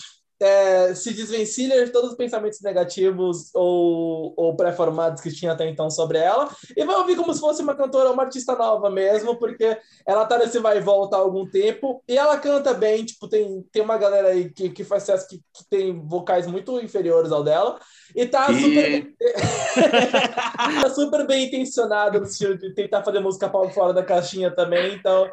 [0.45, 5.89] é, se desvencilha de todos os pensamentos negativos ou, ou pré-formados que tinha até então
[5.89, 9.79] sobre ela e vai ouvir como se fosse uma cantora, uma artista nova mesmo, porque
[10.07, 13.65] ela tá nesse vai e volta há algum tempo e ela canta bem, tipo, tem,
[13.73, 17.43] tem uma galera aí que, que faz sucesso que, que tem vocais muito inferiores ao
[17.43, 17.81] dela
[18.15, 18.61] e tá e...
[18.61, 19.15] super
[20.83, 25.27] tá super bem intencionada no sentido de tentar fazer música fora da caixinha também, então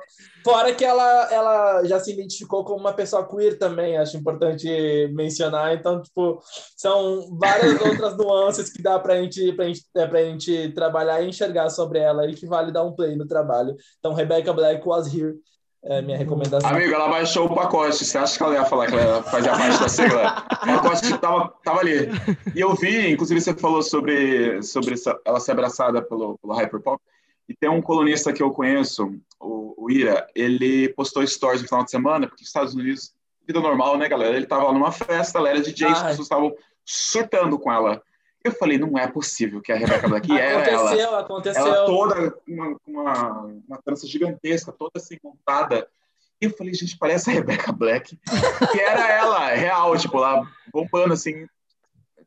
[0.43, 4.67] Fora que ela, ela já se identificou como uma pessoa queer também, acho importante
[5.13, 5.73] mencionar.
[5.73, 6.41] Então, tipo,
[6.75, 11.29] são várias outras nuances que dá pra gente, pra gente, é, pra gente trabalhar e
[11.29, 13.75] enxergar sobre ela e que vale dar um play no trabalho.
[13.99, 15.35] Então, Rebecca Black was here.
[15.83, 16.69] É minha recomendação.
[16.69, 18.05] Amigo, ela baixou o pacote.
[18.05, 20.45] Você acha que ela ia falar que ela fazia parte da sigla?
[20.61, 22.07] O pacote tava, tava ali.
[22.55, 24.93] E eu vi, inclusive, você falou sobre, sobre
[25.25, 27.01] ela ser abraçada pelo, pelo Hyperpop.
[27.51, 31.83] E tem um colunista que eu conheço, o, o Ira, ele postou stories no final
[31.83, 33.13] de semana, porque nos Estados Unidos,
[33.45, 34.35] vida normal, né, galera?
[34.35, 36.55] Ele estava numa festa, ela era DJ, as pessoas estavam
[36.85, 38.01] surtando com ela.
[38.41, 40.85] Eu falei, não é possível que a Rebecca Black era ela.
[40.85, 41.67] Aconteceu, aconteceu.
[41.67, 45.85] Ela toda, uma, uma, uma trança gigantesca, toda assim, montada.
[46.41, 48.17] E eu falei, gente, parece a Rebecca Black.
[48.71, 50.41] que era ela, real, tipo, lá
[50.71, 51.45] bombando, assim,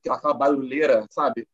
[0.07, 1.49] aquela barulheira, sabe?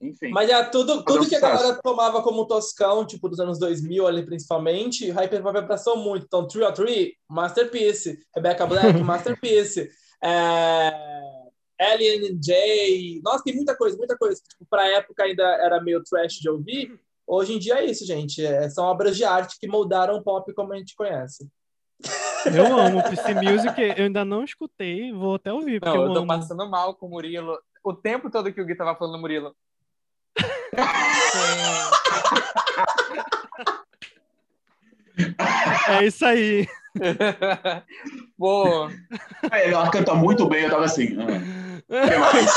[0.00, 0.30] Enfim.
[0.30, 4.06] Mas é tudo, tudo um que a galera tomava como toscão, tipo, dos anos 2000
[4.06, 6.24] ali principalmente, Hyperpop abraçou muito.
[6.26, 8.18] Então, Three or Three, Masterpiece.
[8.34, 9.90] Rebecca Black, Masterpiece.
[10.22, 10.92] É...
[11.80, 13.20] Alien J.
[13.22, 14.40] Nossa, tem muita coisa, muita coisa.
[14.48, 16.98] Tipo, pra época ainda era meio trash de ouvir.
[17.26, 18.44] Hoje em dia é isso, gente.
[18.44, 21.48] É, são obras de arte que moldaram o pop como a gente conhece.
[22.46, 25.80] Eu amo PC Music, eu ainda não escutei, vou até ouvir.
[25.84, 26.28] Não, eu, eu tô amo.
[26.28, 27.58] passando mal com o Murilo.
[27.84, 29.54] O tempo todo que o Gui tava falando Murilo.
[35.88, 36.66] É isso aí.
[38.38, 38.88] Pô.
[39.50, 41.16] Ela canta muito bem, eu tava assim.
[41.90, 42.52] Ah, que mais?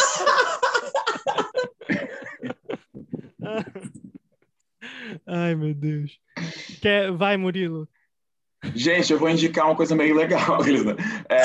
[5.25, 6.19] Ai, meu Deus.
[6.81, 7.11] Quer...
[7.11, 7.87] Vai, Murilo.
[8.75, 10.95] Gente, eu vou indicar uma coisa meio legal, Elisa.
[11.29, 11.41] É,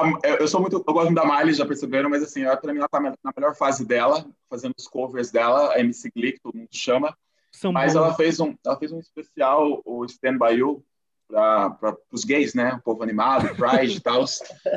[0.00, 2.72] a, a, eu sou muito, eu gosto da Miley, já perceberam, mas assim, ela, pra
[2.72, 6.40] mim ela tá na melhor fase dela, fazendo os covers dela, a MC Glee, que
[6.40, 7.16] todo mundo chama.
[7.52, 10.84] São mas ela fez um, ela fez um especial, o Stand By You,
[11.28, 12.74] para os gays, né?
[12.74, 14.24] O povo animado, Pride e tal.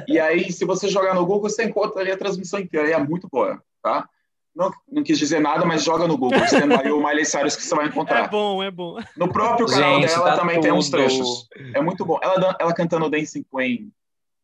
[0.08, 3.04] E aí, se você jogar no Google, você encontra ali a transmissão inteira, e é
[3.04, 4.08] muito boa, tá?
[4.56, 7.62] Não, não quis dizer nada, mas joga no Google, Stand By You, Miley Cyrus, que
[7.62, 8.26] você vai encontrar.
[8.26, 8.98] É bom, é bom.
[9.16, 10.64] No próprio canal Gente, dela tá também tudo.
[10.64, 11.48] tem uns trechos.
[11.76, 12.18] É muito bom.
[12.24, 13.92] Ela, ela cantando Dancing Queen,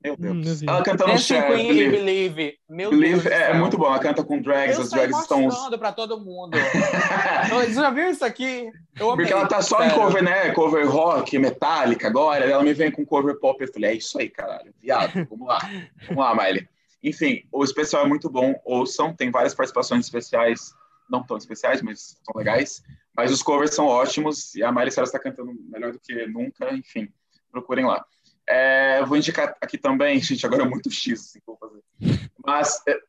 [0.03, 0.61] meu Deus.
[0.61, 1.91] Hum, ela cantando Dancing Cher, Queen Believe.
[1.91, 2.57] Believe.
[2.69, 3.85] Meu Believe Deus é, é, muito bom.
[3.85, 5.49] Ela canta com drags, eu as drags estão.
[5.71, 6.57] Eu pra todo mundo.
[7.49, 8.69] Você já viu isso aqui?
[8.99, 9.93] Eu amei, Porque ela tá só sério.
[9.93, 10.51] em cover, né?
[10.51, 12.43] Cover rock, metálica agora.
[12.45, 13.63] Ela me vem com cover pop.
[13.63, 14.73] Eu falei, é isso aí, caralho.
[14.81, 15.59] Viado, vamos lá.
[16.07, 16.67] vamos lá, Miley.
[17.01, 18.53] Enfim, o especial é muito bom.
[18.65, 20.73] Ouçam, tem várias participações especiais.
[21.09, 22.83] Não tão especiais, mas são legais.
[23.15, 24.53] Mas os covers são ótimos.
[24.55, 26.73] E a Miley Cyrus está cantando melhor do que nunca.
[26.73, 27.07] Enfim,
[27.51, 28.03] procurem lá.
[28.47, 32.29] É, vou indicar aqui também, gente, agora é muito X assim, que eu vou fazer.
[32.45, 32.99] Mas é,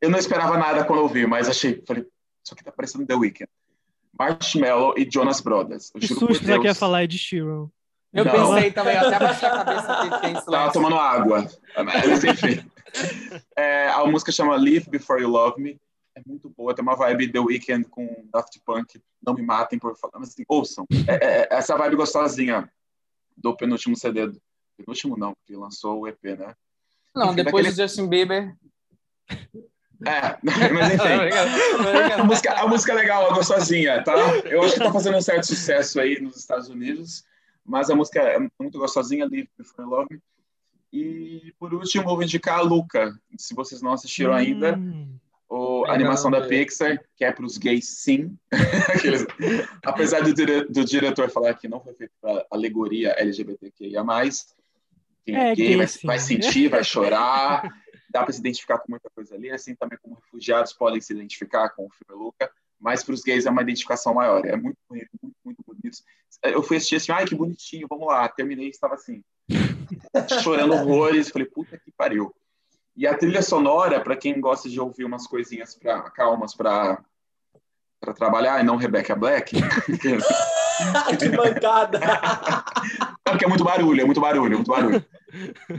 [0.00, 2.06] eu não esperava nada quando eu vi, mas achei, falei,
[2.44, 3.50] isso aqui tá parecendo The Weeknd.
[4.18, 5.92] Marshmallow e Jonas Brothers.
[5.94, 7.68] Eu que juro susto por que falar de Sheeran.
[8.12, 8.32] Eu não.
[8.32, 11.46] pensei também, até abaixei a cabeça que tem Tava tomando água.
[11.84, 12.68] Mas, enfim.
[13.54, 15.80] É, a música chama Live Before You Love Me.
[16.16, 19.00] É muito boa, tem uma vibe The Weeknd com Daft Punk.
[19.24, 20.86] Não me matem por falar, mas assim, ouçam.
[21.06, 22.68] É, é, é essa vibe gostosinha
[23.36, 24.26] do penúltimo CD
[24.78, 26.54] Penúltimo não, porque lançou o EP, né?
[27.14, 27.70] Não, enfim, depois daquele...
[27.70, 28.54] de Justin Bieber.
[30.06, 30.38] É,
[30.72, 32.12] mas enfim.
[32.12, 34.14] a, música, a música é legal, ela gostosinha, tá?
[34.44, 37.24] Eu acho que tá fazendo um certo sucesso aí nos Estados Unidos,
[37.64, 40.20] mas a música é muito gostosinha, Live Before Love.
[40.92, 44.36] E por último, vou indicar a Luca, se vocês não assistiram hum.
[44.36, 44.78] ainda.
[45.50, 48.36] O, a animação da Pixar, que é para os gays, sim.
[48.94, 49.26] Aqueles,
[49.82, 50.34] apesar do,
[50.68, 54.04] do diretor falar que não foi feito para alegoria LGBTQIA,
[55.28, 57.62] quem é, é gay vai, vai, sentir, vai chorar,
[58.10, 61.68] dá para se identificar com muita coisa ali, assim também como refugiados podem se identificar
[61.70, 62.50] com o filme Luca,
[62.80, 65.98] mas para os gays é uma identificação maior, é muito bonito, muito, muito bonito.
[66.42, 69.22] Eu fui assistir assim, ai que bonitinho, vamos lá, terminei e estava assim,
[70.42, 72.34] chorando horrores, falei, puta que pariu.
[72.96, 77.04] E a trilha sonora, para quem gosta de ouvir umas coisinhas pra, calmas para
[78.00, 79.56] para trabalhar e não Rebecca Black.
[81.18, 81.98] que bancada!
[83.24, 85.04] Porque é muito barulho, é muito barulho, é muito barulho.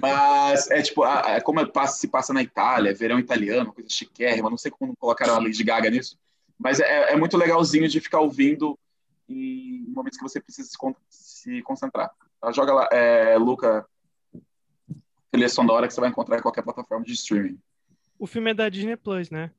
[0.01, 4.57] Mas é tipo, é como passa, se passa na Itália, verão italiano, coisa chiquérrima, não
[4.57, 6.17] sei como colocaram a Lady Gaga nisso,
[6.57, 8.77] mas é, é muito legalzinho de ficar ouvindo
[9.27, 10.77] em momentos que você precisa se,
[11.09, 12.11] se concentrar.
[12.41, 12.51] Tá?
[12.51, 13.85] Joga lá, é, Luca,
[15.31, 17.59] trilha sonora que você vai encontrar em qualquer plataforma de streaming.
[18.17, 19.51] O filme é da Disney Plus, né?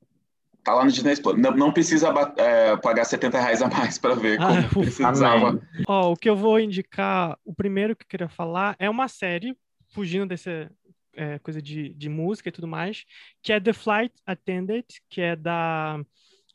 [0.63, 1.39] Tá lá no Disney Plus.
[1.39, 5.61] Não, não precisa é, pagar 70 reais a mais para ver como Ah, precisava.
[5.89, 9.57] Ó, o que eu vou indicar, o primeiro que eu queria falar é uma série,
[9.91, 10.71] fugindo dessa
[11.15, 13.05] é, coisa de, de música e tudo mais,
[13.43, 16.01] que é The Flight Attendant, que é da...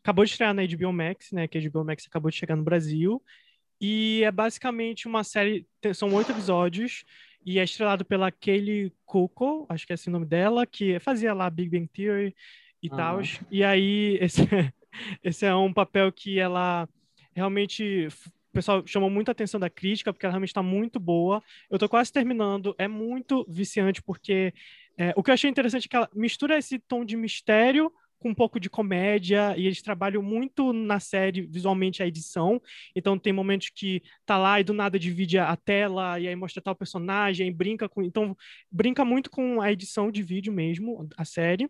[0.02, 1.48] Acabou de estrear na HBO Max, né?
[1.48, 3.24] Que a HBO Max acabou de chegar no Brasil.
[3.82, 7.04] E é basicamente uma série, são oito episódios,
[7.46, 11.34] e é estrelado pela Kaylee Cuoco, acho que é esse o nome dela, que fazia
[11.34, 12.36] lá Big Bang Theory
[12.82, 12.98] e Aham.
[12.98, 13.22] tal.
[13.52, 14.42] E aí, esse,
[15.24, 16.90] esse é um papel que ela
[17.36, 18.08] realmente.
[18.56, 21.44] Pessoal chamou muita atenção da crítica, porque ela realmente está muito boa.
[21.70, 24.54] Eu tô quase terminando, é muito viciante, porque
[24.98, 28.30] é, o que eu achei interessante é que ela mistura esse tom de mistério com
[28.30, 32.62] um pouco de comédia, e eles trabalham muito na série visualmente a edição.
[32.96, 36.62] Então tem momentos que tá lá e do nada divide a tela e aí mostra
[36.64, 38.36] tal personagem, brinca com, então
[38.72, 41.70] brinca muito com a edição de vídeo mesmo, a série.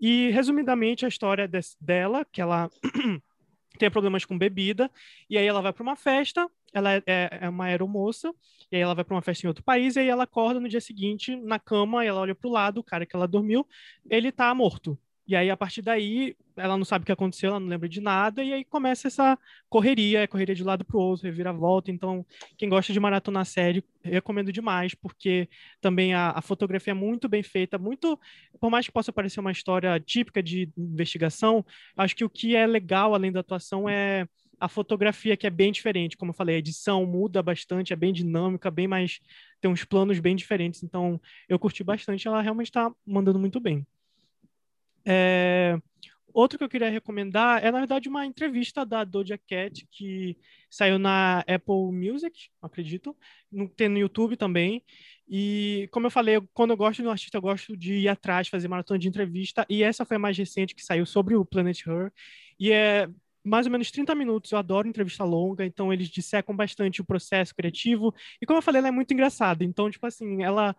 [0.00, 2.70] E resumidamente a história des- dela, que ela
[3.78, 4.90] tem problemas com bebida
[5.28, 8.32] e aí ela vai para uma festa, ela é, é- é uma aeromoça,
[8.70, 10.68] e aí ela vai para uma festa em outro país e aí ela acorda no
[10.68, 13.66] dia seguinte na cama, ela olha pro lado, o cara que ela dormiu,
[14.10, 14.98] ele tá morto.
[15.32, 18.02] E aí, a partir daí, ela não sabe o que aconteceu, ela não lembra de
[18.02, 21.90] nada, e aí começa essa correria, é correria de lado para o outro, reviravolta.
[21.90, 22.26] Então,
[22.58, 25.48] quem gosta de maratonar série, recomendo demais, porque
[25.80, 28.20] também a, a fotografia é muito bem feita, muito,
[28.60, 31.64] por mais que possa parecer uma história típica de investigação,
[31.96, 34.28] acho que o que é legal, além da atuação, é
[34.60, 36.14] a fotografia, que é bem diferente.
[36.14, 39.18] Como eu falei, a edição muda bastante, é bem dinâmica, bem mais.
[39.62, 40.82] tem uns planos bem diferentes.
[40.82, 41.18] Então,
[41.48, 43.86] eu curti bastante, ela realmente está mandando muito bem.
[45.04, 45.78] É,
[46.34, 50.36] Outro que eu queria recomendar é, na verdade, uma entrevista da Doja Cat, que
[50.70, 53.14] saiu na Apple Music, acredito,
[53.50, 54.82] no, tem no YouTube também.
[55.28, 58.48] E, como eu falei, quando eu gosto de um artista, eu gosto de ir atrás,
[58.48, 59.66] fazer maratona de entrevista.
[59.68, 62.10] E essa foi a mais recente que saiu sobre o Planet Her.
[62.58, 63.08] E é
[63.44, 64.52] mais ou menos 30 minutos.
[64.52, 68.14] Eu adoro entrevista longa, então eles dissecam bastante o processo criativo.
[68.40, 69.64] E, como eu falei, ela é muito engraçada.
[69.64, 70.74] Então, tipo assim, ela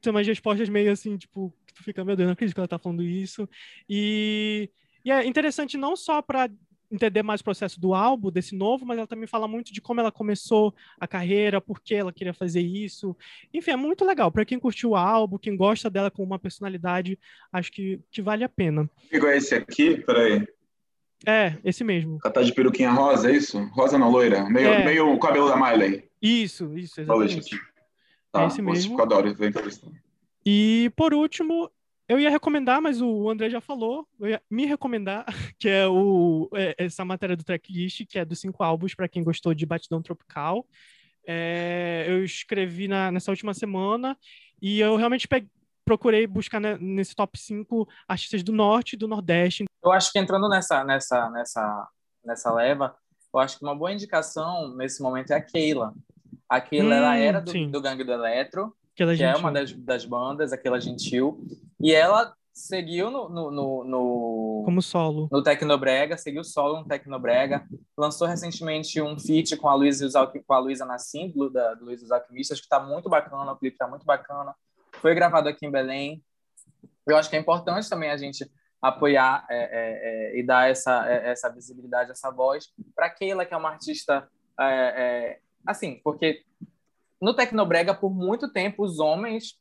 [0.00, 2.68] tem umas respostas meio assim, tipo, que tu fica, meu Deus, não acredito que ela
[2.68, 3.48] tá falando isso.
[3.88, 4.70] E,
[5.04, 6.50] e é interessante não só para
[6.90, 10.00] entender mais o processo do álbum, desse novo, mas ela também fala muito de como
[10.00, 13.14] ela começou a carreira, por que ela queria fazer isso.
[13.52, 14.32] Enfim, é muito legal.
[14.32, 17.18] Para quem curtiu o álbum, quem gosta dela com uma personalidade,
[17.52, 18.88] acho que, que vale a pena.
[19.12, 20.46] Igual esse aqui, peraí.
[21.26, 22.18] É, esse mesmo.
[22.24, 23.58] Ela tá de peruquinha rosa, é isso?
[23.72, 24.48] Rosa não, loira.
[24.48, 24.84] Meio, É.
[24.84, 26.08] meio o cabelo da Miley.
[26.22, 27.60] Isso, isso exatamente.
[28.32, 28.98] Tá, É esse mesmo.
[28.98, 29.86] Eu adoro ver entrevista.
[30.44, 31.70] E por último,
[32.08, 35.24] eu ia recomendar, mas o André já falou, eu ia me recomendar,
[35.58, 39.22] que é o, é, essa matéria do tracklist, que é dos cinco álbuns, para quem
[39.22, 40.66] gostou de Batidão Tropical.
[41.26, 44.16] É, eu escrevi na- nessa última semana
[44.62, 45.46] e eu realmente pe-
[45.84, 49.64] procurei buscar né, nesse top 5 artistas do Norte e do Nordeste.
[49.84, 51.88] Eu acho que entrando nessa, nessa, nessa,
[52.24, 52.96] nessa leva,
[53.34, 55.92] eu acho que uma boa indicação nesse momento é a Keila.
[56.48, 59.40] A Keila, ela Hum, era do, do Gangue do Eletro, Que, ela que é gente-
[59.40, 61.44] uma das, das bandas, aquela gentil,
[61.80, 65.28] e ela seguiu no, no, no, no, como solo.
[65.30, 67.64] no Tecnobrega, seguiu solo no Tecnobrega,
[67.96, 70.08] lançou recentemente um feat com a Luísa,
[70.44, 73.52] com a Luísa Nassim, do, da, do Luiz e os Alquimistas, que está muito bacana,
[73.52, 74.54] o clipe está muito bacana,
[75.00, 76.20] foi gravado aqui em Belém.
[77.06, 78.50] Eu acho que é importante também a gente
[78.82, 79.68] apoiar é, é,
[80.34, 82.66] é, e dar essa, é, essa visibilidade, essa voz
[82.96, 85.38] para Keila, que é uma artista, é, é,
[85.68, 86.42] assim, porque
[87.20, 89.58] no Tecnobrega, por muito tempo, os homens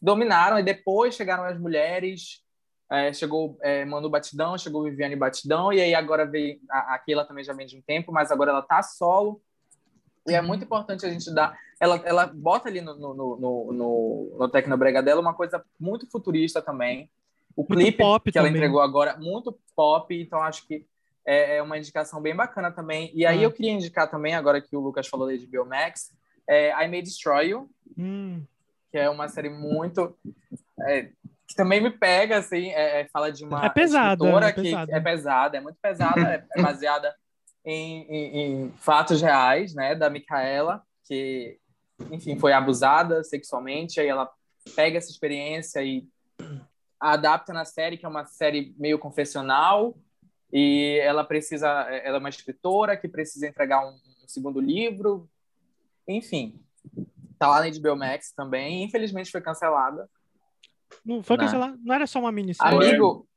[0.00, 2.44] dominaram e depois chegaram as mulheres,
[2.90, 7.24] é, chegou é, Manu Batidão, chegou Viviane Batidão, e aí agora veio, a, a Keila
[7.24, 9.40] também já vem de um tempo, mas agora ela tá solo,
[10.28, 14.36] e é muito importante a gente dar, ela, ela bota ali no, no, no, no,
[14.38, 17.10] no Tecnobrega dela uma coisa muito futurista também,
[17.56, 17.96] o Muito clipe
[18.30, 18.50] que ela também.
[18.50, 20.84] entregou agora, muito pop, então acho que
[21.26, 23.42] é, é uma indicação bem bacana também, e aí Ah.
[23.42, 26.12] eu queria indicar também, agora que o Lucas falou de Biomax,
[26.48, 28.44] é, I May Destroy You, Hum,
[28.92, 30.16] que é uma série muito
[30.86, 31.10] é,
[31.48, 34.62] que também me pega assim é, é, fala de uma É pesada, escritora é que
[34.62, 34.92] pesada.
[34.96, 37.14] é pesada é muito pesada é, é baseada
[37.64, 38.36] em, em-
[38.66, 41.58] em fatos reais né da Micaela que
[42.10, 44.30] enfim foi abusada sexualmente aí ela
[44.74, 46.06] pega essa experiência e
[47.00, 49.94] adapta na série que é uma série meio confessional
[50.52, 55.28] e ela precisa ela é uma escritora que precisa entregar um, um segundo livro
[56.06, 56.60] enfim
[57.38, 58.84] Tá lá na HBO Max também.
[58.84, 60.08] Infelizmente foi cancelada.
[61.04, 61.44] não foi Não.
[61.44, 61.78] cancelado?
[61.82, 62.74] Não era só uma minissérie?
[62.74, 63.28] Amigo,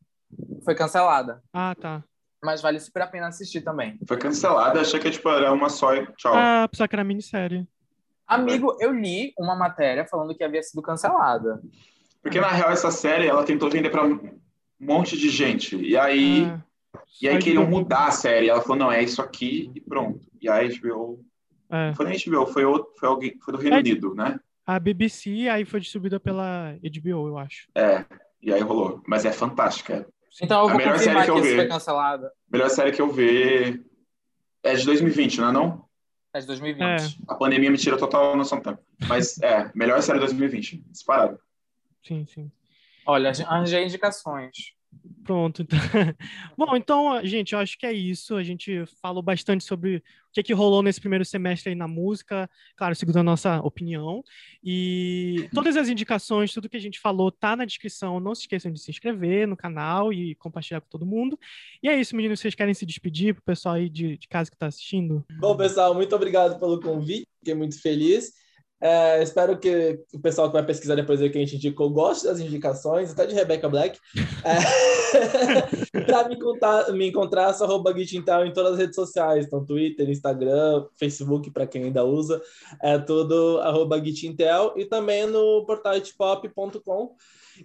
[0.63, 1.41] foi cancelada.
[1.51, 2.03] Ah, tá.
[2.41, 3.99] Mas vale super a pena assistir também.
[4.07, 6.33] Foi cancelada, achei que tipo, era uma só e tchau.
[6.33, 7.67] Ah, pensava que era minissérie.
[8.25, 11.61] Amigo, eu li uma matéria falando que havia sido cancelada.
[12.21, 14.39] Porque, na real, essa série, ela tentou vender para um
[14.79, 15.75] monte de gente.
[15.75, 16.61] E aí, Ah,
[17.21, 18.49] e aí queriam mudar a série.
[18.49, 20.19] Ela falou, não, é isso aqui e pronto.
[20.41, 21.23] E a HBO...
[21.71, 21.87] É.
[21.89, 23.79] Não foi nem HBO, foi, outro, foi, alguém, foi do Reino É.
[23.79, 24.39] Unido, né?
[24.65, 27.67] A BBC aí foi distribuída pela HBO, eu acho.
[27.75, 28.05] É,
[28.41, 29.01] e aí rolou.
[29.07, 30.07] Mas é fantástica.
[30.41, 32.27] É Então eu A vou melhor confirmar série que que, eu foi cancelada.
[32.27, 33.83] a melhor série que eu vi.
[34.63, 35.85] É de 2020, não é não?
[36.33, 36.83] É de 2020.
[36.83, 36.97] É.
[37.27, 38.81] A pandemia me tira total noção do tempo.
[39.07, 40.83] Mas é, melhor série de 2020.
[40.89, 41.39] Disparado.
[42.03, 42.51] Sim, sim.
[43.05, 44.55] Olha, arranjei indicações.
[45.23, 45.61] Pronto.
[45.61, 45.77] Então...
[46.57, 48.35] Bom, então, gente, eu acho que é isso.
[48.35, 50.01] A gente falou bastante sobre o
[50.33, 54.23] que, que rolou nesse primeiro semestre aí na música, claro, segundo a nossa opinião.
[54.63, 58.19] E todas as indicações, tudo que a gente falou, tá na descrição.
[58.19, 61.37] Não se esqueçam de se inscrever no canal e compartilhar com todo mundo.
[61.83, 62.39] E é isso, meninos.
[62.39, 65.23] Vocês querem se despedir pro pessoal aí de, de casa que tá assistindo?
[65.39, 68.33] Bom, pessoal, muito obrigado pelo convite, fiquei muito feliz.
[68.81, 72.25] É, espero que o pessoal que vai pesquisar depois aí que a gente indicou goste
[72.25, 73.99] das indicações, até de Rebecca Black.
[74.45, 76.37] É, para me,
[76.97, 81.85] me encontrar, sou arroba em todas as redes sociais, então Twitter, Instagram, Facebook, para quem
[81.85, 82.41] ainda usa,
[82.81, 87.15] é tudo arroba Guitintel e também no portal hitpop.com.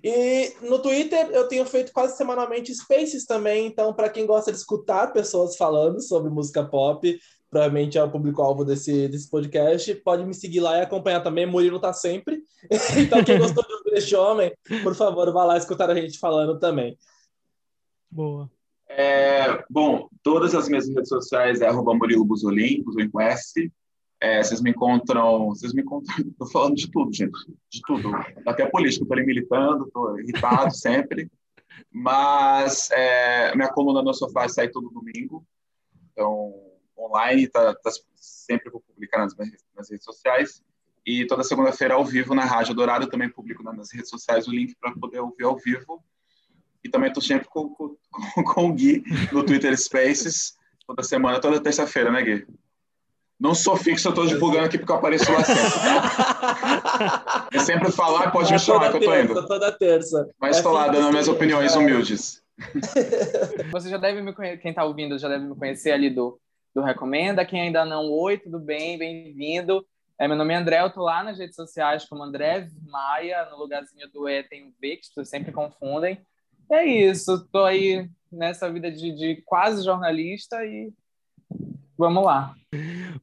[0.02, 4.58] E no Twitter eu tenho feito quase semanalmente spaces também, então para quem gosta de
[4.58, 7.16] escutar pessoas falando sobre música pop,
[7.54, 11.46] provavelmente é o público-alvo desse, desse podcast, pode me seguir lá e acompanhar também.
[11.46, 12.42] Murilo tá sempre.
[12.98, 14.52] então quem gostou de ouvir este homem,
[14.82, 16.98] por favor, vá lá escutar a gente falando também.
[18.10, 18.50] Boa.
[18.88, 23.72] É, bom, todas as minhas redes sociais é arroba Murilo Buzolin, Buzolin com S.
[24.20, 27.38] É, vocês me encontram, vocês me encontram, tô falando de tudo, gente,
[27.70, 28.10] de tudo.
[28.48, 31.30] Até política, tô ali militando, tô irritado sempre.
[31.88, 35.46] Mas é, minha coluna no sofá sai todo domingo,
[36.10, 36.63] então
[36.98, 40.62] online, tá, tá sempre vou publicar nas, minhas- nas redes sociais.
[41.06, 44.74] E toda segunda-feira ao vivo na Rádio Dourado, também publico nas redes sociais o link
[44.80, 46.02] para poder ouvir ao vivo.
[46.82, 47.96] E também estou sempre com, com,
[48.44, 49.02] com o Gui
[49.32, 50.56] no Twitter Spaces,
[50.86, 52.46] toda semana, toda terça-feira, né, Gui?
[53.38, 55.80] Não sou fixo, eu estou divulgando aqui porque eu apareço lá sempre.
[55.80, 57.48] tá?
[57.52, 59.46] Eu sempre falar, pode me É chamar que eu tô terça, indo.
[59.46, 60.30] Toda terça.
[60.40, 61.78] Mas É estou lá sempre dando minhas assim, opiniões é.
[61.78, 62.42] humildes.
[63.72, 66.38] Você já deve me conhecer, quem está ouvindo já deve me conhecer ali do,
[66.74, 67.44] do Recomenda.
[67.46, 68.98] Quem ainda não, oi, tudo bem?
[68.98, 69.86] Bem-vindo.
[70.18, 73.58] É, meu nome é André, eu tô lá nas redes sociais como André Maia, no
[73.58, 76.20] lugarzinho do E tem o V, que pessoas sempre confundem.
[76.70, 80.92] É isso, tô aí nessa vida de, de quase jornalista e
[81.96, 82.54] vamos lá.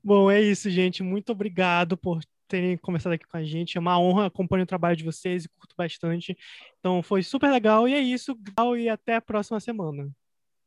[0.03, 1.03] Bom, é isso, gente.
[1.03, 3.77] Muito obrigado por terem conversado aqui com a gente.
[3.77, 6.37] É uma honra, acompanho o trabalho de vocês e curto bastante.
[6.79, 7.87] Então foi super legal.
[7.87, 8.37] E é isso.
[8.77, 10.09] E até a próxima semana.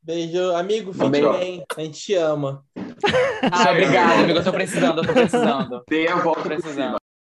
[0.05, 1.32] Beijo, amigo, fique Beijo.
[1.32, 1.64] bem.
[1.76, 2.62] A gente te ama.
[3.52, 5.82] Ah, obrigado, amigo, eu tô precisando, eu tô precisando.
[5.86, 6.97] Dei a volta Tô precisando.